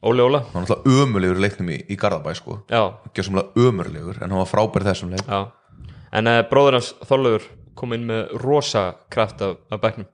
Óli 0.00 0.24
Óla. 0.24 0.40
Hann 0.54 0.64
var 0.64 0.64
alltaf 0.64 0.86
ömulegur 0.88 1.36
í 1.36 1.42
leiknum 1.44 1.68
í, 1.74 1.78
í 1.92 1.96
Garðabæ 2.00 2.32
sko. 2.38 2.54
Já, 2.72 2.80
ekki 3.10 3.26
samlega 3.26 3.52
ömurlegur 3.68 4.16
en 4.24 4.30
hann 4.32 4.40
var 4.40 4.48
frábær 4.48 4.86
í 4.86 4.88
þessum 4.88 5.10
leik. 5.12 5.26
Já. 5.28 5.42
En 6.16 6.30
uh, 6.32 6.38
bróður 6.50 6.78
hans 6.78 6.94
Þorlaugur 7.06 7.44
kom 7.80 7.92
inn 7.96 8.04
með 8.08 8.34
rosa 8.44 8.84
kraft 9.12 9.40
af, 9.46 9.56
af 9.72 9.80
bæknum 9.82 10.08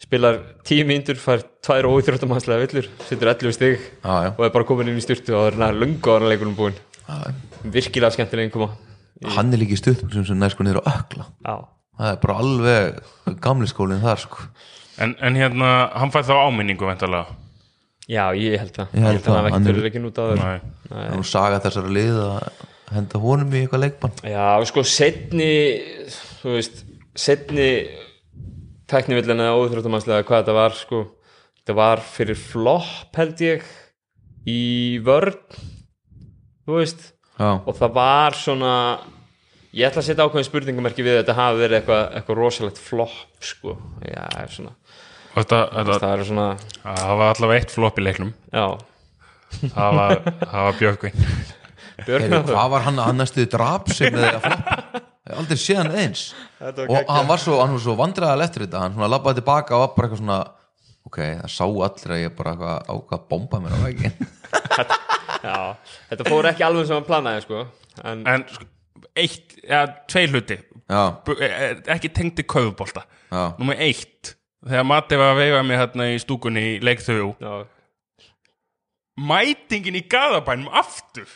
spilar 0.00 0.38
tíu 0.64 0.86
mínútur, 0.88 1.18
fær 1.20 1.42
tvær 1.60 1.84
óþjóttumannslega 1.90 2.62
villur, 2.64 2.86
setur 3.08 3.28
11 3.34 3.52
stig 3.52 3.74
Já, 4.00 4.14
já. 4.24 4.30
og 4.32 4.46
er 4.46 4.54
bara 4.54 4.64
komin 4.68 4.88
inn 4.88 4.96
í 5.00 5.04
styrtu 5.04 5.34
og 5.36 5.50
það 5.58 5.66
er 5.66 5.76
lungu 5.82 6.14
ára 6.14 6.30
leikunum 6.30 6.54
búinn. 6.56 6.78
Já, 7.04 7.34
virkilega 7.74 8.14
skemmtilegin 8.16 8.54
koma 8.54 8.70
hann 9.34 9.52
er 9.52 9.60
líka 9.60 9.76
í 9.76 9.80
stutt 9.82 10.00
sem 10.24 10.38
nær 10.40 10.48
sko 10.54 10.64
niður 10.64 10.80
á 10.80 10.96
ökla. 10.96 11.26
Já, 11.44 11.56
það 12.00 12.12
er 12.14 12.20
bara 12.22 12.36
alveg 12.40 13.36
gamli 13.44 13.68
skólinn 13.68 14.00
þar 14.00 14.22
sko. 14.22 14.46
En, 15.04 15.12
en 15.20 15.36
hérna 15.36 15.68
hann 16.00 16.12
fær 16.14 16.24
þá 16.30 16.32
áminningu 16.46 16.88
væntalega 16.88 17.36
já 18.10 18.24
ég 18.40 18.56
held 18.62 18.72
það. 18.78 18.96
Ég 18.96 19.04
held 19.04 19.20
að 19.20 19.36
hann 19.36 19.44
það, 19.44 19.52
hann 19.52 19.68
ekki 19.68 19.76
er- 19.84 19.90
ekki 19.90 20.04
út 20.08 20.16
á 20.16 20.24
þau 20.24 20.40
Nei. 20.40 20.58
það 20.88 21.12
nú 21.20 21.26
saga 21.28 21.60
þessara 21.66 21.92
lið 21.98 22.16
að 22.24 22.64
henda 22.96 23.20
honum 23.22 23.52
í 23.54 23.60
eitthvað 23.66 23.84
leikbann 23.84 24.16
Já, 24.32 24.46
sko, 24.72 24.82
setni 24.96 25.50
þú 26.40 26.56
veist, 26.56 26.82
setni 27.18 27.68
tæknivillin 28.90 29.42
eða 29.44 29.58
óþróttumannslega 29.60 30.26
hvað 30.26 30.42
þetta 30.42 30.56
var, 30.56 30.76
sko 30.78 31.02
þetta 31.60 31.76
var 31.78 32.02
fyrir 32.04 32.38
flopp 32.40 33.20
held 33.20 33.44
ég 33.44 33.66
í 34.48 34.60
vörn 35.04 35.36
þú 36.64 36.78
veist, 36.78 37.10
já, 37.36 37.50
og 37.60 37.72
það 37.76 37.96
var 38.00 38.38
svona 38.38 38.74
ég 39.76 39.86
ætla 39.86 40.02
að 40.02 40.08
setja 40.08 40.26
ákveðin 40.26 40.48
spurningamerki 40.48 41.04
við 41.06 41.18
að 41.18 41.20
þetta 41.22 41.36
hafi 41.38 41.60
verið 41.62 41.78
eitthvað, 41.80 42.02
eitthvað 42.18 42.40
rosalegt 42.40 42.80
flopp, 42.82 43.18
sko. 43.44 43.76
Já, 44.06 44.24
svona, 44.50 44.74
Og 45.30 45.44
þetta, 45.44 45.60
þetta, 45.76 45.98
það 46.02 46.12
er 46.12 46.24
svona 46.26 46.46
það 46.82 47.12
var 47.20 47.34
allavega 47.36 47.62
eitt 47.62 47.74
flopp 47.76 48.00
í 48.00 48.02
leiknum. 48.02 48.32
Já, 48.50 48.64
það 49.76 49.98
var, 50.00 50.16
það 50.40 50.64
var 50.66 50.80
Björgvin. 50.80 51.28
Heyrðu, 52.00 52.40
hvað 52.48 52.72
var 52.72 52.84
hann 52.88 52.98
að 52.98 53.10
hann 53.10 53.20
næstuði 53.20 53.50
drap 53.52 53.90
sig 53.92 54.14
með 54.14 54.26
að 54.30 54.42
floppa 54.48 55.02
ég 55.29 55.29
hef 55.29 55.29
aldrei 55.40 55.60
séð 55.60 55.82
hann 55.82 55.98
eins. 56.04 56.22
Þetta 56.60 56.80
var 56.80 56.86
og 56.86 56.96
geggjað. 56.96 57.12
hann 57.16 57.28
var 57.30 57.42
svo, 57.44 57.58
hann 57.64 57.76
var 57.76 57.84
svo 57.84 57.98
vandræðal 57.98 58.46
eftir 58.46 58.66
þetta. 58.66 58.84
Hann 58.84 58.96
svona 58.96 59.10
labbaði 59.10 59.40
tilbaka 59.40 59.76
og 59.76 59.84
var 59.86 59.94
bara 59.96 60.08
eitthvað 60.10 60.22
svona 60.24 60.40
ok, 61.08 61.20
það 61.40 61.52
sá 61.54 61.64
allir 61.66 62.14
að 62.14 62.22
ég 62.22 62.34
bara 62.38 62.52
eitthvað 62.54 62.90
ákvað 62.94 63.16
að 63.16 63.24
bomba 63.30 63.60
mér 63.62 63.76
á 63.76 63.80
veginn 63.84 64.16
já, 65.46 65.56
þetta 66.10 66.26
fór 66.28 66.50
ekki 66.50 66.66
alveg 66.66 66.88
sem 66.90 66.98
hann 66.98 67.08
planaði, 67.08 67.44
sko. 67.46 67.62
En, 68.04 68.22
en 68.28 68.44
sko, 68.50 68.68
eitt, 69.18 69.56
eða 69.64 69.82
tvei 70.10 70.24
hluti 70.30 70.58
já, 70.60 71.02
e- 71.36 71.50
e- 71.50 71.72
ekki 71.96 72.12
tengdi 72.20 72.46
köfubólta 72.46 73.04
já, 73.06 73.42
Númer 73.58 73.80
eitt, 73.88 74.34
þegar 74.66 74.88
Matti 74.92 75.20
var 75.20 75.34
að 75.34 75.42
veifa 75.42 75.62
mig 75.66 75.80
hérna 75.80 76.08
í 76.12 76.18
stúkunni 76.22 76.66
í 76.74 76.78
leik 76.84 77.02
þau 77.04 77.32
já, 77.40 77.52
mætingin 79.20 79.98
í 79.98 80.00
gaðabænum 80.08 80.70
aftur. 80.80 81.26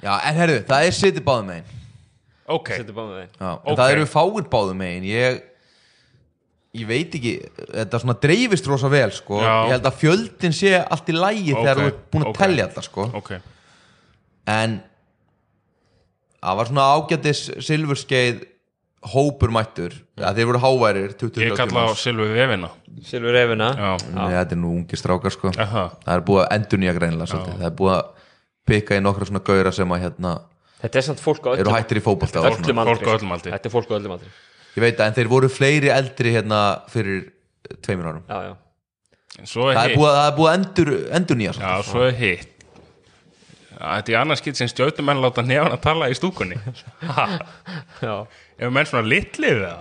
Já, 0.00 0.14
en 0.24 0.38
herru, 0.38 0.60
það 0.64 0.86
er 0.86 0.94
sitið 0.96 1.24
báðum 1.26 1.50
megin 1.50 1.79
ok, 2.56 2.72
setja 2.80 2.96
báðum 2.96 3.14
þeim 3.20 3.30
já, 3.40 3.50
en 3.50 3.72
Ok. 3.72 3.78
það 3.80 3.94
eru 3.94 4.06
fáir 4.10 4.48
báðum 4.52 4.80
megin. 4.82 5.04
Ég 5.10 5.40
ég 6.80 6.86
veit 6.86 7.14
ekki, 7.18 7.32
þetta 7.74 7.98
svona 8.02 8.14
dreifist 8.22 8.66
rosa 8.70 8.88
vel 8.92 9.10
sko, 9.10 9.40
ég 9.42 9.72
held 9.74 9.88
að 9.90 9.96
fjöldin 10.04 10.52
sé 10.54 10.76
allt 10.78 11.08
í 11.10 11.16
lægi 11.16 11.54
þegar 11.56 11.80
Ok, 11.80 11.82
þú 11.82 11.88
ert 11.90 12.04
búin 12.12 12.22
að 12.26 12.30
ok. 12.30 12.38
telja 12.44 12.68
þetta 12.68 12.84
sko. 12.86 13.08
En 14.50 14.76
það 16.40 16.56
var 16.60 16.70
svona 16.70 16.86
ágætis 16.96 17.42
silfurskeið 17.66 18.46
hópur 19.14 19.50
mættur. 19.54 19.94
Að 20.20 20.36
þeir 20.36 20.48
voru 20.50 20.60
háværir 20.60 21.12
20 21.16 21.40
ég 21.46 21.54
kalla 21.56 21.86
á 21.88 21.96
Silvi 21.96 22.26
Vefina 22.36 23.70
já, 23.72 23.92
Nei, 24.12 24.26
þetta 24.34 24.52
er 24.52 24.60
nú 24.60 24.74
ungi 24.76 24.96
strákar 25.00 25.32
sko. 25.32 25.52
Aha. 25.56 25.84
það 26.04 26.14
er 26.18 26.24
búið 26.26 26.42
að 26.44 26.50
endur 26.58 26.78
nýja 26.82 26.94
greinilega 26.98 27.30
svolítið. 27.32 27.58
það 27.62 27.68
er 27.70 27.76
búið 27.78 27.94
að 27.96 28.04
pika 28.68 28.98
í 28.98 29.00
nokkra 29.00 29.26
svona 29.30 29.40
gauðra 29.46 29.72
sem 29.72 29.88
að 29.96 30.02
hérna 30.04 30.32
Þetta 30.80 31.00
er 31.00 31.04
samt 31.10 31.20
fólk 31.20 31.44
á 31.44 31.50
eru 31.54 31.64
öllum, 31.66 31.76
hættir 31.76 32.00
í 32.00 32.02
fótbolta 32.04 32.40
og 32.40 32.46
svona. 32.46 32.64
öllum 32.64 32.80
aldri. 32.84 32.94
Fólk 33.04 33.10
á 33.10 33.16
öllum 33.18 33.34
aldri. 33.36 33.52
Þetta 33.52 33.68
er 33.70 33.74
fólk 33.74 33.90
á 33.92 33.94
öllum 33.98 34.14
aldri. 34.16 34.30
Ég 34.76 34.84
veit 34.86 35.00
að 35.02 35.06
en 35.10 35.16
þeir 35.18 35.28
voru 35.32 35.50
fleiri 35.52 35.90
eldri 35.92 36.32
hérna 36.36 36.60
fyrir 36.92 37.26
tveimur 37.84 38.08
árum. 38.12 38.24
Já, 38.30 38.38
já. 38.48 38.56
En 39.40 39.46
svo 39.50 39.68
er 39.70 39.76
það 39.78 39.90
er 39.90 39.96
búið, 39.98 40.14
það 40.16 40.26
er 40.30 40.36
búið 40.38 40.54
endur, 40.56 40.90
endur 41.18 41.38
nýja 41.38 41.52
já, 41.58 41.74
svo 41.86 42.02
er 42.06 42.16
hitt. 42.18 42.48
Já, 43.70 43.84
þetta 43.96 44.12
er 44.12 44.18
annars 44.20 44.42
skilt 44.42 44.58
sem 44.60 44.68
stjórnumenn 44.68 45.22
láta 45.22 45.44
nefn 45.46 45.72
að 45.76 45.82
tala 45.84 46.08
í 46.12 46.16
stúkunni. 46.18 46.58
Ha, 47.08 47.26
Já. 48.06 48.14
Ef 48.60 48.72
menn 48.74 48.88
svona 48.90 49.08
litlið 49.08 49.62
eða 49.62 49.76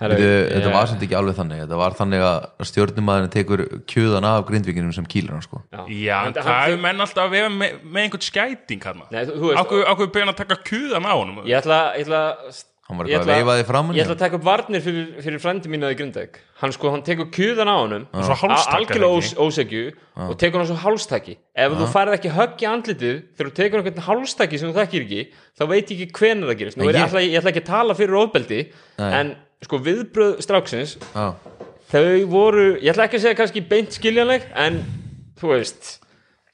Herru, 0.00 0.16
þetta 0.16 0.64
ég- 0.64 0.72
var 0.72 0.86
samt 0.88 1.02
ekki 1.04 1.16
alveg 1.18 1.36
þannig. 1.36 1.58
Þetta 1.66 1.76
var 1.82 1.92
þannig 1.98 2.22
að 2.24 2.66
stjórnumæðurinn 2.70 3.32
tekur 3.34 3.62
kjöðan 3.92 4.24
af 4.30 4.46
grindvíkinum 4.48 4.94
sem 4.96 5.04
kýlir 5.04 5.34
hann 5.36 5.44
sko. 5.44 5.60
Já, 5.70 5.84
Já, 5.92 6.16
En 6.26 6.32
það 6.32 6.48
hann- 6.48 6.72
er 6.72 6.80
menn 6.86 7.04
alltaf 7.04 7.26
að 7.26 7.30
vefa 7.36 7.52
með, 7.52 7.78
með 7.84 8.02
einhvern 8.06 8.24
skæting 8.30 8.82
hann 8.88 9.02
Nei, 9.10 9.24
þú- 9.26 9.36
þú 9.36 9.46
veist- 9.52 9.60
Ákveð, 9.60 9.84
ákveð 9.92 10.12
byrjan 10.16 10.32
að 10.34 10.36
taka 10.40 10.56
kuðan 10.64 11.04
á 11.04 11.12
honum? 11.20 11.44
Ég 11.44 11.60
ætla, 11.60 11.78
ég 12.00 12.06
ætla 12.08 12.64
Hann 12.90 12.98
var 12.98 13.06
ég 13.06 13.66
framan 13.68 13.94
í 13.94 13.98
Ég 14.00 14.02
ætla 14.02 14.16
að 14.16 14.18
taka 14.18 14.34
upp 14.34 14.42
varnir 14.42 14.80
fyrir, 14.82 15.22
fyrir 15.22 15.38
frendi 15.38 15.68
mínu 15.70 15.84
að 15.86 15.92
í 15.94 15.98
Grindæk 16.00 16.40
Hann 16.58 16.72
sko, 16.72 16.90
hann 16.90 17.02
tekur 17.06 17.28
kjúðan 17.30 17.68
á 17.70 17.76
honum 17.78 18.06
svo 18.10 18.34
hálstakar 18.34 18.80
Algjörlega 18.80 19.36
ósegju 19.38 19.92
Og 20.26 20.34
tekur 20.40 20.58
hann 20.58 20.66
svo 20.66 20.74
hálstaki. 20.80 21.36
Ef 21.54 21.70
þú 21.70 21.86
færð 21.92 22.16
ekki 22.18 22.32
högg 22.34 22.56
í 22.58 22.66
andlitið 22.66 23.22
Þegar 23.36 23.46
þú 23.46 23.54
tekur 23.60 23.78
einhvern 23.84 24.02
hálstaki 24.08 24.58
sem 24.58 24.72
þú 24.72 24.74
þekkir 24.80 25.04
ekki 25.06 25.22
Þá 25.60 25.62
veit 25.70 25.86
ég 25.92 26.00
ekki 26.00 26.18
hvenær 26.18 26.50
það 26.50 26.58
gerist. 26.58 26.78
Ég... 26.78 26.90
ég- 26.90 27.06
Ætla, 27.06 27.20
ég 27.22 27.38
ætla 27.38 27.50
ekki 27.52 27.62
að 27.62 27.70
tala 27.70 27.94
fyrir 27.94 28.16
ofbeldi. 28.26 28.72
En 28.98 29.36
sko 29.66 29.80
viðbröð 29.84 30.38
stráksins 30.44 30.96
Já. 31.14 31.34
Þau 31.90 32.26
voru, 32.30 32.66
ég 32.78 32.92
ætla 32.92 33.08
ekki 33.08 33.18
að 33.18 33.24
segja 33.26 33.38
kannski 33.40 33.64
beint 33.66 33.96
skiljanleg 33.96 34.46
En 34.54 34.80
þú 35.40 35.54
veist 35.56 35.96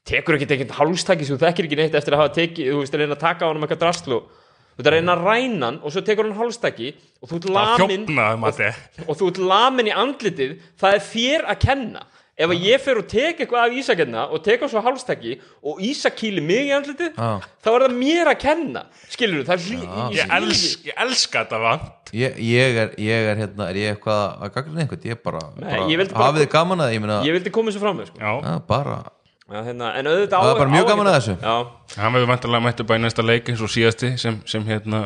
Tekur 0.07 0.37
ekki 0.39 0.47
tekið 0.49 0.75
hálstaki 0.79 1.27
sem 1.27 1.37
þú 1.37 1.45
þekkir 1.45 1.69
ekki 1.69 1.79
neitt 1.83 1.97
Eftir 1.99 2.17
að 2.17 2.23
hafa 2.25 2.35
tekið, 2.39 2.73
þú 2.73 2.83
veist, 2.83 2.95
að 2.97 3.03
reyna 3.03 3.17
að 3.19 3.25
taka 3.25 3.47
á 3.47 3.49
honum 3.51 3.67
eitthvað 3.67 3.83
drasl 3.85 4.17
og 4.17 4.29
Þú 4.77 4.83
ert 4.83 4.89
að 4.91 4.95
reyna 4.99 5.13
að 5.17 5.23
ræna 5.25 5.69
hann 5.71 5.77
og 5.81 5.93
svo 5.95 6.03
tekur 6.05 6.27
hann 6.27 6.37
hálstaki 6.37 6.91
og 7.25 7.31
þú 7.31 7.37
ert 7.39 7.47
lamin 7.57 8.03
Matti 8.43 8.67
og 9.07 9.17
þú 9.17 9.29
ert 9.31 9.39
lamin 9.41 9.89
í 9.89 9.95
andlitið 9.97 10.51
það 10.77 10.97
er 10.99 11.05
þér 11.07 11.47
að 11.49 11.63
kenna 11.63 12.03
ef 12.37 12.51
að 12.53 12.65
ég 12.69 12.81
fer 12.85 12.99
og 13.01 13.07
tek 13.09 13.39
eitthvað 13.41 13.63
af 13.65 13.77
Ísakenna 13.81 14.23
og 14.29 14.43
tek 14.45 14.61
á 14.61 14.67
svo 14.69 14.83
hálstaki 14.85 15.39
og 15.65 15.79
Ísak 15.81 16.19
kýli 16.21 16.43
mig 16.45 16.67
í 16.69 16.73
andlitið 16.77 17.15
Já. 17.17 17.29
þá 17.65 17.69
er 17.73 17.85
það 17.87 17.95
mér 17.97 18.31
að 18.33 18.39
kenna. 18.43 18.83
Skilur 19.09 19.41
þú, 19.41 19.47
það 19.49 19.55
er 19.57 19.65
hlý, 19.65 19.79
ég, 19.81 20.19
Ég, 20.19 20.35
els, 20.37 20.65
ég 20.85 21.01
elska 21.07 21.45
þetta 21.47 21.61
vant. 21.65 22.13
Ég, 22.13 22.37
ég, 22.45 22.77
er, 22.85 22.93
ég 23.01 23.31
er 23.33 23.41
hérna, 23.41 23.69
er 23.73 23.79
ég 23.81 23.95
eitthvað 23.97 24.45
að 24.45 24.53
gagna 24.59 24.85
einhvern, 24.85 25.07
ég 25.09 25.17
er 25.17 25.23
bara, 25.25 25.41
Nei, 25.57 25.71
bara 25.71 25.89
ég 25.91 26.01
vildi 26.03 26.15
bara- 26.15 26.27
hafið 26.29 26.45
þið 26.45 26.51
gaman 26.59 26.85
að, 26.85 26.93
ég 26.97 27.01
meina, 27.07 27.17
ég 27.25 27.37
vildi 27.39 27.55
koma 27.57 27.73
þessu 27.73 27.81
fram 27.87 27.97
með 28.03 28.11
sko. 28.13 28.21
Já, 28.21 28.33
já, 28.51 28.55
bara. 28.69 28.99
Já, 29.47 29.59
hérna, 29.63 29.91
en 29.97 30.07
auðvitað 30.11 30.43
Það 30.43 30.51
er 30.51 30.57
á- 30.57 30.61
bara 30.61 30.71
mjög 30.77 30.85
á- 30.85 30.91
gaman 30.93 31.07
að 31.07 31.17
þessu. 31.21 31.35
já, 31.41 31.57
hann 32.03 32.13
verður 32.19 32.31
vantarlega 32.35 32.65
mættu 32.67 32.87
bara 32.87 32.99
í 32.99 33.03
næsta 33.07 33.23
leik 33.27 33.49
eins 33.49 33.61
og 33.63 33.71
síðasti 33.73 34.13
sem, 34.19 34.41
sem 34.45 34.65
hérna 34.67 35.03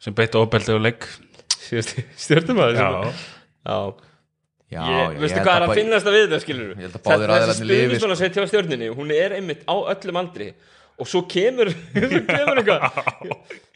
sem 0.00 0.12
beitt 0.14 0.34
ofbeldi 0.34 0.74
og 0.74 0.80
leik. 0.82 1.06
Síðast 1.70 1.96
stjórnum 2.18 2.58
að 2.66 2.74
Já, 2.76 2.88
já. 3.64 3.94
Já, 4.70 4.80
Ég, 4.86 5.14
ég 5.16 5.22
veistu 5.24 5.40
hvað 5.40 5.48
að 5.50 5.56
er 5.56 5.62
að 5.64 5.70
bara- 5.72 5.78
finnast 5.80 6.06
að 6.06 6.14
við 6.14 6.24
þetta 6.28 6.38
skilur 6.44 6.68
Ég 6.76 6.82
held 6.84 6.98
að 6.98 7.06
báðir 7.08 7.32
aðilarnir 7.34 7.66
lifi, 7.66 7.78
sko. 7.80 7.88
stuðnismann 7.90 8.14
að 8.14 8.20
setja 8.20 8.42
á 8.44 8.50
stjórninni 8.52 8.90
hún 8.94 9.10
er 9.16 9.32
einmitt 9.40 9.64
á 9.66 9.74
öllum 9.94 10.20
aldri 10.20 10.50
og 11.00 11.08
svo 11.08 11.22
kemur 11.32 11.70
svo 12.12 12.20
kemur 12.28 12.60
eitthvað. 12.60 12.98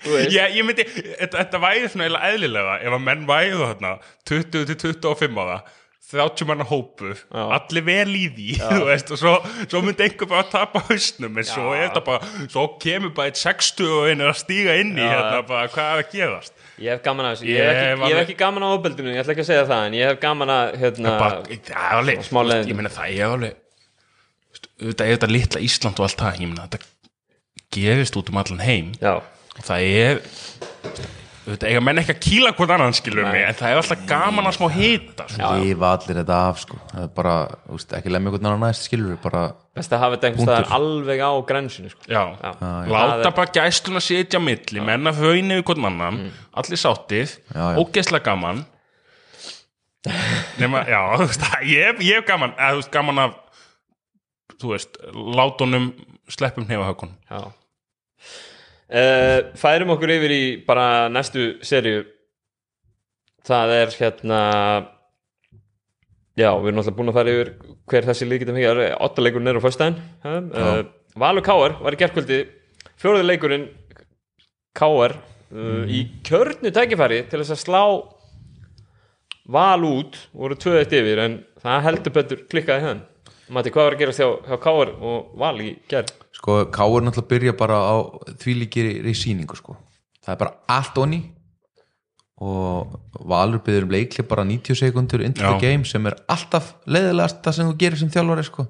Þú 0.04 0.10
veist. 0.12 0.34
Ég, 0.36 0.54
ég 0.58 0.66
myndi, 0.68 0.84
þetta, 1.32 1.60
væri 1.64 1.88
svona 1.88 2.20
eðlilega 2.28 2.74
ef 2.84 2.92
að 2.98 3.04
menn 3.08 3.22
væri 3.26 3.56
þarna 3.56 3.92
20 4.28 4.66
til 4.70 4.76
25 5.00 5.40
ára 5.40 5.56
30 6.14 6.48
manna 6.48 6.64
hópu, 6.68 7.10
Já. 7.12 7.42
allir 7.58 7.84
vel 7.86 8.14
í 8.16 8.24
því 8.36 8.48
veist, 8.88 9.10
og 9.14 9.20
svo, 9.20 9.32
svo 9.66 9.82
myndi 9.84 10.06
einhver 10.06 10.30
bara 10.30 10.46
tapa 10.50 10.82
hausnum, 10.88 11.36
en 11.42 11.48
svo 11.48 11.72
þetta 11.74 12.02
bara 12.06 12.32
svo 12.46 12.66
kemur 12.82 13.12
bara 13.16 13.32
eitt 13.32 13.40
60 13.42 13.90
og 13.98 14.06
einn 14.12 14.22
er 14.24 14.30
að 14.32 14.38
stíga 14.44 14.76
inn 14.80 14.94
í 14.96 15.02
hérna, 15.04 15.42
bara 15.48 15.66
hvað 15.74 15.90
er 15.90 16.04
að 16.04 16.14
gerast? 16.14 16.54
Ég 16.82 16.90
hef 16.96 17.02
gaman 17.04 17.28
að 17.28 17.36
þessu 17.36 17.50
ég 17.50 17.60
Ég 17.60 17.76
hef 17.78 18.00
ég 18.08 18.16
hef 18.16 18.22
ekki 18.24 18.38
gaman 18.40 18.64
á 18.66 18.68
ofbeldinu 18.74 19.12
ég 19.12 19.20
ætla 19.22 19.34
ekki 19.36 19.44
að 19.44 19.50
segja 19.52 19.66
það 19.68 19.84
en 19.90 19.98
ég 19.98 20.08
hef 20.10 20.22
gaman 20.24 20.54
að 20.54 20.72
hérna, 20.82 21.12
bara, 21.20 21.42
það 21.68 21.98
alveg, 22.00 22.24
smá 22.26 22.40
þú 22.40 22.44
veist, 22.44 22.50
leiðindum. 22.54 22.72
ég 22.72 22.80
meina 22.80 22.94
það 22.94 23.12
er 23.14 23.34
alveg 23.34 23.54
þú 23.54 24.56
veist, 24.56 24.66
auðvitað 24.80 25.04
er 25.06 25.14
þetta 25.18 25.30
litla 25.34 25.62
Ísland 25.68 26.00
og 26.02 26.08
allt 26.08 26.24
það, 26.24 26.40
ég 26.42 26.50
meina 26.50 26.66
þetta 26.66 26.90
gerist 27.74 28.18
út 28.18 28.30
um 28.30 28.38
allan 28.42 28.62
heim. 28.62 28.90
Já, 29.02 29.14
og 29.18 29.62
það 29.66 29.86
er 29.90 30.20
auðvitað 31.44 31.68
eiga 31.68 31.80
menn 31.84 32.00
ekki 32.00 32.14
að 32.14 32.20
kýla 32.24 32.50
hvort 32.56 32.70
annan 32.72 32.94
skilur 32.96 33.26
mig, 33.28 33.42
en 33.44 33.56
það 33.58 33.70
er 33.74 33.78
alltaf 33.80 34.04
gaman 34.08 34.46
að 34.48 34.54
smá 34.56 34.68
hita 34.72 35.26
sko. 35.28 35.48
Lifa 35.60 35.90
allir 35.96 36.18
þetta 36.22 36.38
af 36.48 36.60
sko. 36.62 36.78
Það 36.92 37.02
er 37.04 37.10
bara, 37.18 37.34
þú 37.66 37.76
veist, 37.76 37.92
ekki 37.98 38.12
lemja 38.14 38.30
einhvern 38.32 38.48
annan 38.48 38.64
næst 38.64 38.86
skilur 38.88 39.10
við 39.12 39.18
bara 39.26 39.42
best 39.76 39.92
að 39.92 40.02
hafa 40.04 40.16
þetta 40.16 40.28
einhvers 40.30 40.48
staðar 40.48 40.72
alveg 40.78 41.20
á 41.20 41.30
grensinu 41.50 41.90
sko. 41.92 42.06
Já, 42.08 42.22
Já. 42.40 42.52
láta 42.62 42.94
Það 42.94 43.26
er- 43.28 43.36
bara 43.40 43.54
gæsluna 43.58 44.02
sitja 44.06 44.40
á 44.40 44.46
milli, 44.46 44.80
menna 44.88 45.12
hraunni 45.18 45.58
við 45.60 45.64
hvort 45.68 45.84
annan, 45.90 46.20
allir 46.54 46.80
sáttið 46.84 47.36
Já, 47.52 47.60
já. 47.60 47.76
ógeðslega 47.84 48.24
gaman. 48.30 48.64
Nema, 50.60 50.82
já, 50.88 51.00
þú 51.16 51.26
veist, 51.28 51.44
ég, 51.74 51.84
hef- 51.90 52.02
ég 52.04 52.18
hef 52.20 52.26
gaman 52.28 52.52
eða 52.56 52.72
þú 52.72 52.80
veist, 52.80 52.92
gaman 52.96 53.20
af 53.26 53.36
þú 54.60 54.72
veist, 54.74 54.98
látunum 55.12 55.90
sleppum 56.32 56.64
nefahökun 56.68 57.12
Já 57.28 57.40
uh, 58.90 59.38
Færum 59.60 59.94
okkur 59.94 60.12
yfir 60.16 60.34
í 60.34 60.42
bara 60.66 61.06
næstu 61.12 61.54
serju 61.64 62.04
Það 63.44 63.72
er 63.76 63.94
hérna 64.00 64.40
Já, 66.34 66.48
við 66.58 66.72
erum 66.72 66.80
alltaf 66.82 66.96
búin 66.98 67.12
að 67.12 67.18
fara 67.20 67.32
yfir 67.34 67.50
hver 67.92 68.06
þessi 68.08 68.26
lið 68.26 68.42
getum 68.42 68.56
ekki 68.58 68.88
Ottaleikurinn 69.06 69.52
er 69.52 69.60
á 69.60 69.64
föstudaginn 69.64 70.50
uh, 70.50 70.80
Valur 71.20 71.44
Káar 71.46 71.76
var 71.84 71.94
í 71.94 72.00
gerkvöldi 72.00 72.40
fjóruði 72.98 73.28
leikurinn 73.28 73.68
Káar 74.74 75.14
uh, 75.54 75.84
í 75.86 76.06
kjörnu 76.26 76.72
tækifæri 76.74 77.22
til 77.30 77.42
þess 77.42 77.54
að 77.54 77.62
slá 77.62 77.82
Val 79.54 79.84
út 79.86 80.18
voru 80.32 80.56
tvö 80.58 80.80
eitt 80.80 80.94
yfir 80.96 81.20
en 81.22 81.38
það 81.62 81.86
heldur 81.86 82.16
betur 82.18 82.44
klikkaði 82.50 82.88
henn 82.88 83.04
Mati, 83.52 83.68
hvað 83.68 83.90
var 83.90 83.94
að 83.94 84.00
gerast 84.00 84.22
hjá, 84.22 84.28
hjá 84.48 84.56
Káar 84.64 84.94
og 85.04 85.34
Val 85.38 85.58
í 85.60 85.74
gerð? 85.90 86.14
Sko, 86.44 86.66
Káur 86.68 87.00
náttúrulega 87.00 87.30
byrja 87.30 87.52
bara 87.56 87.76
á 87.80 87.94
þvílíkir 88.36 89.06
í 89.08 89.14
síningu 89.16 89.56
sko. 89.56 89.78
Það 90.20 90.34
er 90.34 90.40
bara 90.42 90.52
allt 90.68 90.98
onni. 91.00 91.20
Og 92.44 92.98
Valur 93.24 93.62
byrður 93.64 93.86
um 93.86 93.94
leikli 93.94 94.24
bara 94.28 94.44
90 94.44 94.76
sekundur 94.76 95.24
into 95.24 95.40
the 95.40 95.54
Já. 95.54 95.60
game 95.62 95.88
sem 95.88 96.04
er 96.04 96.18
alltaf 96.28 96.74
leiðilegast 96.84 97.40
það 97.40 97.56
sem 97.56 97.70
þú 97.70 97.76
gerir 97.80 98.02
sem 98.02 98.12
þjálfari 98.12 98.44
sko. 98.44 98.66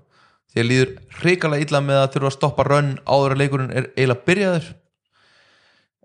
Að 0.55 0.69
líður 0.71 0.95
hrikalega 1.19 1.67
illa 1.67 1.83
með 1.83 1.99
að 1.99 2.11
þurfa 2.15 2.31
að 2.31 2.37
stoppa 2.37 2.69
rönn 2.69 2.95
áður 3.11 3.35
að 3.35 3.43
leikurinn 3.43 3.75
er 3.75 3.91
eiginlega 3.97 4.27
byrjaður. 4.31 4.71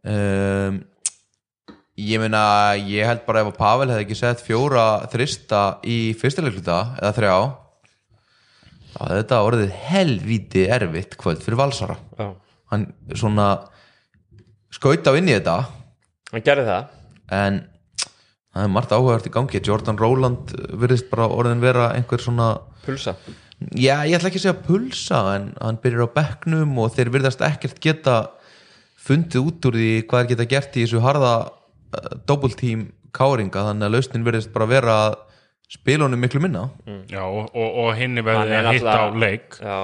Um, 0.09 0.83
ég 2.01 2.23
meina 2.23 2.43
ég 2.81 3.05
held 3.05 3.27
bara 3.29 3.43
ef 3.43 3.53
að 3.53 3.59
Pavel 3.61 3.91
hefði 3.91 4.07
ekki 4.07 4.17
sett 4.17 4.41
fjóra 4.41 4.89
þrista 5.13 5.63
í 5.85 6.15
fyrsta 6.17 6.41
leikluta 6.41 6.79
eða 6.97 7.13
þrjá 7.19 7.35
hefði 8.95 9.19
þetta 9.21 9.41
orðið 9.47 9.73
helvíti 9.89 10.67
erfitt 10.71 11.17
kvöld 11.19 11.43
fyrir 11.43 11.59
Valsara. 11.59 11.97
Já, 12.19 12.31
hann 12.73 12.87
svona 13.15 13.49
skaut 14.73 15.07
á 15.09 15.13
inn 15.17 15.29
í 15.29 15.35
þetta. 15.35 15.59
Hann 16.33 16.45
gerði 16.45 16.65
það. 16.69 16.95
En 17.33 17.61
það 18.53 18.65
er 18.65 18.73
margt 18.73 18.95
áhugavert 18.95 19.29
í 19.29 19.33
gangi. 19.33 19.61
Jordan 19.65 19.99
Rowland 20.01 20.55
virðist 20.81 21.09
bara 21.11 21.29
orðin 21.29 21.63
vera 21.63 21.91
einhver 21.93 22.21
svona 22.23 22.55
Pulsa. 22.85 23.15
Já, 23.75 24.05
ég 24.07 24.15
ætla 24.15 24.29
ekki 24.29 24.39
að 24.39 24.45
segja 24.45 24.61
pulsa 24.63 25.17
en 25.35 25.49
hann 25.59 25.79
byrjar 25.83 26.07
á 26.07 26.15
bekknum 26.15 26.77
og 26.79 26.93
þeir 26.95 27.09
virðast 27.11 27.41
ekkert 27.43 27.81
geta 27.83 28.15
fundið 29.03 29.49
út 29.49 29.67
úr 29.67 29.75
því 29.75 29.89
hvað 30.07 30.21
er 30.21 30.29
geta 30.29 30.45
gert 30.53 30.77
í 30.77 30.85
þessu 30.85 31.01
harða 31.03 31.33
uh, 31.49 32.13
double 32.23 32.55
team 32.55 32.87
káringa. 33.15 33.65
Þannig 33.67 33.89
að 33.89 33.97
lausnin 33.97 34.23
virðist 34.23 34.53
bara 34.55 34.69
vera 34.69 34.95
að 35.09 35.17
spila 35.69 36.07
honum 36.07 36.21
miklu 36.23 36.41
minna. 36.43 36.67
Já, 37.11 37.23
og, 37.23 37.49
og, 37.53 37.81
og 37.83 37.89
henni 37.97 38.23
verði 38.25 38.55
er 38.57 38.69
að 38.69 38.79
hitta 38.79 38.95
á 38.97 39.07
leik. 39.13 39.59
Já, 39.61 39.79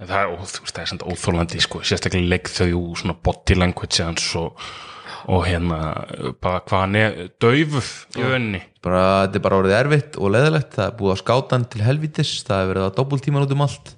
en 0.00 0.10
það 0.10 0.20
er, 0.22 0.50
það 0.60 0.82
er 0.82 0.90
samt 0.92 1.06
óþólandi 1.06 1.62
sko, 1.64 1.82
sérstaklega 1.86 2.30
leik 2.34 2.52
þau 2.52 2.68
svona 3.00 3.16
body 3.26 3.58
language 3.58 4.04
hans 4.04 4.28
og, 4.38 4.62
og 5.26 5.46
hérna 5.48 5.80
bara 6.42 6.62
hvað 6.62 6.82
hann 6.84 6.98
er 7.00 7.20
daufur 7.42 7.92
í 8.20 8.26
önni 8.36 8.62
bara, 8.86 9.02
þetta 9.26 9.40
er 9.40 9.44
bara 9.48 9.60
orðið 9.62 9.78
erfitt 9.80 10.18
og 10.20 10.34
leðilegt 10.36 10.76
það 10.76 10.86
er 10.86 10.98
búið 11.00 11.14
að 11.16 11.22
skáta 11.24 11.56
hann 11.56 11.68
til 11.72 11.82
helvítis. 11.86 12.34
Það 12.46 12.62
er 12.62 12.72
verið 12.72 12.86
að 12.86 12.96
doppultíman 13.00 13.46
út 13.46 13.56
um 13.56 13.64
allt 13.66 13.95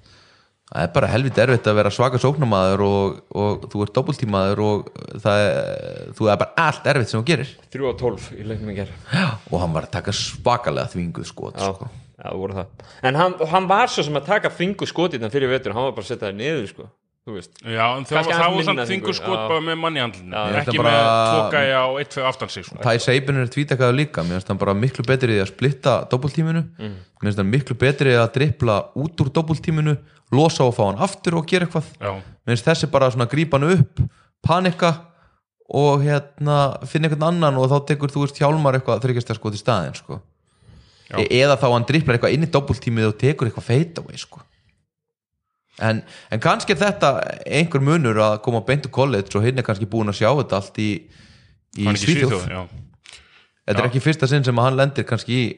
það 0.69 0.83
er 0.85 0.91
bara 0.95 1.09
helvít 1.09 1.39
erfitt 1.41 1.69
að 1.71 1.77
vera 1.79 1.91
svaka 1.93 2.19
sóknamaður 2.21 2.83
og, 2.85 3.15
og 3.33 3.63
þú 3.71 3.81
ert 3.85 3.95
doppultímaður 3.97 4.61
og 4.65 4.91
það 5.23 5.45
er, 5.45 6.11
þú 6.19 6.29
er 6.29 6.39
bara 6.43 6.67
allt 6.67 6.89
erfitt 6.93 7.09
sem 7.13 7.19
þú 7.21 7.25
gerir. 7.31 7.55
3 7.73 7.89
og 7.89 7.97
12 8.03 8.29
í 8.37 8.45
leiknum 8.51 8.73
í 8.73 8.77
gerð 8.77 9.17
og 9.49 9.57
hann 9.63 9.73
var 9.75 9.89
að 9.89 9.95
taka 9.97 10.15
svakalega 10.15 10.93
þvinguð 10.93 11.29
skot 11.31 11.57
Já, 11.57 11.73
sko. 11.73 11.89
já, 11.89 12.23
það 12.29 12.39
voru 12.43 12.59
það. 12.59 12.87
En 13.09 13.19
hann, 13.23 13.37
hann 13.55 13.69
var 13.71 13.89
svo 13.93 14.05
sem 14.05 14.21
að 14.21 14.29
taka 14.29 14.53
fingu 14.53 14.87
skotirna 14.89 15.31
fyrir 15.33 15.49
vetur. 15.51 15.73
Hann 15.77 15.89
var 15.89 15.97
bara 15.97 16.05
að 16.05 16.11
setja 16.13 16.27
það 16.29 16.39
niður, 16.43 16.71
sko 16.73 16.89
Þú 17.29 17.35
veist 17.37 17.59
Já, 17.61 17.85
en 17.99 18.05
það 18.09 18.15
var, 18.25 18.37
það 18.39 18.63
samt 18.65 18.81
þingur 18.89 19.15
skot 19.19 19.41
bara 19.51 19.61
með 19.61 19.75
manni 19.77 20.01
handlinu 20.01 20.33
Já, 20.33 20.43
ég 20.49 20.55
ekki 20.63 20.77
bara- 20.81 20.93
með 20.97 21.25
tvo 21.29 21.43
gæja 21.53 21.81
á 21.85 21.87
eitt 22.01 22.15
fyrir 22.15 22.29
aftan 22.31 22.49
sig 22.49 22.65
sko. 22.65 22.77
Tæ 22.81 22.91
Seibin 23.05 23.37
er 23.43 23.51
tvítakaður 23.53 23.97
líka 23.99 24.23
mér 24.25 24.39
finnst 24.39 24.47
hann 24.49 24.61
bara 24.63 24.73
miklu 24.73 25.05
betri 25.05 25.35
í 25.37 25.41
að 25.43 25.51
splitta 25.53 25.93
doppultíminu 26.09 26.63
Mm. 26.79 26.95
mér 27.21 27.27
finnst 27.29 27.37
hann 27.43 27.51
miklu 27.51 27.77
betri 27.77 28.15
í 28.15 28.17
að 28.17 28.31
drippla 28.39 28.79
út 28.97 29.21
úr 29.21 29.29
doppultíminu 29.35 29.93
losa 30.33 30.63
og 30.65 30.73
fá 30.75 30.87
hann 30.89 30.97
aftur 31.05 31.37
og 31.37 31.45
gera 31.45 31.65
eitthvað 31.67 31.85
Já, 32.01 32.11
mér 32.17 32.57
finnst 32.57 32.65
þessi 32.65 32.89
bara 32.91 33.11
svona 33.13 33.29
grípa 33.29 33.59
hann 33.59 33.69
upp 33.77 34.01
panika 34.41 34.95
og 35.69 36.01
hérna 36.01 36.57
finna 36.89 37.07
einhvern 37.09 37.27
annan 37.29 37.57
og 37.61 37.69
þá 37.69 37.85
tekur 37.93 38.09
þú 38.09 38.25
veist 38.25 38.39
hjálmar 38.41 38.73
eitthvað 38.79 39.03
þryggjast 39.05 39.29
að 39.29 39.37
sko 39.37 39.51
til 39.53 39.61
staðin 39.61 39.93
sko. 39.95 40.19
Já. 41.09 41.17
e 41.21 41.41
eða 41.43 41.57
þá 41.57 41.67
hann 41.73 41.85
dripplar 41.89 42.17
eitthvað 42.17 42.33
inn 42.33 42.45
í 42.45 42.49
doppultímið 42.53 43.07
og 43.11 43.17
tekur 43.21 43.49
eitthvað 43.49 43.65
feit 43.69 43.97
away 44.01 44.17
sko. 44.17 44.41
En, 45.85 46.01
en 46.31 46.43
kannski 46.43 46.75
er 46.75 46.81
þetta 46.81 47.13
einhver 47.45 47.83
munur 47.85 48.19
að 48.23 48.37
koma 48.45 48.61
beint 48.67 48.87
úr 48.89 48.93
college 48.95 49.37
og 49.37 49.45
hinn 49.45 49.59
er 49.59 49.65
kannski 49.67 49.87
búin 49.89 50.11
að 50.11 50.19
sjá 50.21 50.29
þetta 50.41 50.59
allt 50.59 50.79
í, 50.83 50.91
í 51.79 51.95
Svíþjóð. 52.03 52.45
Þetta 53.69 53.81
er 53.83 53.87
ekki 53.87 54.01
fyrsta 54.03 54.29
sinn 54.29 54.45
sem 54.45 54.59
að 54.59 54.69
hann 54.69 54.79
lendir 54.79 55.07
kannski 55.07 55.39
í 55.39 55.49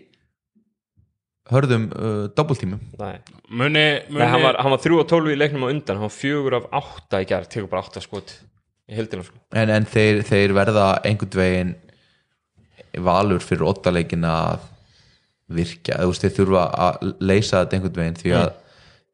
hörðum 1.52 1.88
uh, 1.92 2.26
doppultímum 2.36 2.80
Nei, 3.00 3.18
Muni, 3.50 3.86
muni 4.08 4.22
Nei 4.22 4.30
hann, 4.30 4.44
var, 4.44 4.60
hann 4.62 4.74
var 4.74 4.82
3 4.84 5.00
og 5.02 5.08
12 5.10 5.34
í 5.34 5.38
leiknum 5.40 5.66
á 5.68 5.72
undan. 5.72 6.00
Hann 6.00 6.08
var 6.08 6.16
4 6.16 6.60
af 6.60 6.68
8 6.82 7.22
í 7.24 7.30
gerð 7.32 7.52
Tekur 7.52 7.72
bara 7.72 7.86
8 7.88 8.04
skot 8.06 8.36
í 8.92 8.98
heldina, 8.98 9.26
sko. 9.28 9.40
En, 9.56 9.72
en 9.72 9.88
þeir, 9.88 10.22
þeir 10.28 10.56
verða 10.56 10.88
einhvern 11.08 11.40
veginn 11.40 11.74
valur 13.00 13.44
fyrir 13.44 13.70
ottaleikin 13.72 14.28
að 14.28 14.68
virkja, 15.52 16.00
þú 16.00 16.12
veist, 16.12 16.26
þeir 16.26 16.36
þurfa 16.38 16.66
að 16.86 17.14
leysa 17.24 17.62
þetta 17.62 17.78
einhvern 17.78 18.00
veginn 18.02 18.20
því 18.20 18.34
að 18.40 18.52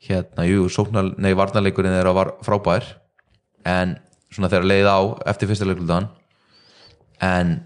hérna, 0.04 0.46
jú, 0.48 0.68
sóknal, 0.72 1.12
nei, 1.18 1.34
varnarleikurinn 1.38 1.96
þeirra 1.96 2.14
var 2.16 2.34
frábær 2.46 2.86
en 3.68 3.98
svona 4.34 4.50
þeirra 4.52 4.70
leið 4.72 4.90
á 4.92 5.00
eftir 5.34 5.50
fyrsta 5.50 5.68
leiklutan 5.68 6.10
en 7.24 7.58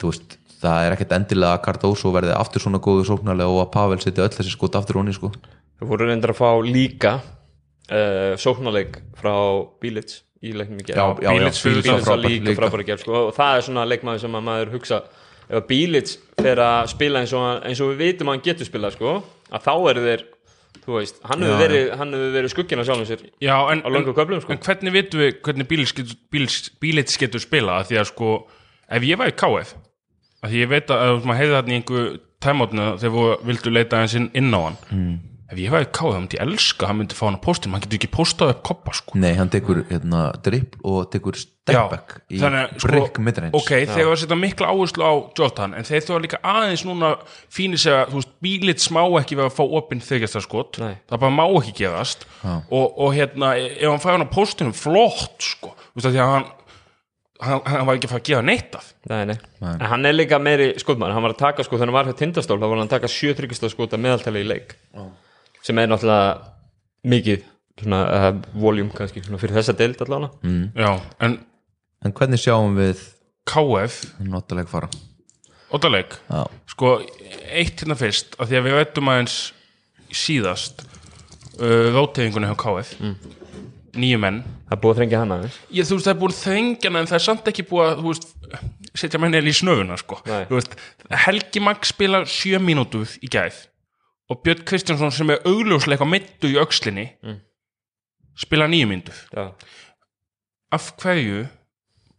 þú 0.00 0.10
veist, 0.10 0.36
það 0.62 0.86
er 0.86 0.96
ekkert 0.96 1.14
endilega 1.16 1.56
að 1.56 1.62
Cardoso 1.66 2.12
verði 2.14 2.34
aftur 2.36 2.62
svona 2.64 2.82
góðu 2.82 3.06
sóknarlega 3.08 3.50
og 3.50 3.62
að 3.64 3.72
Pavel 3.74 4.00
setja 4.02 4.26
öll 4.26 4.34
þessi 4.34 4.52
skot 4.54 4.76
aftur 4.78 5.00
honni 5.00 5.14
sko. 5.16 5.32
Við 5.80 5.90
voru 5.90 6.06
reyndar 6.06 6.34
að 6.34 6.38
fá 6.38 6.50
líka 6.62 7.16
uh, 7.18 8.34
Sóknarleik 8.38 9.00
frá 9.18 9.34
Bílits 9.82 10.22
Í 10.42 10.52
leiknum 10.58 10.80
í 10.82 10.86
gerð 10.86 11.20
Bílits 11.22 11.60
fyrir 11.62 11.84
var 11.86 12.00
frábær 12.02 12.22
líka. 12.26 12.54
frábæri 12.58 12.86
gerð, 12.86 13.04
sko. 13.04 13.18
Og 13.28 13.34
það 13.36 13.56
er 13.56 13.66
svona 13.68 13.84
leikmaður 13.86 14.24
sem 14.24 14.38
að 14.38 14.46
maður 14.48 14.72
hugsa 14.76 15.02
Ef 15.42 15.58
að 15.58 15.66
Bílits 15.68 16.16
fer 16.38 16.62
að 16.62 16.88
spila 16.92 17.22
eins 17.22 17.34
og, 17.38 17.44
eins 17.66 17.82
og 17.82 17.92
við 17.92 18.02
vitum 18.02 18.30
að 18.30 18.36
hann 18.36 18.44
getur 18.46 18.68
spilað, 18.68 18.96
sko 18.98 19.16
Að 19.52 19.66
þá 19.66 19.74
eru 19.92 20.04
þeir 20.06 20.24
Þú 20.82 20.96
veist, 20.96 21.20
hann 21.30 21.44
hefur 21.46 21.60
verið, 21.62 21.90
verið 22.34 22.50
skuggina 22.50 22.84
sjálfum 22.86 23.06
sér 23.06 23.20
Já, 23.42 23.54
en, 23.70 23.84
á 23.86 23.88
löngu 23.92 24.14
köflum, 24.16 24.40
sko. 24.42 24.54
en 24.54 24.62
hvernig 24.64 24.94
vitum 24.96 25.22
við 25.22 25.36
hvernig 25.46 25.68
bílits 26.82 27.18
getur, 27.20 27.42
spilað 27.42 27.90
því 27.90 28.00
að 28.02 28.08
sko, 28.10 28.30
ef 28.90 29.06
ég 29.06 29.20
var 29.20 29.30
í 29.30 29.36
KF 29.38 29.76
að 30.42 30.50
því 30.54 30.62
ég 30.64 30.72
veit 30.72 30.90
að 30.90 31.04
ef 31.06 31.28
maður 31.28 31.40
heiði 31.40 31.54
þarna 31.56 31.72
í 31.72 31.78
einhver 31.78 32.08
tæmátna 32.42 32.88
þegar 32.98 33.14
þú 33.14 33.26
vildu 33.52 33.74
leita 33.76 34.00
eins 34.02 34.16
inn 34.18 34.50
á 34.50 34.60
hann 34.60 34.80
mm. 34.90 35.14
Ef 35.52 35.60
ég 35.60 35.72
væri 35.72 35.88
káð, 35.92 36.14
þá 36.14 36.20
myndi 36.22 36.38
ég 36.38 36.44
elska 36.46 36.86
að 36.86 36.90
hann 36.90 36.98
myndi 37.02 37.16
fá 37.16 37.24
hann 37.26 37.36
á 37.36 37.42
postin, 37.44 37.74
hann 37.74 37.82
getur 37.84 37.98
ekki 37.98 38.08
postað 38.14 38.52
upp 38.54 38.62
koppa 38.68 38.94
sko. 38.96 39.18
Nei, 39.20 39.32
hann 39.36 39.50
tekur 39.52 39.82
hérna, 39.90 40.22
drip 40.44 40.78
og 40.88 41.10
tekur 41.12 41.36
stepback 41.36 42.14
í 42.32 42.40
þannig 42.40 42.62
að, 42.62 42.86
brick 42.86 43.20
midrange 43.22 43.58
ok, 43.58 43.72
þeir 43.90 44.08
var 44.08 44.14
að 44.16 44.22
setja 44.22 44.38
mikla 44.40 44.70
áherslu 44.72 45.04
á 45.04 45.12
Jordan, 45.38 45.76
en 45.76 45.88
þeir 45.88 46.06
þurfa 46.06 46.22
líka 46.24 46.40
aðeins 46.54 46.86
núna 46.88 47.12
fínir 47.52 47.84
að, 47.92 48.14
þú 48.14 48.22
veist, 48.22 48.32
bílit 48.46 48.82
smá 48.84 49.02
ekki 49.20 49.38
við 49.38 49.46
að 49.46 49.54
fá 49.58 49.62
opinn 49.66 50.02
þykjastarskot 50.08 50.80
Nei. 50.82 50.96
það 51.12 51.22
bara 51.26 51.36
má 51.36 51.44
ekki 51.50 51.76
gefast. 51.82 52.26
Og, 52.48 52.88
og 52.88 53.14
hérna, 53.16 53.54
ef 53.60 53.86
hann 53.90 54.02
fæði 54.02 54.16
hann 54.16 54.26
á 54.26 54.34
postinum 54.34 54.76
flott, 54.76 55.38
sko, 55.44 55.76
þú 55.92 56.00
veist 56.00 56.10
að 56.10 56.16
því 56.16 56.24
að 56.24 56.34
hann 56.36 56.50
hann, 57.42 57.60
hann 57.66 57.88
var 57.88 57.98
ekki 57.98 58.08
að 58.08 58.14
fara 58.14 58.22
að 58.22 58.28
gefa 58.30 58.44
neitt 58.46 58.76
af. 58.78 58.92
Nei, 59.10 59.22
nei. 59.32 59.36
En 59.74 59.88
hann 59.90 60.06
er 60.08 60.14
líka 60.14 60.38
meiri 60.42 60.72
skotmann, 60.80 61.14
hann 61.14 61.24
var 61.24 61.34
að 61.34 61.42
taka 61.42 61.66
sko, 61.66 61.74
þegar 61.78 61.90
hann 61.90 61.96
var 61.96 62.10
hjá 62.10 62.18
tindastól, 62.20 62.58
þá 62.60 62.66
var 62.68 62.76
hann 62.76 62.86
að 62.86 62.94
taka 62.94 63.10
sjö 63.10 63.34
þryggistarskota 63.38 64.00
meðaltali 64.00 64.44
í 64.44 64.48
leik 64.48 64.76
sem 65.62 65.78
er 65.78 65.90
náttúrulega 65.90 66.52
mikið 67.12 67.48
svona 67.82 68.02
uh, 68.04 68.28
voljum 68.62 68.90
kannski 68.94 69.22
svona 69.24 69.40
fyrir 69.40 69.56
þessa 69.58 69.74
deild 69.78 70.02
allavega. 70.04 70.34
Mm. 70.46 70.68
já, 70.76 70.92
en 71.24 71.40
En 72.02 72.10
hvernig 72.10 72.40
sjáum 72.42 72.74
við 72.74 72.98
KF 73.46 73.98
notaleg 74.26 74.70
fara? 74.70 74.88
Óttaleg, 75.72 76.16
Já, 76.28 76.42
sko 76.68 76.96
eitt 77.48 77.80
hérna 77.80 77.96
fyrst, 77.96 78.34
af 78.42 78.50
því 78.50 78.58
að 78.58 78.66
við 78.66 78.74
veitum 78.76 79.10
aðeins 79.12 79.36
síðast 80.12 80.82
uh, 80.82 81.92
rótefingunni 81.94 82.50
hjá 82.50 82.58
KF 82.60 82.92
nýju 83.92 84.18
menn. 84.20 84.42
Það 84.66 84.74
er 84.74 84.80
búið 84.82 84.92
að 84.92 84.98
þrengja 84.98 85.22
hann 85.22 85.34
aðeins. 85.36 85.56
Ég, 85.68 85.88
þú 85.88 85.96
veist, 85.98 86.06
það 86.08 86.12
er 86.14 86.20
búin 86.22 86.36
þengjana 86.36 87.00
en 87.02 87.08
það 87.10 87.18
er 87.18 87.24
samt 87.26 87.50
ekki 87.52 87.64
búið 87.68 87.86
að 87.86 87.98
þú 88.02 88.12
veist, 88.12 88.28
setja 89.02 89.20
menni 89.22 89.42
í 89.46 89.54
snöfuna 89.56 89.98
sko. 90.00 90.18
Veist, 90.50 90.76
Helgi 91.26 91.62
Magg 91.64 91.88
spila 91.88 92.22
sjö 92.28 92.60
mínútur 92.62 93.14
í 93.22 93.30
gæð 93.32 93.62
og 94.30 94.42
Björn 94.44 94.62
Kristjánsson 94.68 95.12
sem 95.14 95.32
er 95.34 95.42
augljósleika 95.48 96.06
mittu 96.08 96.50
í 96.52 96.58
öxlinni 96.62 97.08
spila 98.38 98.68
nýju 98.70 98.90
mínútur 98.90 99.18
Já, 99.32 99.50
af 100.72 100.92
hverju 101.02 101.46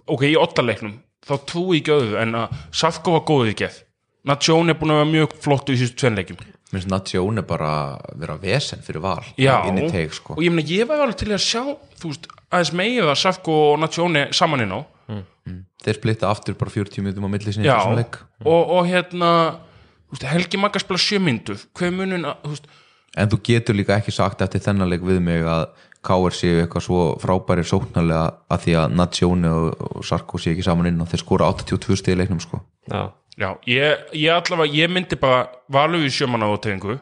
ok, 0.08 0.28
í 0.34 0.36
ottaleiknum 0.40 1.00
þá 1.24 1.34
trúi 1.48 1.80
ekki 1.80 1.96
öðru 1.96 2.20
en 2.22 2.36
að 2.44 2.58
Safko 2.76 3.16
var 3.18 3.26
góður 3.28 3.54
í 3.54 3.58
gæð 3.64 3.82
Natsjón 4.24 4.72
er 4.72 4.78
búin 4.80 4.94
að 4.94 5.02
vera 5.02 5.12
mjög 5.12 5.34
flottu 5.44 5.74
í 5.76 5.80
síðustu 5.80 6.04
tvenleikum 6.04 6.44
minnst 6.74 6.90
Natsjón 6.92 7.42
er 7.42 7.48
bara 7.48 7.72
að 7.98 8.22
vera 8.22 8.38
vesen 8.42 8.84
fyrir 8.86 9.04
val 9.04 9.24
Já, 9.38 9.58
teik 9.92 10.16
sko. 10.16 10.38
Og 10.38 10.46
ég 10.46 10.54
meina 10.54 10.70
ég 10.70 10.88
var 10.90 11.04
alveg 11.04 11.20
til 11.20 11.34
að 11.36 11.44
sjá 11.44 11.62
þú 12.00 12.12
veist, 12.12 12.30
aðeins 12.50 12.74
meira 12.80 13.12
að 13.12 13.20
Safko 13.22 13.58
og 13.74 13.82
Natsjóni 13.84 14.26
saman 14.36 14.66
inn 14.66 14.74
á. 14.74 14.80
Þeir 15.84 16.00
splitta 16.00 16.30
aftur 16.32 16.56
bara 16.56 16.72
40 16.72 17.04
minnum 17.04 17.28
á 17.28 17.30
milli 17.34 17.52
sinni 17.52 17.68
í 17.68 17.70
Já, 17.70 17.76
þessum 17.82 18.00
leik. 18.00 18.20
Og, 18.48 18.72
og 18.78 18.88
hérna 18.88 19.32
veist, 20.16 20.28
Helgi 20.30 20.62
Magga 20.62 20.82
spila 20.82 21.02
sjömyndu 21.02 21.58
hver 21.74 21.90
er 21.90 21.98
munin 21.98 22.30
að, 22.30 22.40
þú 22.46 22.56
veist, 22.56 22.72
En 23.14 23.30
þú 23.30 23.38
getur 23.46 23.76
líka 23.78 23.94
ekki 24.00 24.10
sagt 24.14 24.42
eftir 24.42 24.64
þennan 24.66 24.90
leik 24.90 25.04
við 25.06 25.20
mig 25.22 25.44
að 25.46 25.68
K.R. 26.04 26.34
séu 26.36 26.64
eitthvað 26.64 26.84
svo 26.88 27.02
frábæri 27.22 27.64
sóknarlega 27.68 28.24
að 28.52 28.64
því 28.66 28.74
að 28.82 28.96
Natsjóni 28.98 29.52
og, 29.54 29.84
og 30.00 30.08
Sarko 30.08 30.42
séu 30.42 30.56
ekki 30.56 30.66
saman 30.66 30.90
inn 30.90 31.04
og 31.04 31.12
þeir 31.12 31.22
skora 31.22 31.52
82 31.54 32.00
stig 32.02 32.18
í 32.18 32.20
leiknum 32.20 32.42
sko. 32.44 32.60
Já, 32.90 33.14
já, 33.38 33.50
ég, 33.70 34.02
ég 34.18 34.34
allavega 34.34 34.80
ég 34.82 34.92
myndi 34.92 35.20
bara 35.22 35.46
valur 35.72 36.04
í 36.04 36.10
sjömanna 36.12 36.50
átefingu 36.52 36.98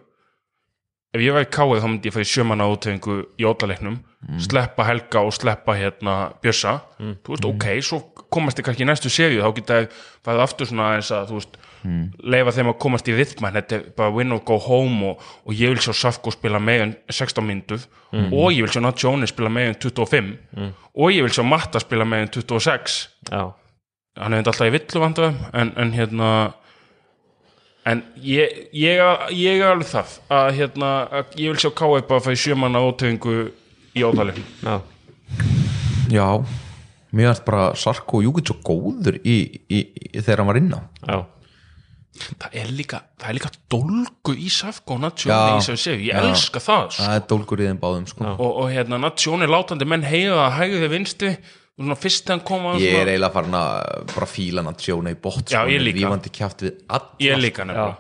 ef 1.12 1.24
ég 1.24 1.36
væri 1.36 1.50
káið 1.56 1.82
þá 1.82 1.88
myndi 1.90 2.12
ég 2.12 2.16
fæði 2.16 2.30
sjömanna 2.36 2.68
átefingu 2.70 3.18
í 3.40 3.48
ótaleiknum 3.48 3.98
sleppa 4.44 4.86
Helga 4.86 5.24
og 5.26 5.34
sleppa 5.34 5.74
hérna 5.80 6.16
Bjössa, 6.44 6.78
þú 7.00 7.34
veist, 7.34 7.48
ok 7.50 7.66
svo 7.82 8.04
komast 8.32 8.60
þið 8.60 8.68
kannski 8.68 8.86
í 8.86 8.88
næstu 8.92 9.10
seríu 9.12 9.42
þá 9.42 9.56
geta 9.58 9.80
fæði 10.28 10.44
aftur 10.46 10.70
svona 10.70 10.92
aðeins 10.92 11.10
að 11.18 11.32
þú 11.32 11.40
veist 11.40 11.58
leifa 11.84 12.52
þeim 12.56 12.70
að 12.72 12.78
komast 12.84 13.08
í 13.10 13.16
rithman 13.18 13.56
þetta 13.58 13.78
er 13.78 13.86
bara 13.98 14.14
win 14.14 14.32
or 14.36 14.42
go 14.46 14.58
home 14.62 15.12
og, 15.12 15.24
og 15.46 15.54
ég 15.58 15.74
vil 15.74 15.82
sjá 15.82 15.94
Safko 15.98 16.32
spila 16.34 16.62
en 16.62 16.96
16 17.10 17.46
myndur 17.46 17.84
og 18.12 18.52
ég 18.54 18.66
vil 18.66 18.72
sjá 18.74 18.82
Nat 18.84 19.02
Jones 19.02 19.34
spila 19.34 19.50
en 19.50 19.76
25 19.76 20.32
og 20.94 21.12
ég 21.12 21.26
vil 21.26 21.34
sjá 21.34 21.44
Matta 21.48 21.80
spila 21.80 22.06
en 22.06 22.30
26 22.30 22.98
já, 23.32 23.44
hann 24.20 24.34
hefði 24.38 24.52
alltaf 24.52 24.68
í 24.68 24.76
villu 24.78 25.04
vandræðum 25.06 25.38
en, 25.54 25.74
en 25.78 25.94
hérna 25.96 26.32
en 27.86 28.04
ég, 28.22 28.68
ég, 28.78 29.02
ég 29.34 29.58
er 29.62 29.72
alveg 29.72 29.90
það 29.90 30.18
að 30.30 30.50
hérna 30.60 30.92
að 31.10 31.38
ég 31.42 31.54
vil 31.54 31.62
sjá 31.64 31.72
K.E. 31.82 32.02
bara 32.10 32.26
fæði 32.28 32.42
sjömanna 32.44 32.84
ótöfingu 32.86 33.38
í 33.98 34.04
ótalegin 34.06 34.46
já, 34.62 34.82
Já, 36.12 36.28
mér 37.16 37.32
finnst 37.32 37.46
bara 37.48 37.70
Sarko 37.80 38.20
og 38.20 38.26
Júkic 38.26 38.50
svo 38.52 38.58
góður 38.68 39.18
í, 39.24 39.38
í, 39.72 39.80
í, 39.80 40.20
þegar 40.20 40.44
hann 40.44 40.52
var 40.52 40.60
inn 40.60 40.74
á 40.76 40.82
já 41.08 41.20
það 42.42 42.58
er 42.62 42.74
líka, 42.76 43.00
það 43.22 43.32
er 43.32 43.38
líka 43.38 43.52
dólgu 43.72 44.36
í 44.36 44.52
Safko 44.54 44.98
og. 44.98 45.02
Natsjóni 45.06 45.56
í 45.58 45.66
sem 45.66 45.80
séu, 45.80 45.98
ég 46.08 46.20
elska 46.20 46.62
það 46.64 46.86
sko. 46.92 47.06
Það 47.08 47.16
er 47.18 47.26
dólgur 47.32 47.64
í 47.64 47.70
þeim 47.70 47.82
báðum 47.82 48.06
sko 48.12 48.28
og, 48.34 48.52
og 48.52 48.70
hérna 48.74 49.02
Natsjóni 49.02 49.50
látandi 49.50 49.88
menn 49.90 50.06
heiða 50.08 50.46
að 50.46 50.56
hægðu 50.60 50.84
þið 50.84 50.94
vinstri 50.96 51.32
og 51.32 51.84
svona 51.86 51.98
fyrst 52.04 52.26
þegar 52.28 52.38
hann 52.38 52.46
kom 52.52 52.70
að 52.72 52.80
Ég 52.84 52.94
er 52.94 52.96
svona, 53.00 53.12
eiginlega 53.16 53.36
farin 53.38 53.60
að 53.62 54.08
bara 54.14 54.30
fíla 54.36 54.66
Natsjóni 54.68 55.16
í 55.16 55.20
bótt 55.26 55.52
Já, 55.52 55.60
sko, 55.64 55.82
líka. 55.88 56.00
rífandi 56.00 56.34
kjátt 56.38 56.66
við 56.68 56.80
all 56.98 57.06
ég 57.26 57.42
líka 57.42 57.68
nefnilega 57.68 58.00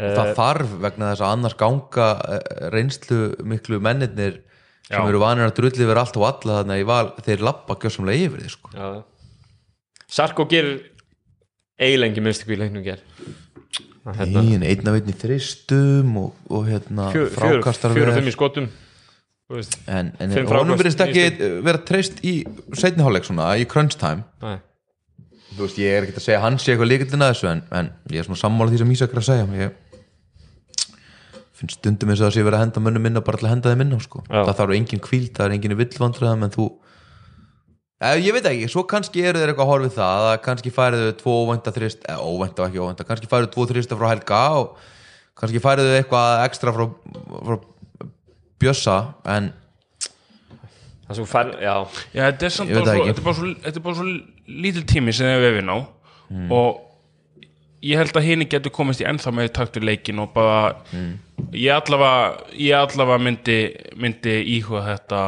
það 0.00 0.30
þarf 0.38 0.76
vegna 0.80 1.10
þess 1.12 1.24
að 1.24 1.34
annars 1.34 1.56
ganga 1.60 2.06
eh, 2.24 2.44
reynslu 2.72 3.18
miklu 3.44 3.80
mennirnir 3.84 4.38
sem 4.86 4.96
Já. 4.96 5.06
eru 5.06 5.20
vanir 5.22 5.46
að 5.46 5.56
drulli 5.58 5.86
verið 5.86 6.02
allt 6.02 6.18
og 6.18 6.26
alla 6.30 6.60
þannig 6.62 6.92
að 6.96 7.10
þeir 7.26 7.44
lappa 7.46 7.76
gjössamlega 7.78 8.26
yfir 8.26 8.40
því 8.42 8.52
sko. 8.54 8.70
Sarko 10.10 10.46
gerir 10.50 10.80
eiginlega 11.80 12.24
minnst 12.24 12.44
ekki 12.44 12.56
í 12.56 12.60
leiknum 12.60 12.84
ger 12.84 13.02
hérna, 14.04 14.44
Ín, 14.44 14.62
einn 14.64 14.88
af 14.90 15.00
einn 15.00 15.10
í 15.10 15.16
þristum 15.16 16.14
og, 16.20 16.38
og 16.52 16.68
hérna 16.68 17.10
frákastar 17.34 17.96
fjör 17.96 18.12
og 18.12 18.20
fimm 18.20 18.30
í 18.30 18.36
skotum 18.36 18.70
en, 19.90 20.12
en 20.22 20.34
honum 20.50 20.78
verðist 20.78 21.02
ekki 21.02 21.26
vera 21.64 21.80
treyst 21.86 22.20
í 22.26 22.40
seinniháleik 22.76 23.26
svona, 23.26 23.50
í 23.58 23.66
crunch 23.70 23.96
time. 23.98 24.22
Nei, 24.44 24.58
þú 25.56 25.64
veist, 25.66 25.80
ég 25.82 25.96
er 25.96 26.06
ekki 26.06 26.20
að 26.20 26.26
segja 26.26 26.38
að 26.38 26.44
hann 26.46 26.58
sé 26.62 26.72
eitthvað 26.72 26.90
líkildin 26.92 27.26
að 27.26 27.32
þessu 27.34 27.48
en, 27.50 27.62
en 27.80 27.90
ég 28.14 28.22
er 28.22 28.28
svona 28.28 28.42
sammála 28.44 28.72
því 28.72 28.82
sem 28.82 28.92
Ísak 28.94 29.16
er 29.16 29.22
að 29.22 29.26
segja. 29.30 29.48
Ég 29.58 30.86
finnst 31.60 31.80
stundum 31.80 32.12
eins 32.12 32.22
og 32.22 32.28
það 32.28 32.36
sé 32.36 32.46
verið 32.46 32.60
að 32.60 32.64
henda 32.64 32.84
mönnum 32.86 33.06
minna 33.08 33.24
bara 33.26 33.40
til 33.40 33.48
að 33.48 33.54
henda 33.56 33.72
þeim 33.72 33.82
minna 33.82 33.98
sko. 34.04 34.22
Það 34.30 34.54
þarf 34.60 34.76
engin 34.78 35.04
kvíld, 35.04 35.32
það 35.36 35.48
er 35.48 35.56
engin 35.58 35.78
villvandræðum 35.82 36.46
en 36.46 36.54
þú 36.54 36.68
ég 38.00 38.32
veit 38.32 38.46
ekki, 38.48 38.68
svo 38.72 38.84
kannski 38.88 39.20
eru 39.28 39.42
þeir 39.42 39.52
eitthvað 39.52 39.66
að 39.66 39.72
horfið 39.74 39.96
það 39.98 40.26
að 40.30 40.36
kannski 40.46 40.70
færiðu 40.72 41.10
tvo 41.20 41.34
óvænta 41.42 41.72
þrist 41.74 42.06
eh, 42.08 42.16
óvænta 42.20 42.64
og 42.64 42.70
ekki 42.70 42.80
óvænta, 42.80 43.06
kannski 43.08 43.28
færiðu 43.28 43.50
tvo 43.52 43.66
þrista 43.68 43.98
frá 44.00 44.08
Helga 44.14 44.42
og 44.60 44.70
kannski 45.40 45.60
færiðu 45.60 45.96
eitthvað 45.98 46.44
ekstra 46.46 46.72
frá, 46.76 46.86
frá 47.48 47.58
Bjössa 48.60 48.96
en 49.36 49.50
það 51.10 51.18
sem 51.18 51.28
fær, 51.28 51.50
já. 51.60 51.74
Já, 52.14 52.22
þetta 52.30 52.46
er, 52.48 52.54
samt 52.54 52.72
bara 52.72 52.84
svo, 52.86 53.04
þetta, 53.08 53.20
er 53.20 53.26
bara 53.26 53.36
svo, 53.40 53.50
þetta 53.66 53.80
er 53.80 53.84
bara 53.88 53.98
svo 53.98 54.06
lítil 54.64 54.86
tími 54.94 55.14
sem 55.16 55.42
við 55.42 55.58
við 55.58 55.66
ná 55.68 55.76
og 56.54 56.80
ég 57.82 57.98
held 57.98 58.16
að 58.16 58.26
henni 58.28 58.46
getur 58.52 58.72
komist 58.76 59.00
í 59.02 59.06
ennþá 59.08 59.32
með 59.34 59.52
takt 59.56 59.76
við 59.76 59.88
leikin 59.88 60.20
og 60.22 60.32
bara 60.36 60.72
ég 61.52 61.72
allavega, 61.74 62.44
ég 62.54 62.76
allavega 62.76 63.24
myndi, 63.24 63.60
myndi 63.96 64.36
íhuga 64.56 64.84
þetta 64.92 65.22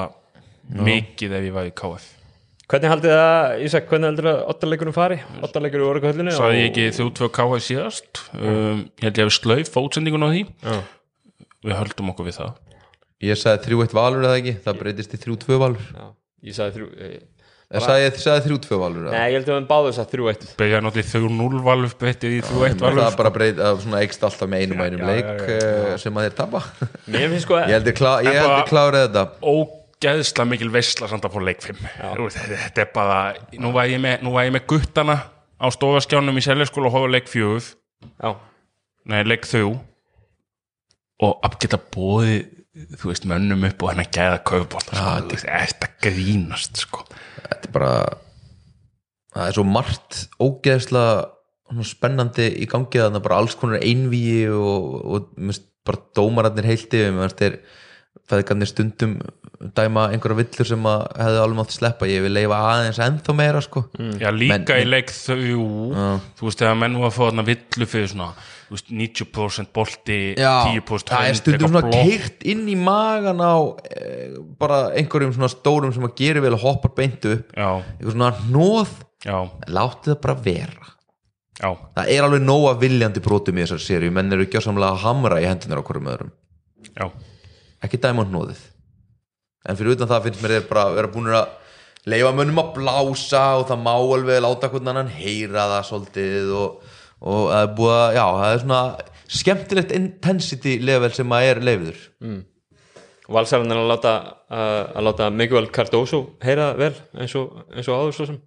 mikið 0.87 1.37
ef 1.41 1.49
ég 1.49 1.57
var 1.57 1.69
í 1.69 1.75
KF 1.77 2.22
Hvernig 2.71 2.89
haldið 2.93 3.13
það, 3.13 3.63
Ísak, 3.67 3.89
hvernig 3.91 4.09
heldur 4.13 4.29
það 4.29 4.43
ottaleikunum 4.53 4.95
fari? 4.97 5.17
Ottaleikur 5.45 5.83
í 5.83 5.87
orðakvöldinu 5.91 6.35
Saði 6.37 6.61
ég 6.63 6.69
ekki 6.71 6.85
þrjú 6.97 7.09
tvö 7.19 7.29
KF 7.37 7.57
síðast? 7.67 8.23
Um, 8.39 8.85
ég 9.03 9.09
held 9.09 9.19
ég 9.21 9.27
hef 9.29 9.35
slauf 9.37 9.73
fótsendingun 9.75 10.25
á 10.25 10.29
því. 10.33 10.45
Já, 10.63 10.79
við 11.67 11.77
höldum 11.81 12.13
okkur 12.15 12.29
við 12.31 12.39
það. 12.39 12.55
Ég 13.23 13.39
sagði 13.39 13.75
3-1 13.75 13.93
valur 13.99 14.25
eða 14.29 14.39
ekki, 14.41 14.55
það 14.65 14.81
breytist 14.81 15.13
í 15.19 15.21
3-2 15.27 15.59
valur. 15.63 15.85
Já, 15.93 16.07
ég 16.49 16.57
sagði 16.57 16.79
þrjú 16.79 16.89
eh, 16.97 17.13
ég 17.73 17.85
sagði, 17.85 18.09
sagði 18.25 18.55
3-2 18.57 18.81
valur 18.81 19.05
eða? 19.05 19.13
Nei, 19.19 19.27
ég 19.29 19.37
held 19.37 19.53
að 19.53 19.59
við 19.61 19.69
báðum 19.75 19.91
þess 19.93 20.03
að 20.07 20.11
þrjú 20.15 20.31
eitt. 20.33 20.49
Byrjaði 20.63 20.87
náttúrulega 20.89 21.13
3-0 21.13 21.63
valf 21.69 21.95
breytið 22.01 22.35
í 22.39 22.41
3-1 22.49 22.81
það 22.81 22.99
valf 23.03 23.21
bara 23.21 23.35
breyt, 23.37 23.61
að 23.69 23.85
svona 23.85 24.01
eikst 24.07 24.27
alltaf 24.31 24.51
með 24.55 24.65
einum 24.65 24.83
og 24.83 24.89
einum 24.89 25.07
leik 25.13 25.31
eh, 25.45 25.93
sem 26.03 26.19
að 26.19 26.27
þeir 26.31 26.37
tapa. 26.41 26.65
Sko 27.45 27.61
ég 27.63 27.77
held 27.77 27.93
ég, 27.93 27.97
klá, 28.01 28.13
ég, 28.25 28.33
En 28.33 28.41
held 28.41 28.51
bara- 28.51 28.59
ég 28.65 28.73
klárið 28.73 29.07
þetta 29.07 29.25
ógeðsla 30.03 30.47
mikil 30.49 30.71
veistla 30.73 31.09
samt 31.11 31.27
að 31.27 31.37
fá 31.37 31.45
leik 31.47 31.63
5 31.63 31.83
þetta, 31.83 32.59
þetta 32.65 32.83
er 32.83 32.91
bara 32.95 33.19
nú 33.63 33.73
var 33.75 33.91
ég 33.91 34.03
með, 34.03 34.25
nú 34.27 34.35
var 34.35 34.49
ég 34.49 34.55
með 34.57 34.67
guttana 34.73 35.19
á 35.63 35.67
stofaskjánum 35.71 36.39
í 36.39 36.45
seljaskóla 36.45 36.91
og 36.91 36.97
hófa 36.97 37.13
leik 37.13 37.31
4 37.31 37.63
Já, 38.19 38.35
nei 39.13 39.23
leik 39.27 39.47
3 39.47 39.63
og 41.23 41.47
að 41.47 41.59
geta 41.63 41.79
bóðið 41.95 42.51
þú 42.99 43.11
veist 43.11 43.27
mönnum 43.29 43.67
upp 43.69 43.85
og 43.85 43.93
hennar 43.93 44.09
gæða 44.09 44.41
kaupbótt 44.49 44.89
sko, 44.91 45.11
þú 45.29 45.35
veist, 45.37 45.47
þetta 45.47 45.89
grínast 46.03 46.81
sko. 46.81 47.03
Þetta 47.37 47.69
er 47.69 47.75
bara 47.75 47.93
það 49.33 49.45
er 49.45 49.57
svo 49.59 49.65
margt 49.69 50.23
ógeðslega 50.41 51.13
svona 51.69 51.89
spennandi 51.89 52.49
í 52.65 52.69
gangi 52.69 53.01
þannig 53.01 53.25
bara 53.25 53.43
alls 53.43 53.55
konar 53.61 53.85
einvíi 53.85 54.49
og, 54.57 54.97
og 55.05 55.53
bara 55.87 56.01
dómararnir 56.17 56.69
heilti 56.73 57.05
finnst 57.05 57.45
þeir 57.45 57.61
feðgarnir 58.31 58.71
stundum 58.71 59.17
dæma 59.77 60.09
einhverja 60.11 60.39
villur 60.41 60.67
sem 60.67 60.87
að 60.91 61.03
hefði 61.21 61.41
alveg 61.43 61.59
mátt 61.61 61.75
sleppa. 61.75 62.09
Ég 62.11 62.25
vil 62.25 62.33
leifa 62.35 62.59
aðeins 62.71 62.99
ennþá 63.05 63.35
meira 63.39 63.61
sko. 63.63 63.85
Já, 64.19 64.31
líka 64.35 64.59
Men- 64.59 64.83
í 64.83 64.89
leik 64.89 65.13
þau 65.15 65.37
þú 66.39 66.47
veist, 66.49 66.59
þegar 66.59 66.79
menn 66.81 66.99
var 66.99 67.11
að 67.11 67.17
fá 67.17 67.23
þarna 67.29 67.45
villu 67.47 67.87
fyrir 67.87 68.11
svona, 68.11 68.31
þú 68.67 68.77
veist, 68.77 68.91
90% 68.91 69.73
bolti 69.73 70.19
10% 70.37 71.13
það 71.13 71.21
er 71.21 71.29
hönd, 71.31 71.41
stundum 71.43 71.75
svona 71.75 71.93
keirt 71.93 72.43
inn 72.43 72.67
í 72.67 72.77
magan 72.77 73.39
á 73.39 73.55
e, 73.87 74.39
bara 74.59 74.81
einhverjum 74.97 75.35
svona 75.37 75.53
stórum 75.53 75.95
sem 75.95 76.03
að 76.03 76.17
gera 76.19 76.43
vel 76.43 76.55
og 76.55 76.65
hoppar 76.67 76.95
beintu 76.97 77.37
upp. 77.39 77.55
Já, 77.55 77.83
eitthvað 77.99 78.17
svona 78.17 78.33
hnóð 78.43 78.97
já, 79.23 79.39
látið 79.69 80.15
það 80.15 80.23
bara 80.27 80.39
vera. 80.43 80.89
Já, 81.63 81.77
það 81.95 82.09
er 82.09 82.25
alveg 82.27 82.43
nóga 82.43 82.79
viljandi 82.81 83.23
brotum 83.23 83.59
í 83.59 83.63
þessar 83.63 83.83
séri 83.85 84.11
menn 84.11 84.33
eru 84.33 84.49
gjössamlega 84.49 84.97
að 84.97 85.05
hamra 85.05 85.39
í 85.39 85.47
hendunar 85.47 85.79
á 85.79 85.87
hverjum 85.87 86.11
öðrum. 86.11 86.33
Já 86.97 87.07
ekki 87.83 88.01
hnóðið 88.03 88.63
en 89.63 89.79
fyrir 89.79 89.97
utan 89.97 90.11
það 90.11 90.25
finnst 90.27 90.43
mér 90.43 90.57
þeir 90.57 90.69
bara 90.71 90.87
vera 90.97 91.11
búin 91.13 91.31
að 91.31 91.51
leifa 92.11 92.33
mönnum 92.35 92.63
að 92.63 92.73
blása 92.79 93.43
og 93.61 93.69
það 93.69 93.83
má 93.85 93.93
alveg 93.95 94.43
láta 94.43 94.71
hvernig 94.73 94.91
annan 94.91 95.13
heyra 95.15 95.69
það 95.71 95.85
svolítið 95.91 96.55
og, 96.59 96.95
og 97.23 97.43
það 97.53 97.61
er 97.61 97.75
búið 97.79 97.99
að, 97.99 98.07
já, 98.17 98.25
það 98.39 98.55
er 98.55 98.63
svona 98.65 98.81
skemmtilegt 99.33 99.95
intensity 99.97 100.79
level 100.83 101.13
sem 101.15 101.37
að 101.37 101.51
er 101.51 101.63
leifiður 101.69 102.01
Valsarinn 103.33 103.71
er 103.71 103.79
að 103.81 103.91
láta, 103.93 104.15
að, 104.51 104.79
að 104.99 105.07
láta 105.07 105.29
Miguel 105.31 105.69
Cardoso 105.73 106.25
heyra 106.43 106.73
vel 106.79 106.93
eins 107.15 107.37
og, 107.39 107.63
eins 107.71 107.89
og 107.89 108.01
áður 108.01 108.17
svo 108.17 108.27
sem. 108.29 108.41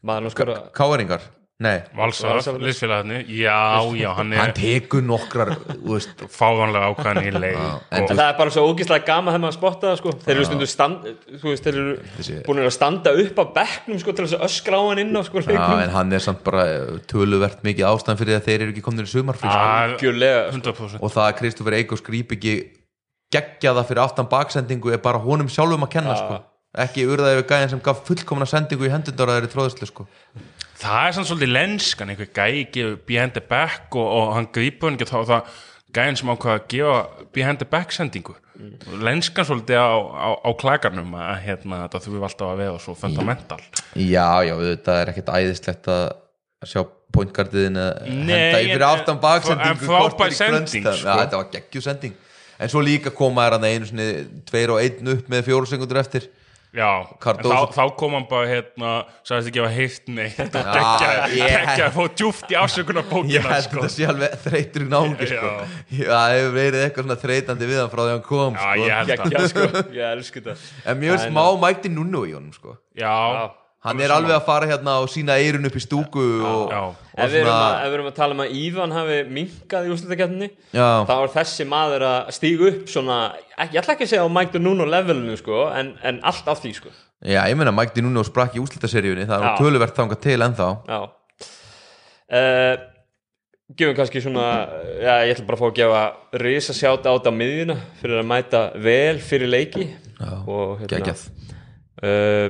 Maður 0.00 0.32
skora 0.34 0.56
Káeringar? 0.74 1.26
Nei, 1.60 1.82
Valsar, 1.92 2.38
Valsar- 2.38 2.56
liðsfélagarnir, 2.56 3.26
já, 3.28 3.56
já, 3.92 4.08
hann 4.16 4.30
hann 4.32 4.48
er 4.48 4.52
tekur 4.56 5.02
nokkrar 5.04 5.50
þú 5.68 5.90
veist, 5.92 6.22
fávanlega 6.32 6.88
ákvæðan 6.88 7.26
í 7.28 7.32
leik 7.34 7.58
en 7.60 7.98
En 8.00 8.06
það 8.16 8.22
er 8.24 8.36
bara 8.38 8.50
svo 8.54 8.62
ógeðslega 8.70 9.04
gama 9.04 9.34
þegar 9.34 9.42
maður 9.42 9.56
spotta 9.58 9.90
það 9.90 9.98
sko. 10.00 10.14
þeir 10.24 10.32
eru 10.38 10.46
stundu 10.48 10.68
stand, 10.72 11.04
þú 11.36 11.50
veist, 11.50 11.66
þeir 11.66 11.76
eru 11.82 11.96
Þessi- 12.16 12.38
búin 12.46 12.62
að 12.64 12.70
standa 12.72 13.12
upp 13.12 13.36
á 13.36 13.44
bekknum 13.60 14.00
sko, 14.00 14.12
til 14.16 14.24
þess 14.24 14.38
að 14.38 14.46
öskra 14.48 14.80
á 14.80 14.82
hann 14.88 14.98
inn 15.04 15.12
á 15.12 15.22
sko, 15.28 15.36
já, 15.44 15.46
leiknum 15.52 15.82
en 15.84 15.90
hann 15.90 16.12
er 16.16 16.18
samt 16.24 16.40
bara 16.48 16.64
töluvert 17.12 17.60
mikið 17.62 17.84
ástæðan 17.92 18.16
fyrir 18.22 18.40
að 18.40 18.44
þeir 18.48 18.60
eru 18.64 18.72
ekki 18.72 18.82
komin 18.88 19.04
í 19.04 19.12
sumarfrí. 19.12 19.52
Algjörlega. 19.52 20.50
100% 20.56 20.96
og 21.04 21.12
það 21.12 21.28
að 21.28 21.36
Kristoffer 21.42 21.76
Eikos 21.76 22.00
gríp 22.00 22.32
ekki 22.32 22.54
geggja 23.30 23.74
það 23.76 23.84
fyrir 23.92 24.02
aftan 24.08 24.26
baksendingu 24.32 24.92
er 24.96 24.98
bara 25.04 25.18
honum 25.20 25.46
sjálfum 25.46 25.84
að 25.84 25.90
kenna 25.92 26.16
sko. 26.16 26.40
ekki 26.72 27.04
urðaði 27.04 27.42
við 27.42 27.48
gæðin 27.52 27.70
sem 27.70 27.80
gaf 27.84 28.00
fullkomna 28.06 28.46
sendingu 28.48 28.88
í 28.88 28.90
hendundar 28.90 29.28
það 30.80 31.06
er 31.08 31.16
sann 31.16 31.26
svolítið 31.28 31.52
lenskan, 31.54 32.12
einhver 32.12 32.30
gæi 32.36 32.62
gefur 32.74 32.96
behind 33.08 33.34
the 33.36 33.42
back 33.44 33.96
og, 33.98 34.06
og 34.20 34.30
hann 34.36 34.48
grípur 34.54 34.88
hann 34.90 34.96
ekki 34.98 35.08
þá 35.10 35.18
það 35.30 35.58
gæin 35.96 36.16
sem 36.20 36.30
ákvað 36.30 36.54
að 36.56 36.64
gefa 36.74 37.26
behind 37.34 37.60
the 37.62 37.68
back 37.68 37.92
sendingu. 37.94 38.36
Lenskan 39.00 39.46
svolítið 39.48 39.80
á, 39.80 39.88
á, 39.98 40.28
á 40.44 40.50
klagarnum 40.60 41.14
að 41.18 41.36
hérna, 41.46 41.82
þetta 41.86 42.02
þurfum 42.04 42.26
alltaf 42.28 42.50
að 42.52 42.60
veða 42.62 42.80
svo 42.84 42.94
fundamental. 42.98 43.60
Já, 43.96 44.28
já, 44.46 44.54
þetta 44.60 44.96
er 45.02 45.12
ekkert 45.14 45.30
æðislegt 45.38 45.88
að 45.90 46.04
sjá 46.70 46.82
pointgardiðin 47.10 47.78
að 47.80 47.92
Nei, 48.06 48.34
henda 48.36 48.58
yfir 48.62 48.82
en- 48.84 48.88
aftan 48.90 49.16
en 49.16 49.22
baksendingu 49.24 49.88
frábær 49.88 50.34
sending, 50.36 50.84
sko. 50.86 50.92
já, 51.08 51.14
þetta 51.24 51.40
var 51.40 51.48
geggju 51.56 51.82
sending. 51.82 52.14
En 52.60 52.68
svo 52.68 52.82
líka 52.84 53.10
koma 53.16 53.46
er 53.48 53.56
hann 53.56 53.64
einu 53.64 53.88
sinni 53.88 54.06
tveir 54.46 54.74
og 54.74 54.82
einn 54.82 55.08
upp 55.16 55.30
með 55.32 55.46
fjóru 55.48 55.66
sekundur 55.66 55.98
eftir 56.02 56.28
Já, 56.70 57.02
þá, 57.18 57.56
þá 57.74 57.80
kom 57.98 58.12
hann 58.14 58.26
bara 58.30 58.46
hérna, 58.46 58.90
sagðist 59.26 59.48
ekki 59.50 59.62
að 59.64 59.72
heitt 59.74 60.10
neitt 60.14 60.38
og 60.54 60.68
Já, 60.70 61.08
ég- 61.34 61.54
geggja 61.66 61.86
að 61.88 61.96
fá 61.96 62.04
djúft 62.20 62.44
í 62.46 62.54
ég 62.54 62.60
ásökunarbókina 62.62 63.42
held 63.50 63.64
sko. 63.66 63.80
þetta 63.80 63.90
sé 63.96 64.06
alveg 64.12 64.36
þreytur 64.44 64.84
í 64.84 64.88
náungi 64.92 65.30
sko. 65.32 65.50
Já, 65.90 66.06
það 66.12 66.34
hefur 66.36 66.54
verið 66.60 66.84
eitthvað 66.84 67.08
svona 67.08 67.18
þreytandi 67.24 67.70
við 67.72 67.80
hann 67.82 67.90
frá 67.96 68.02
því 68.04 68.12
hann 68.14 68.22
kom 68.28 68.54
Já, 68.54 68.62
sko. 68.62 68.84
ég 68.86 68.94
held 69.00 69.10
að 69.10 69.24
geggja 69.24 69.48
sko, 69.50 69.66
ég 69.98 70.04
elsku 70.14 70.44
þetta 70.44 70.54
en 70.94 71.02
mjög 71.02 71.18
Það 71.18 71.26
smá 71.32 71.44
mækti 71.66 71.92
núna 71.96 72.22
í 72.30 72.36
honum 72.38 72.54
sko. 72.54 72.76
Já, 73.02 73.16
hann 73.86 74.00
er 74.04 74.12
alveg 74.12 74.34
að 74.36 74.46
fara 74.46 74.68
hérna 74.68 74.96
og 75.00 75.08
sína 75.12 75.36
eirun 75.40 75.64
upp 75.68 75.76
í 75.78 75.82
stúku 75.84 76.24
og, 76.44 76.72
og 76.72 76.96
Ef 77.20 77.30
við, 77.32 77.44
að, 77.48 77.60
svona 77.60 77.94
erum 77.96 78.08
að 78.10 78.16
tala 78.16 78.36
um 78.36 78.42
að 78.44 78.56
Ívan 78.60 78.92
hafi 78.96 79.16
minkað 79.28 79.86
í 79.88 79.92
úrslutakefninni 79.94 80.48
Já. 80.76 80.88
þá 81.08 81.14
er 81.16 81.32
þessi 81.34 81.66
maður 81.68 82.04
að 82.08 82.30
stígu 82.36 82.68
upp 82.70 82.92
svona, 82.92 83.16
ég 83.66 83.78
ætla 83.80 83.96
ekki 83.96 84.06
að 84.08 84.12
segja 84.12 84.26
á 84.28 84.34
Mike 84.36 84.60
Nuno 84.62 84.86
levelinu 84.88 85.36
sko, 85.40 85.62
en, 85.76 85.94
en 86.06 86.20
allt 86.28 86.48
af 86.52 86.60
því 86.62 86.74
sko. 86.76 86.92
já, 87.24 87.40
ég 87.48 87.56
meina 87.60 87.72
mækti 87.76 88.04
núna 88.04 88.22
og 88.22 88.28
sprakk 88.28 88.56
í 88.56 88.62
úslitaseríunni 88.62 89.26
það 89.28 89.48
er 89.48 89.58
töluvert 89.60 89.96
þangað 89.96 90.22
til 90.28 90.38
ennþá. 90.46 90.68
Já. 90.88 91.00
Uh, 92.30 92.86
Gefum 93.78 93.94
kannski 93.94 94.20
svona 94.22 94.44
Já, 94.98 95.12
ég 95.26 95.34
ætla 95.36 95.44
bara 95.46 95.56
að 95.56 95.60
fá 95.62 95.66
að 95.68 95.76
gefa 95.76 96.00
risa 96.42 96.74
sjáta 96.74 97.12
át 97.14 97.26
á 97.26 97.32
miðjuna 97.34 97.76
fyrir 98.00 98.18
að 98.22 98.26
mæta 98.30 98.62
vel 98.82 99.20
fyrir 99.22 99.50
leiki. 99.50 99.86
Já, 100.18 100.32
og 100.42 100.80
hérna 100.80 100.90
geggjað. 100.96 101.22
uh, 102.02 102.48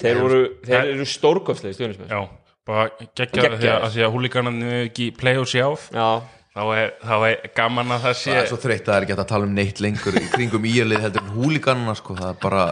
Þeir 0.00 0.18
voru 0.20 0.40
þeir 0.66 0.90
eru 0.94 1.06
stórkostlega 1.08 1.76
stjórnismenn 1.78 2.10
já, 2.12 2.20
bara 2.68 2.88
geggja 3.00 3.26
Geggjaðir. 3.32 3.58
því 3.62 3.70
að, 3.72 3.84
að 3.86 3.94
því 3.96 4.02
að 4.06 4.16
húlíkarnir 4.16 4.74
ekki 4.86 5.10
play 5.16 5.38
og 5.40 5.48
sjáf 5.48 5.86
Já, 5.94 6.08
þá 6.56 6.62
er, 6.76 6.92
þá 7.00 7.14
er 7.30 7.50
gaman 7.56 7.94
að 7.96 8.04
það 8.06 8.16
sé 8.20 8.30
það 8.34 8.40
er 8.42 8.50
svo 8.50 8.58
þreytt 8.66 8.82
að 8.86 8.90
það 8.92 8.98
er 9.00 9.06
ekki 9.06 9.16
að 9.16 9.28
tala 9.32 9.48
um 9.48 9.54
neitt 9.56 9.82
lengur 9.84 10.18
í 10.20 10.24
kringum 10.34 10.68
íjarlið 10.72 11.04
heldur 11.06 11.24
en 11.24 11.34
húliganna 11.36 11.94
sko. 11.96 12.16
það 12.20 12.32
er 12.32 12.40
bara 12.44 12.64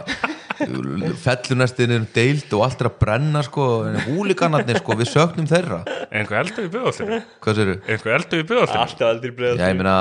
fellunæstin 1.25 1.91
er 1.97 2.05
deild 2.15 2.53
og 2.55 2.63
allt 2.65 2.83
er 2.83 2.89
að 2.89 2.99
brenna 3.01 3.41
sko. 3.43 3.65
húliganarnir, 4.05 4.79
sko, 4.79 4.95
við 5.01 5.09
söknum 5.11 5.49
þeirra 5.49 5.81
Er 6.05 6.21
einhver 6.21 6.41
eldur 6.43 6.67
í 6.67 6.71
byggðallinu? 6.75 7.21
hvað 7.43 7.59
sér 7.59 7.73
Er 7.73 7.95
einhver 7.97 8.15
eldur 8.19 8.43
í 8.43 8.47
breiða 9.35 9.57
Já, 9.57 9.65
ég 9.67 9.79
meina 9.81 9.97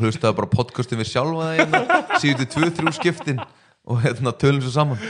hlustaði 0.00 0.36
bara 0.38 0.48
podcastum 0.52 1.00
við 1.02 1.10
sjálfa 1.12 1.48
það 1.48 1.58
hérna, 1.60 2.44
tvö, 2.48 2.70
þrjú 2.78 2.94
skiptin 2.96 3.42
og 3.86 4.00
hérna 4.04 4.32
tölum 4.38 4.62
svo 4.62 4.70
saman. 4.74 5.00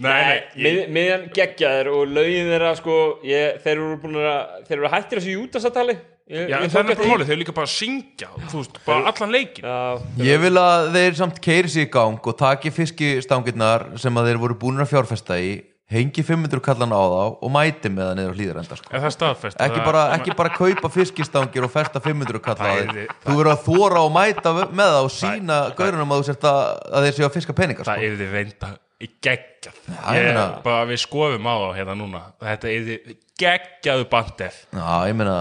Nei, 0.00 0.12
nei, 0.20 0.38
Mið, 0.60 0.78
miðjan 0.96 1.26
geggjaðir 1.36 1.90
og 1.92 2.08
lögin 2.12 2.48
þeirra 2.52 2.72
sko 2.78 2.96
ég, 3.26 3.60
þeir 3.64 3.74
eru 3.76 3.98
búin 4.02 4.18
að 4.20 4.40
þeir 4.68 4.76
eru 4.78 4.90
hættir 4.94 5.20
þessu 5.20 5.34
jútasatali 5.36 5.96
já, 6.30 6.58
en 6.60 6.72
það 6.72 6.80
er 6.80 6.88
bara 7.00 7.10
málið, 7.10 7.26
þeir 7.26 7.34
eru 7.34 7.40
líka 7.42 7.56
bara 7.56 7.68
að 7.68 7.74
syngja 7.74 8.30
þú 8.44 8.60
veist, 8.60 8.78
bara 8.86 9.12
allan 9.12 9.34
leikin 9.34 9.66
Já, 9.66 9.80
Ég 10.28 10.40
vil 10.44 10.52
að 10.60 10.90
þeir 10.96 11.18
samt 11.20 11.40
keiri 11.44 11.72
sig 11.72 11.88
í 11.88 11.90
gang 11.92 12.30
og 12.32 12.38
taki 12.40 12.72
fiskistangirnar 12.76 13.90
sem 14.00 14.20
að 14.20 14.30
þeir 14.30 14.42
voru 14.44 14.58
búin 14.62 14.84
að 14.84 14.92
fjárfesta 14.94 15.40
í 15.40 15.52
hengi 15.90 16.22
500 16.22 16.60
kallan 16.62 16.92
á 16.94 17.00
þá 17.02 17.22
og 17.42 17.50
mæti 17.50 17.90
með 17.90 18.04
það 18.06 18.12
niður 18.20 18.30
á 18.30 18.36
hlýðarenda 18.38 18.76
sko. 18.78 18.90
Það 18.90 19.64
ekki, 19.66 19.80
Það- 19.86 20.12
ekki 20.16 20.34
bara 20.38 20.52
kaupa 20.54 20.90
fiskistangir 20.94 21.64
og 21.66 21.72
festa 21.74 22.00
500 22.04 22.42
kalla 22.44 22.60
á 22.62 22.66
Það 22.70 22.76
þeir 22.76 22.92
yrði- 22.92 23.08
þú 23.24 23.34
verður 23.40 23.50
að 23.54 23.64
þóra 23.66 24.04
og 24.06 24.12
mæta 24.14 24.52
með 24.60 24.92
það 24.94 25.00
og 25.08 25.10
sína 25.16 25.56
gaurunum 25.80 26.14
að 26.14 26.20
þú 26.22 26.28
sért 26.30 26.46
að, 26.52 26.60
að 26.94 27.06
þeir 27.08 27.16
séu 27.18 27.26
að 27.26 27.34
fiska 27.38 27.56
peninga 27.58 27.82
Það 27.88 27.98
sko. 27.98 28.06
er 28.06 28.16
þið 28.20 28.32
reynda 28.38 28.70
í 29.00 29.08
geggjað 29.26 29.82
ég 30.20 30.62
bara 30.62 30.86
við 30.86 30.98
skoðum 31.02 31.46
á 31.50 31.54
það 31.58 31.76
hérna 31.80 31.94
núna. 31.98 32.22
Þetta 32.44 32.70
er 32.70 32.86
þið 32.90 33.18
geggjaðu 33.40 34.08
bandef 34.12 34.62
Já, 34.76 34.88
ég 35.10 35.16
meina 35.16 35.36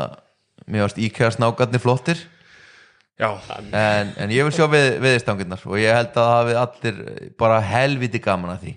mér 0.70 0.86
varst 0.88 0.98
íkæða 1.02 1.32
snákarnir 1.38 1.82
flottir. 1.84 2.18
En, 3.20 4.14
en 4.16 4.30
ég 4.32 4.46
vil 4.48 4.54
sjá 4.56 4.64
við, 4.72 4.94
viðstangirnar 5.04 5.64
og 5.68 5.76
ég 5.82 5.92
held 5.92 6.14
að 6.16 6.20
það 6.24 6.36
hafi 6.38 6.54
allir 6.62 7.00
bara 7.38 7.58
helviti 7.60 8.22
gaman 8.24 8.54
að 8.56 8.62
því 8.64 8.74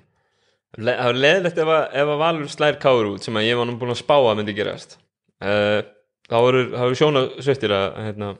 Le, 0.78 0.92
það 0.96 1.08
var 1.10 1.18
leðilegt 1.20 1.58
ef, 1.60 1.72
að- 1.76 1.96
ef 2.00 2.12
að 2.14 2.20
Valur 2.22 2.52
slær 2.52 2.78
káur 2.80 3.10
út 3.12 3.26
sem 3.26 3.36
að 3.36 3.48
ég 3.48 3.58
var 3.58 3.68
nú 3.68 3.74
búin 3.80 3.92
að 3.92 4.00
spá 4.00 4.14
að 4.16 4.38
myndi 4.38 4.54
gerast. 4.56 4.96
Uh, 5.42 5.82
þá 6.30 6.36
voru, 6.40 6.62
þá 6.72 6.82
voru 6.86 6.98
sjóna 7.00 7.22
svittir 7.44 7.74
að 7.76 7.98
hérna, 8.06 8.30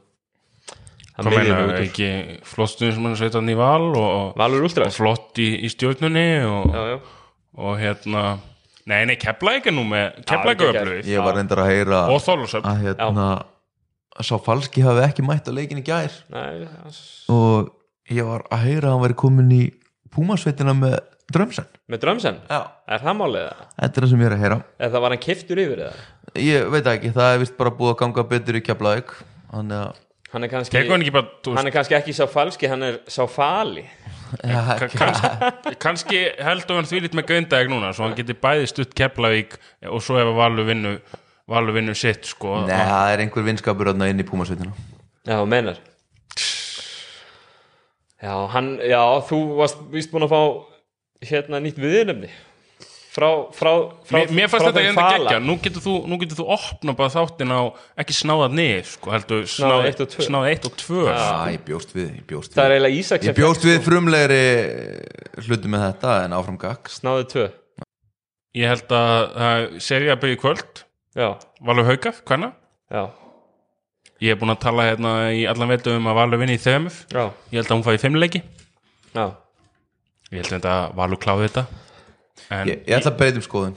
miðjan 1.19 1.59
meina 1.59 1.81
ekki 1.83 2.09
flott 2.49 2.73
stundin 2.73 2.95
sem 2.97 3.09
hann 3.09 3.19
sveitan 3.21 3.51
í 3.53 3.57
val 3.59 3.91
og, 3.91 4.09
og, 4.39 4.89
flott 4.97 5.41
í, 5.43 5.51
í 5.67 5.71
stjórnunni 5.73 6.25
og, 6.49 6.73
já, 6.73 6.83
já. 6.95 6.99
og 7.59 7.77
hérna 7.83 8.25
Nei, 8.89 9.05
nei, 9.07 9.15
kepla 9.21 9.59
ekki 9.61 9.71
nú 9.71 9.85
með 9.87 10.17
kepla 10.27 10.55
ekki 10.57 10.67
öflugir 10.73 11.11
ég 11.13 11.23
var 11.23 11.37
reyndar 11.39 11.61
að 11.63 11.69
heyra 11.71 12.01
og 12.11 12.23
þólusöfn 12.25 12.67
að 12.67 12.81
hérna 12.89 13.27
að 14.19 14.27
sá 14.27 14.35
falski 14.43 14.83
hafi 14.85 15.05
ekki 15.07 15.25
mætt 15.25 15.47
á 15.49 15.53
leikin 15.55 15.79
í 15.81 15.85
gær. 15.87 16.17
Nei, 16.33 16.67
og 17.33 17.71
ég 18.13 18.27
var 18.27 18.43
að 18.53 18.67
heyra 18.67 18.89
að 18.91 18.97
hann 18.97 19.05
væri 19.07 19.19
komin 19.23 19.55
í 19.55 19.63
Púmasveitina 20.13 20.75
með 20.77 20.99
drömsen. 21.37 21.67
Með 21.93 22.03
drömsen, 22.05 22.39
Já. 22.51 22.61
er 22.89 23.03
það 23.05 23.19
málið 23.21 23.45
það? 23.49 23.67
þetta 23.81 24.01
er 24.01 24.05
það 24.07 24.11
sem 24.13 24.23
ég 24.23 24.29
er 24.31 24.37
að 24.37 24.43
heyra. 24.45 24.59
Eða 24.79 24.93
það 24.97 25.05
var 25.07 25.15
hann 25.17 25.23
kiftur 25.27 25.63
yfir 25.65 25.83
eða? 25.87 26.07
Ég 26.43 26.71
veit 26.73 26.85
það 26.87 26.97
ekki, 26.99 27.13
það 27.19 27.35
er 27.35 27.43
vist 27.43 27.57
bara 27.59 27.75
búið 27.79 27.93
að 27.95 27.99
ganga 28.03 28.25
betur 28.33 28.59
í 28.59 28.63
keflaðik 28.65 29.15
þannig 29.53 29.79
að 29.83 30.01
hann 30.33 30.47
er 30.47 30.49
kannski, 30.49 30.73
Tekur 30.79 30.95
hann 30.97 31.03
ekki 31.05 31.13
bara, 31.13 31.29
þú 31.45 31.55
hann 31.59 31.69
er 31.69 31.75
kannski 31.75 31.97
ekki 31.99 32.15
sá 32.17 32.23
falski 32.33 32.69
hann 32.73 32.83
er 32.87 32.95
sá 33.13 33.27
fali. 33.29 33.83
Ja, 34.49 34.63
Ka- 34.81 34.89
kannski, 34.89 35.75
kannski 35.83 36.21
heldur 36.41 36.79
hann 36.81 36.89
því 36.89 37.03
lít 37.05 37.17
með 37.19 37.27
göndaðeg 37.35 37.69
núna 37.69 37.91
svo 37.93 38.07
hann 38.07 38.17
geti 38.17 38.33
bæði 38.41 38.71
stutt 38.71 38.95
Keflavík 38.97 39.59
og 39.93 40.01
svo 40.01 40.17
ef 40.17 40.31
að 40.31 40.39
Valur 40.41 40.65
vinnu 40.71 40.95
Valur 41.53 41.75
vinnu 41.77 41.93
sitt 41.99 42.25
sko. 42.31 42.63
Nei, 42.65 42.73
það 42.81 43.13
er 43.13 43.25
einhver 43.27 43.45
vinskapur 43.45 43.91
þarna 43.93 44.09
inn 44.09 44.23
í 44.25 44.25
Púmasveitina 44.25 44.73
já, 44.73 45.37
þú 45.37 45.47
meinar. 45.53 45.77
Já, 48.23 48.33
hann, 48.55 48.77
já, 48.87 49.01
þú 49.27 49.39
varst 49.59 49.81
víst 49.93 50.13
búin 50.15 50.25
að 50.29 50.33
fá 50.33 50.41
hérna 51.29 51.61
nýtt 51.63 51.79
viðnefni 51.83 52.31
frá, 53.13 53.29
frá, 53.53 53.73
frá 54.09 54.17
Mér, 54.17 54.31
mér 54.33 54.49
fannst 54.51 54.65
frá 54.67 54.73
þetta 54.73 54.95
Fala. 54.97 55.17
geggja, 55.19 55.41
nú 55.45 55.57
getur 55.63 55.85
þú, 55.85 55.95
nú 56.09 56.19
getur 56.21 56.39
þú 56.41 56.47
opna 56.55 56.95
bara 56.97 57.13
þáttin 57.13 57.53
á, 57.53 57.61
ekki 58.01 58.17
snáðað 58.17 58.55
niður 58.59 58.87
sko, 58.89 59.13
heldur 59.13 59.43
Snáðað 59.53 59.89
eitt 59.91 60.03
og 60.05 60.13
tvö. 60.15 60.27
snáðað 60.29 60.53
eitt 60.53 60.69
og 60.69 60.77
tvö 60.83 61.03
Já, 61.09 61.27
ég 61.53 61.65
bjóst 61.67 61.93
við, 61.97 62.07
ég 62.09 62.29
bjóst 62.31 62.57
er 62.57 62.77
við. 62.77 63.27
Ég 63.29 63.37
bjóst 63.37 63.67
við 63.69 63.81
frumlegri 63.89 64.45
hluti 65.45 65.73
með 65.73 65.85
þetta 65.89 66.15
en 66.25 66.37
áfram 66.39 66.61
gag 66.63 66.93
snáðu 66.93 67.29
tvö. 67.35 67.47
Ég 68.57 68.69
held 68.73 68.97
að 68.97 69.21
það 69.43 69.67
serið 69.81 70.15
að 70.15 70.23
byrja 70.25 70.37
í 70.39 70.41
kvöld. 70.43 70.83
Valur 71.69 71.89
Hauka, 71.89 72.15
hvenna? 72.25 72.53
já, 72.93 73.05
Ég 74.23 74.31
er 74.37 74.39
búin 74.39 74.53
að 74.55 74.61
tala 74.63 74.85
hérna 74.87 75.13
í 75.35 75.41
allan 75.51 75.73
vetu 75.73 75.97
um 75.99 76.05
að 76.07 76.19
Valur 76.21 76.39
vinni 76.39 76.55
í 76.55 76.61
þemuf 76.63 77.01
já, 77.11 77.25
Ég 77.51 77.59
held 77.59 77.67
að 77.73 77.75
hún 77.75 77.87
fæði 77.89 78.03
fimmleiki. 78.07 78.43
Já 79.13 79.25
Ég 80.33 80.49
held 80.49 80.67
að 80.69 80.93
Valur 80.99 81.21
kláði 81.21 81.49
þetta 81.49 81.65
En 82.53 82.69
Ég, 82.71 82.85
ég 82.89 82.97
ætla 82.97 83.13
að 83.13 83.19
breyta 83.21 83.39
um 83.41 83.45
skoðun. 83.45 83.75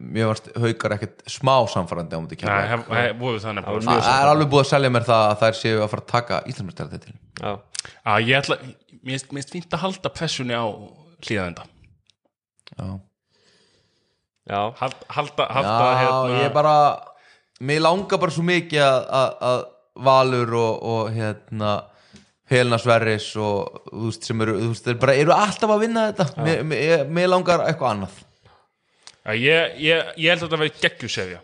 Mér 0.00 0.28
varst 0.30 0.46
haukar 0.56 0.94
ekkert 0.96 1.22
smá 1.28 1.54
samfærandi 1.68 2.16
á 2.16 2.20
múti 2.22 2.38
Nei, 2.40 2.68
hef, 2.70 2.84
voru 3.20 3.40
það 3.40 3.42
Það 3.42 3.50
var 3.50 3.56
nefnilega 3.58 3.90
mjög 3.90 4.06
Það 4.06 4.20
er 4.22 4.30
alveg 4.30 4.50
búið 4.54 4.62
að 4.64 4.70
selja 4.70 4.92
mér 4.94 5.06
það 5.08 5.24
að 5.26 5.40
þær 5.42 5.58
séu 5.58 5.80
að 5.84 5.90
fara 5.92 6.04
að 6.04 6.12
taka 6.14 6.38
Íslandsmestari 6.52 7.00
til 7.04 7.12
já, 7.42 7.52
að 8.14 8.30
Ég 8.30 8.38
ætla, 8.38 8.56
mér 9.04 9.20
finnst- 9.20 9.52
fínt 9.52 9.76
að 9.76 9.82
halda 9.84 10.12
pressunni 10.16 10.56
á 10.56 10.64
hlýðaðenda 11.20 11.66
Já, 12.70 12.86
já, 14.48 14.60
Hald, 14.80 14.96
Halda, 15.18 15.48
halda 15.58 15.76
Já 15.76 16.00
hérna 16.00 16.40
ég 16.46 16.54
bara 16.56 16.74
Mér 17.60 17.82
langar 17.84 18.22
bara 18.22 18.32
svo 18.32 18.46
mikið 18.48 18.80
að, 18.86 19.00
að, 19.20 19.30
að 19.50 19.60
Valur 20.00 20.54
og, 20.56 20.82
og 20.94 21.10
hérna 21.12 21.74
Helena 22.50 22.78
Sverris 22.82 23.28
og 23.38 23.84
þú 23.90 24.08
veist 24.08 24.26
sem 24.26 24.42
eru, 24.46 24.56
þú 24.58 24.72
veist, 24.72 24.88
þeir 24.88 24.98
bara 25.04 25.18
eru 25.20 25.36
alltaf 25.36 25.70
að 25.70 25.84
vinna 25.84 26.08
þetta. 26.10 26.42
Mér, 26.46 26.64
mér, 26.66 27.06
mér 27.06 27.30
langar 27.30 27.62
eitthvað 27.66 27.94
annað. 27.94 28.18
Já, 29.20 29.32
ég, 29.36 29.78
ég, 29.84 30.10
ég 30.16 30.32
held 30.32 30.40
að 30.40 30.46
þetta 30.48 30.60
verði 30.64 30.82
geggjusefja 30.82 31.40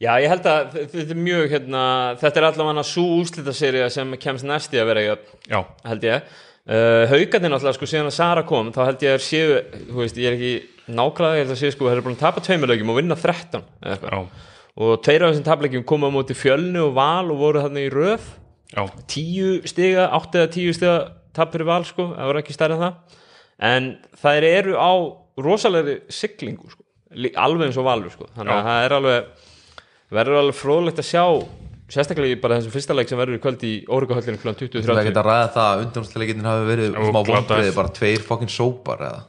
já, 0.00 0.12
ég 0.22 0.30
held 0.32 0.46
að 0.48 0.76
þetta 0.78 1.14
er 1.14 1.20
mjög 1.20 1.54
hérna, 1.54 1.82
þetta 2.20 2.40
er 2.40 2.46
allavega 2.48 2.84
svo 2.88 3.06
úslitaserja 3.20 3.88
sem 3.92 4.14
kemst 4.20 4.48
næsti 4.48 4.80
að 4.80 4.92
vera 4.92 5.16
Já, 5.50 5.60
held 5.86 6.06
ég. 6.08 6.30
Uh, 6.70 7.06
haugarnir 7.10 7.50
náttúrulega 7.50 7.76
sko 7.78 7.88
síðan 7.88 8.10
að 8.10 8.16
Sara 8.18 8.44
kom 8.46 8.68
þá 8.74 8.82
held 8.84 9.04
ég 9.04 9.16
að 9.16 9.24
séu, 9.24 9.56
þú 9.88 10.02
veist, 10.02 10.20
ég 10.20 10.28
er 10.28 10.36
ekki 10.36 10.92
nákvæmlega, 10.92 11.38
ég 11.38 11.44
held 11.44 11.54
að 11.54 11.60
séu 11.62 11.74
sko, 11.74 11.88
þeir 11.88 11.96
eru 11.96 12.06
búin 12.06 12.18
að 12.18 12.24
tapa 12.24 12.44
tveimurlegjum 12.44 12.92
og 12.92 13.00
vinna 13.00 13.16
13 13.18 13.64
eða 13.80 13.96
eitthvað. 13.96 14.12
já, 14.12 14.46
og 14.80 14.92
tveir 15.04 15.24
af 15.24 15.32
þessum 15.32 15.48
taplegjum 15.48 15.86
koma 15.88 16.12
á 16.12 16.14
móti 16.14 16.36
fjölni 16.36 16.82
og 16.84 16.92
val 16.96 17.32
og 17.32 17.40
voru 17.40 17.64
þarna 17.64 17.82
í 17.82 17.90
röð 17.92 18.28
já. 18.74 18.82
Tíu 19.10 19.54
stiga, 19.68 20.08
átt 20.16 20.36
eða 20.38 20.50
tíu 20.54 20.74
stiga 20.76 20.98
tap 21.36 21.52
fyrir 21.54 21.68
val 21.68 21.84
sko, 21.88 22.10
það 22.16 22.30
voru 22.30 22.42
ekki 22.42 22.56
stærri 22.56 22.76
en 22.78 22.84
það. 22.84 23.18
En 23.70 23.88
þær 24.22 24.46
eru 24.50 24.76
á 24.80 24.92
rosalegri 25.40 25.98
siglingu 26.12 26.70
sko, 26.72 26.82
alveg 27.40 27.68
eins 27.70 27.78
og 27.80 27.86
valur 27.88 28.12
sko, 28.14 28.28
þannig 28.36 28.54
að 28.54 28.60
Já. 28.60 28.68
það 28.70 28.84
er 28.86 28.94
alveg 28.98 29.48
verður 30.10 30.40
alveg 30.40 30.56
fróðlegt 30.58 31.02
að 31.02 31.08
sjá 31.10 31.24
sérstaklega 31.90 32.36
í 32.36 32.40
bara 32.42 32.58
þessum 32.60 32.74
fyrsta 32.74 32.94
leik 32.94 33.10
sem 33.10 33.18
verður 33.18 33.38
í 33.38 33.42
kvöld 33.42 33.62
í 33.66 33.72
Órugahöllinu 33.90 34.38
kl. 34.38 34.52
Það 34.54 34.62
er 34.62 34.72
20.30 34.78 35.00
ekkert 35.02 35.20
að 35.20 35.28
ræða 35.28 35.48
það 35.56 35.68
að 35.70 35.84
undanúrsleikinnin 35.84 36.48
hafi 36.50 36.66
verið 36.68 36.98
Og 37.00 37.08
smá 37.10 37.20
vonbreiði, 37.30 37.72
bara 37.74 37.94
tveir 37.96 38.26
fokkin 38.26 38.52
sópar 38.54 39.02
eða? 39.08 39.22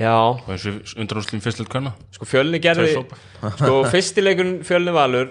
Já, 0.00 0.12
Og 0.16 0.48
eins 0.52 0.64
og 0.68 1.00
undanúslinn 1.00 1.44
fyrstil 1.44 1.66
kvenna. 1.68 1.92
Sko 2.16 2.28
fjölni 2.28 2.60
gerði 2.64 2.94
sko 2.96 3.76
fyrstileikurinn 3.92 4.58
fjölni 4.68 4.92
valur 4.96 5.30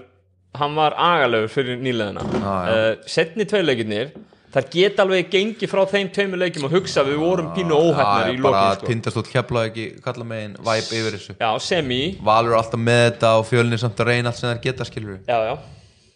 hann 0.61 0.77
var 0.77 0.95
agalegur 0.97 1.51
fyrir 1.51 1.81
nýleðina 1.83 2.23
já. 2.25 2.47
uh, 2.47 2.87
setni 3.09 3.45
tveileikirnir 3.49 4.13
þar 4.55 4.67
geta 4.71 5.03
alveg 5.03 5.27
gengið 5.33 5.67
frá 5.71 5.81
þeim 5.91 6.09
tveimur 6.15 6.39
leikjum 6.39 6.67
og 6.69 6.75
hugsa 6.77 7.03
við 7.03 7.17
vorum 7.19 7.49
pínu 7.57 7.75
óhæfnar 7.75 8.29
í 8.31 8.37
bara 8.39 8.61
lokin 8.69 8.79
sko. 8.79 8.91
tindastótt 8.91 9.31
kefla 9.33 9.65
ekki 9.69 9.87
kalla 10.05 10.27
megin 10.29 10.55
væp 10.63 10.93
yfir 10.95 11.17
þessu 11.17 11.35
já, 11.41 11.49
semi 11.59 11.99
Valur 12.23 12.55
er 12.55 12.61
alltaf 12.61 12.79
með 12.79 13.01
þetta 13.09 13.33
og 13.41 13.47
fjölnir 13.49 13.81
samt 13.83 13.99
að 13.99 14.11
reyna 14.13 14.31
allt 14.31 14.39
sem 14.39 14.49
þær 14.53 14.61
geta 14.63 14.87
skilur 14.87 15.19
já, 15.27 15.37
já. 15.49 15.55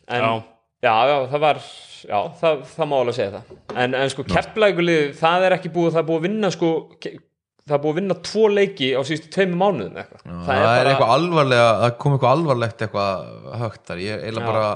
En, 0.10 0.24
Já. 0.24 0.32
já, 0.88 0.94
já, 1.12 1.18
það 1.34 1.44
var 1.44 1.58
já, 2.00 2.20
það, 2.40 2.62
það 2.78 2.88
má 2.90 2.96
alveg 3.02 3.18
segja 3.20 3.34
það 3.36 3.82
en, 3.84 3.98
en 4.00 4.14
sko 4.16 4.24
kepplækulið, 4.32 5.04
það 5.20 5.46
er 5.50 5.58
ekki 5.60 5.74
búið 5.76 5.92
það 5.98 6.02
er 6.02 6.08
búið 6.08 6.22
að 6.22 6.28
vinna 6.30 6.54
sko 6.56 6.72
það 7.70 7.78
er 7.78 7.82
búið 7.86 7.94
að 7.94 8.00
vinna 8.02 8.18
tvo 8.30 8.44
leiki 8.52 8.90
á 8.98 9.02
síðustu 9.08 9.32
tveimur 9.36 9.60
mánuðum 9.64 9.98
eitthvað. 10.02 10.22
það, 10.50 10.68
er 10.80 10.92
eitthvað 10.92 11.14
alvarlega 11.16 11.68
það 11.84 11.98
kom 12.04 12.16
eitthvað 12.18 12.36
alvarlegt 12.38 12.86
eitthvað 12.86 13.34
högt 13.64 13.84
þar 13.90 14.04
ég 14.04 14.14
er 14.18 14.24
eiginlega 14.28 14.52
bara 14.54 14.70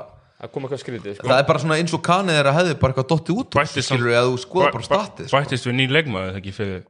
það 0.44 0.52
kom 0.54 0.68
eitthvað 0.68 0.82
skrítið 0.84 1.16
sko. 1.18 1.28
það 1.30 1.39
er 1.41 1.48
bara 1.52 1.64
svona 1.64 1.78
eins 1.82 1.94
og 1.98 2.04
kanið 2.08 2.38
þeirra 2.39 2.54
hefði 2.60 2.76
bara 2.84 2.94
eitthvað 2.94 3.10
dottið 3.14 3.39
út 3.44 3.58
Bættist 3.60 3.89
skilur 3.89 4.14
eða 4.14 4.28
þú 4.30 4.41
skoða 4.44 4.72
bara 4.78 4.88
statið 4.89 5.30
sko. 5.32 5.39
Bættist 5.39 5.68
við 5.70 5.78
ný 5.80 5.88
leikmaður 5.91 6.30
þegar 6.34 6.44
ekki 6.44 6.56
fyrir 6.60 6.84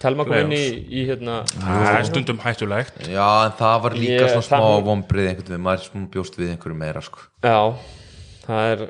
Telma 0.00 0.24
kom 0.24 0.32
inn 0.32 0.52
í, 0.56 0.64
í 0.96 1.00
hérna 1.10 1.34
Það 1.52 1.86
er 1.98 2.06
stundum 2.08 2.38
hættulegt 2.40 3.02
já 3.04 3.26
en 3.44 3.52
það 3.58 3.74
var 3.84 3.96
líka 4.00 4.14
Ég- 4.22 4.30
svona 4.32 4.46
smá 4.46 4.62
það- 4.64 4.84
vombrið 4.86 5.26
einhvern 5.28 5.50
veginn, 5.50 5.64
maður 5.66 5.82
er 5.82 5.88
svona 5.90 6.08
bjóst 6.14 6.38
við 6.40 6.52
einhverju 6.54 6.78
meira 6.80 7.02
sko. 7.04 7.20
Já, 7.44 7.58
það 8.46 8.70
er 8.70 8.84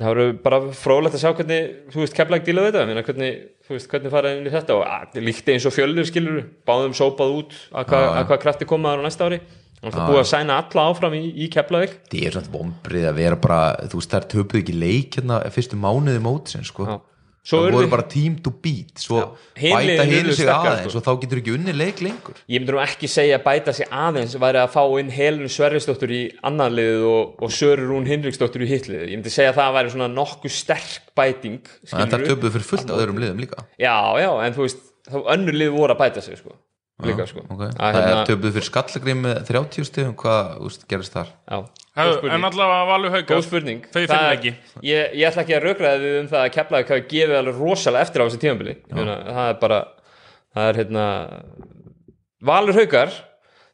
það 0.00 0.12
verður 0.14 0.34
bara 0.44 0.60
frólægt 0.80 1.16
að 1.16 1.22
sjá 1.24 1.30
hvernig 1.36 1.70
þú 1.92 2.02
veist, 2.02 2.16
keflæk 2.16 2.44
díla 2.46 2.64
við 2.64 2.70
þetta. 2.70 2.84
Meina, 2.88 3.04
hvernig, 3.06 3.40
þú 3.66 3.76
veist, 3.76 3.88
hvernig 3.92 4.14
fara 4.14 4.34
inn 4.36 4.48
í 4.48 4.52
þetta 4.54 4.76
og 4.78 4.84
að, 4.86 5.18
líkti 5.28 5.54
eins 5.54 5.66
og 5.68 5.74
fjölnir 5.76 6.08
skilur 6.08 6.38
báðum 6.68 6.96
sópað 6.96 7.34
út 7.40 7.56
að 7.70 7.90
hvað, 7.92 8.06
að 8.10 8.28
hvað 8.30 8.42
krafti 8.46 8.70
komaður 8.70 9.04
á 9.04 9.06
næsta 9.06 9.28
ári. 9.28 9.40
Þannig 9.80 9.96
að 9.96 10.10
búið 10.10 10.20
að 10.20 10.26
sæna 10.28 10.56
alla 10.60 10.82
áfram 10.90 11.14
í, 11.16 11.22
í 11.40 11.46
keflæk 11.52 11.94
það 12.12 12.24
er 12.28 12.34
svona 12.34 12.52
vombrið 12.52 13.06
að 13.08 13.20
vera 13.22 13.38
bara 13.40 13.60
þú 13.88 14.00
veist 14.00 14.12
þær 14.12 14.26
töpuð 14.34 14.58
ekki 14.60 14.74
leik 14.76 15.16
hérna 15.16 15.38
fyrstu 15.54 15.78
mánuði 15.80 16.20
mótsin 16.20 16.66
sko. 16.68 16.84
Já. 16.84 16.98
Svo 17.40 17.62
það 17.64 17.72
voru 17.72 17.88
bara 17.88 18.04
team 18.04 18.34
to 18.44 18.50
beat 18.52 19.00
svo 19.00 19.22
Hin 19.56 19.72
bæta 19.72 20.04
urðu 20.04 20.34
sig 20.36 20.50
aðeins 20.52 20.90
sko. 20.92 21.00
og 21.00 21.04
þá 21.06 21.22
getur 21.22 21.40
ekki 21.40 21.54
unni 21.56 21.72
leik 21.72 22.02
lengur. 22.04 22.36
Ég 22.44 22.60
myndur 22.60 22.76
nú 22.76 22.82
ekki 22.84 23.08
segja 23.08 23.38
að 23.38 23.46
bæta 23.46 23.74
sig 23.76 23.88
aðeins 23.88 24.36
væri 24.42 24.60
að 24.60 24.74
fá 24.74 24.82
inn 25.00 25.12
Helenu 25.14 25.48
Sverrisdóttur 25.48 26.12
í 26.12 26.20
annan 26.44 26.76
liðið 26.76 27.06
og, 27.08 27.34
og 27.40 27.54
Söru 27.56 27.88
Rún 27.88 28.08
Hinriksdóttur 28.10 28.66
í 28.66 28.68
hitt 28.68 28.90
liðið, 28.92 29.08
ég 29.08 29.16
myndi 29.16 29.32
segja 29.32 29.54
að 29.54 29.60
það 29.62 29.76
væri 29.78 29.94
svona 29.96 30.10
nokkuð 30.12 30.56
sterk 30.58 31.12
bæting 31.16 31.72
en 31.96 32.12
það 32.12 32.26
töpuð 32.28 32.58
fyrir 32.58 32.68
fullt 32.74 32.92
á 32.92 32.94
öðrum 33.00 33.22
liðum 33.24 33.40
líka. 33.40 33.64
Já, 33.80 33.96
já, 34.20 34.30
en 34.44 34.58
þú 34.58 34.66
veist 34.66 34.84
þá 35.08 35.16
önnur 35.38 35.56
lið 35.56 35.72
voru 35.78 35.96
að 35.96 36.04
bæta 36.04 36.24
sig 36.28 36.36
sko. 36.42 36.60
Líka 37.08 37.26
sko. 37.28 37.44
okay. 37.46 37.70
Að, 37.70 37.94
það 37.94 37.96
hérna, 37.96 38.16
er 38.20 38.28
töpuð 38.28 38.56
fyrir 38.56 38.66
skallagrim 38.66 39.22
með 39.24 39.38
30 39.48 39.88
stegum 39.88 40.16
hvað 40.20 40.50
úst, 40.68 40.84
gerist 40.90 41.14
þar? 41.16 41.30
Já. 41.50 41.58
En 42.00 42.46
allavega 42.48 42.84
Valur 42.88 43.14
Hauka 43.14 43.34
Góð 43.34 43.46
spurning. 43.46 43.86
Þau 43.92 44.00
er- 44.02 44.12
leiki 44.30 44.52
ég, 44.86 45.16
ég 45.20 45.24
ætla 45.28 45.44
ekki 45.44 45.56
að 45.56 45.66
raukraða 45.66 46.02
við 46.04 46.18
um 46.20 46.28
það 46.30 46.44
að 46.44 46.52
Keflavík 46.56 46.92
hafi 46.94 47.06
gefið 47.10 47.40
alveg 47.40 47.58
rosalega 47.60 48.06
eftir 48.06 48.22
á 48.22 48.26
þessi 48.26 48.42
tímabili. 48.44 48.76
Meina, 48.94 49.16
það 49.26 49.48
er 49.48 49.58
bara 49.64 49.80
það 50.54 50.68
er 50.68 50.80
hérna 50.82 51.06
Valur 52.50 52.78
Haukar 52.78 53.16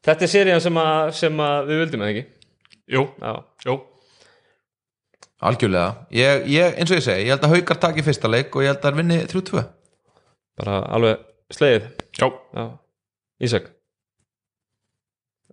þetta 0.06 0.26
er 0.26 0.32
serían 0.32 0.64
sem, 0.64 0.80
að, 0.80 1.12
sem 1.18 1.44
að 1.46 1.70
við 1.70 1.84
vildum 1.84 2.06
eða 2.06 2.14
ekki? 2.14 2.26
Jú, 2.96 3.06
Já, 3.20 3.32
jú. 3.66 3.78
Algjörlega, 5.46 6.06
ég, 6.16 6.46
ég, 6.48 6.76
eins 6.80 6.90
og 6.90 6.96
ég 6.96 7.04
segi 7.04 7.26
ég 7.26 7.34
held 7.34 7.44
að 7.44 7.58
Haukar 7.58 7.80
taki 7.82 8.04
fyrsta 8.06 8.30
leik 8.30 8.54
og 8.56 8.64
ég 8.64 8.72
held 8.72 8.80
að 8.80 8.86
það 8.88 9.00
vinni 9.02 9.18
3-2 9.28 9.64
bara 10.56 10.78
alveg 10.96 11.24
slegið. 11.52 11.88
Já. 12.16 12.26
Já, 12.56 12.64
Ísak? 13.42 13.70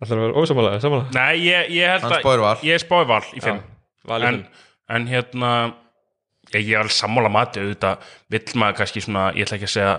Ætlar 0.03 0.19
að 0.19 0.25
vera 0.25 0.41
ósamálega, 0.41 0.81
samálega 0.83 1.15
Nei, 1.15 1.45
ég, 1.45 1.71
ég 1.75 1.91
held 1.91 2.05
Hann 2.05 2.15
að 2.15 2.23
spáir 2.23 2.43
Val. 2.43 2.55
Ég 2.65 2.81
spáir 2.81 3.07
val 3.09 3.23
í 3.35 3.43
fimm. 3.43 3.61
Valur 4.09 4.29
en, 4.29 4.39
en 4.97 5.07
hérna 5.11 5.51
ég, 6.53 6.63
ég 6.63 6.73
er 6.75 6.81
alveg 6.83 6.95
sammála 6.95 7.31
mati 7.31 7.61
auðvitað 7.61 8.15
vill 8.33 8.59
maður 8.59 8.79
kannski 8.81 9.03
svona, 9.03 9.27
ég 9.37 9.47
ætla 9.47 9.59
ekki 9.59 9.69
að 9.69 9.75
segja 9.75 9.93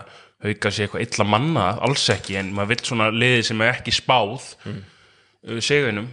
hauka 0.44 0.72
sér 0.74 0.88
eitthvað 0.88 1.06
illa 1.06 1.28
manna, 1.28 1.68
alls 1.86 2.08
ekki 2.12 2.36
en 2.40 2.50
maður 2.56 2.74
vill 2.74 2.88
svona 2.90 3.12
liði 3.14 3.46
sem 3.48 3.62
er 3.64 3.78
ekki 3.78 3.94
spáð 3.96 4.50
mm. 4.68 4.82
segunum 5.64 6.10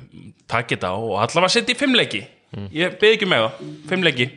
takk 0.52 0.72
þetta 0.76 0.94
og 0.96 1.18
allavega 1.26 1.56
setja 1.58 1.76
í 1.76 1.80
fimmleiki. 1.80 2.24
Ég 2.76 2.96
beði 3.00 3.18
ekki 3.18 3.28
með 3.32 3.46
það, 3.48 3.68
fimmleiki. 3.92 4.30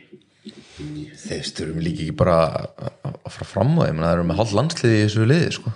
Þeir 1.25 1.47
styrum 1.47 1.79
líka 1.83 2.03
ekki 2.03 2.15
bara 2.17 2.39
að 2.75 3.15
að 3.25 3.33
fara 3.33 3.47
fram 3.49 3.75
á 3.79 3.85
þeim 3.87 4.01
það 4.03 4.13
eru 4.13 4.25
með 4.29 4.39
hálf 4.39 4.55
landsliði 4.55 4.97
í 4.97 5.03
þessu 5.05 5.27
liði 5.29 5.53
sko. 5.55 5.73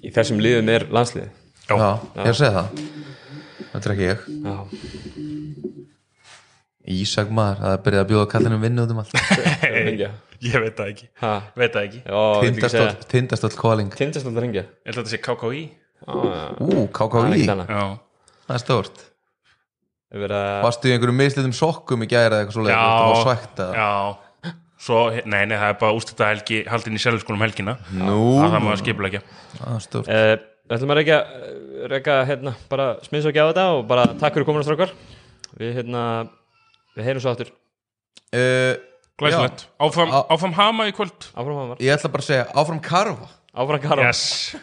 Í 0.00 0.12
þessum 0.14 0.40
liðum 0.42 0.70
er 0.72 0.86
landsliði 0.92 1.28
Já. 1.70 1.76
já, 1.76 1.90
ég 2.16 2.24
er 2.24 2.32
að 2.32 2.38
segja 2.40 2.54
það. 2.56 2.68
Þetta 3.70 3.84
er 3.86 3.92
ekki 3.94 4.06
ég. 4.08 4.24
Já, 4.42 4.56
Ísak 6.90 7.28
maður, 7.30 7.60
það 7.60 7.74
er 7.76 7.82
byrjað 7.84 8.02
að 8.02 8.08
bjóða 8.10 8.28
kallinum 8.32 8.62
vinnu 8.64 8.82
út 8.86 8.94
um 8.94 9.02
allt. 9.02 9.12
Ég 10.40 10.56
veit 10.64 10.72
það 10.78 10.88
ekki, 10.88 11.06
Ha, 11.20 11.30
veit 11.60 11.74
það 11.74 11.82
ekki. 11.84 11.98
Já, 12.00 12.20
calling. 13.60 13.90
Tindastónd 13.92 14.32
að 14.38 14.42
hringja. 14.46 14.62
Ég 14.64 14.88
held 14.88 14.96
að 14.96 15.02
þetta 15.02 15.12
sé 15.12 15.20
KKÍ 15.26 15.60
Ú, 16.64 16.86
KKÍ, 16.96 17.42
það 17.44 18.54
er 18.56 18.62
stórt. 18.62 19.02
Er 20.10 20.32
að 20.34 20.64
Varstu 20.64 20.88
í 20.88 20.94
einhverjum 20.96 21.20
mislitum 21.20 21.52
sokkum 21.54 22.02
í 22.02 22.08
gæra 22.10 22.40
eða 22.40 22.48
eitthvað 22.48 23.20
svægt 23.20 23.60
að 23.62 23.76
já. 23.76 23.90
Svo, 24.80 25.00
nei, 25.12 25.42
nei, 25.44 25.56
það 25.60 25.72
er 25.74 25.78
bara 25.82 25.96
ústætta 25.98 26.28
helgi 26.30 26.62
haldin 26.70 26.96
í 26.96 27.00
sjálfskólum 27.02 27.42
helgina. 27.44 27.74
Nú, 27.92 28.14
það 28.40 28.54
það 28.54 28.62
maður 28.64 28.80
skipulegja 28.80 29.20
er 29.20 30.08
Eh, 30.08 30.36
Við 30.70 30.76
ætlum 30.78 30.92
að 30.94 30.98
reyka, 31.00 31.16
reyka 31.90 32.14
hérna, 32.28 32.52
bara 32.70 32.84
smiðs 33.02 33.24
og 33.26 33.34
gjáða 33.34 33.50
þetta 33.50 33.64
og 33.74 33.80
bara 33.90 34.04
takk 34.20 34.36
fyrir 34.36 34.46
komin 34.46 34.62
að 34.62 34.68
strákar. 34.68 34.92
Við 35.58 35.72
hérna, 35.80 36.02
við 36.94 37.08
heyrum 37.08 37.24
svo 37.24 37.32
aftur. 37.34 37.50
Uh, 38.30 38.76
Glæsilegt, 39.18 39.66
áfram, 39.82 40.12
Á- 40.14 40.30
áfram 40.30 40.54
hama 40.56 40.86
í 40.88 40.94
kvöld. 40.94 41.26
Áfram 41.34 41.58
var 41.74 41.82
Ég 41.82 41.90
ætla 41.96 42.12
bara 42.14 42.22
að 42.22 42.28
segja 42.30 42.46
áfram 42.54 42.78
karfa. 42.86 43.26
Áfram 43.50 43.82
Karol 43.82 44.06
Yes 44.06 44.54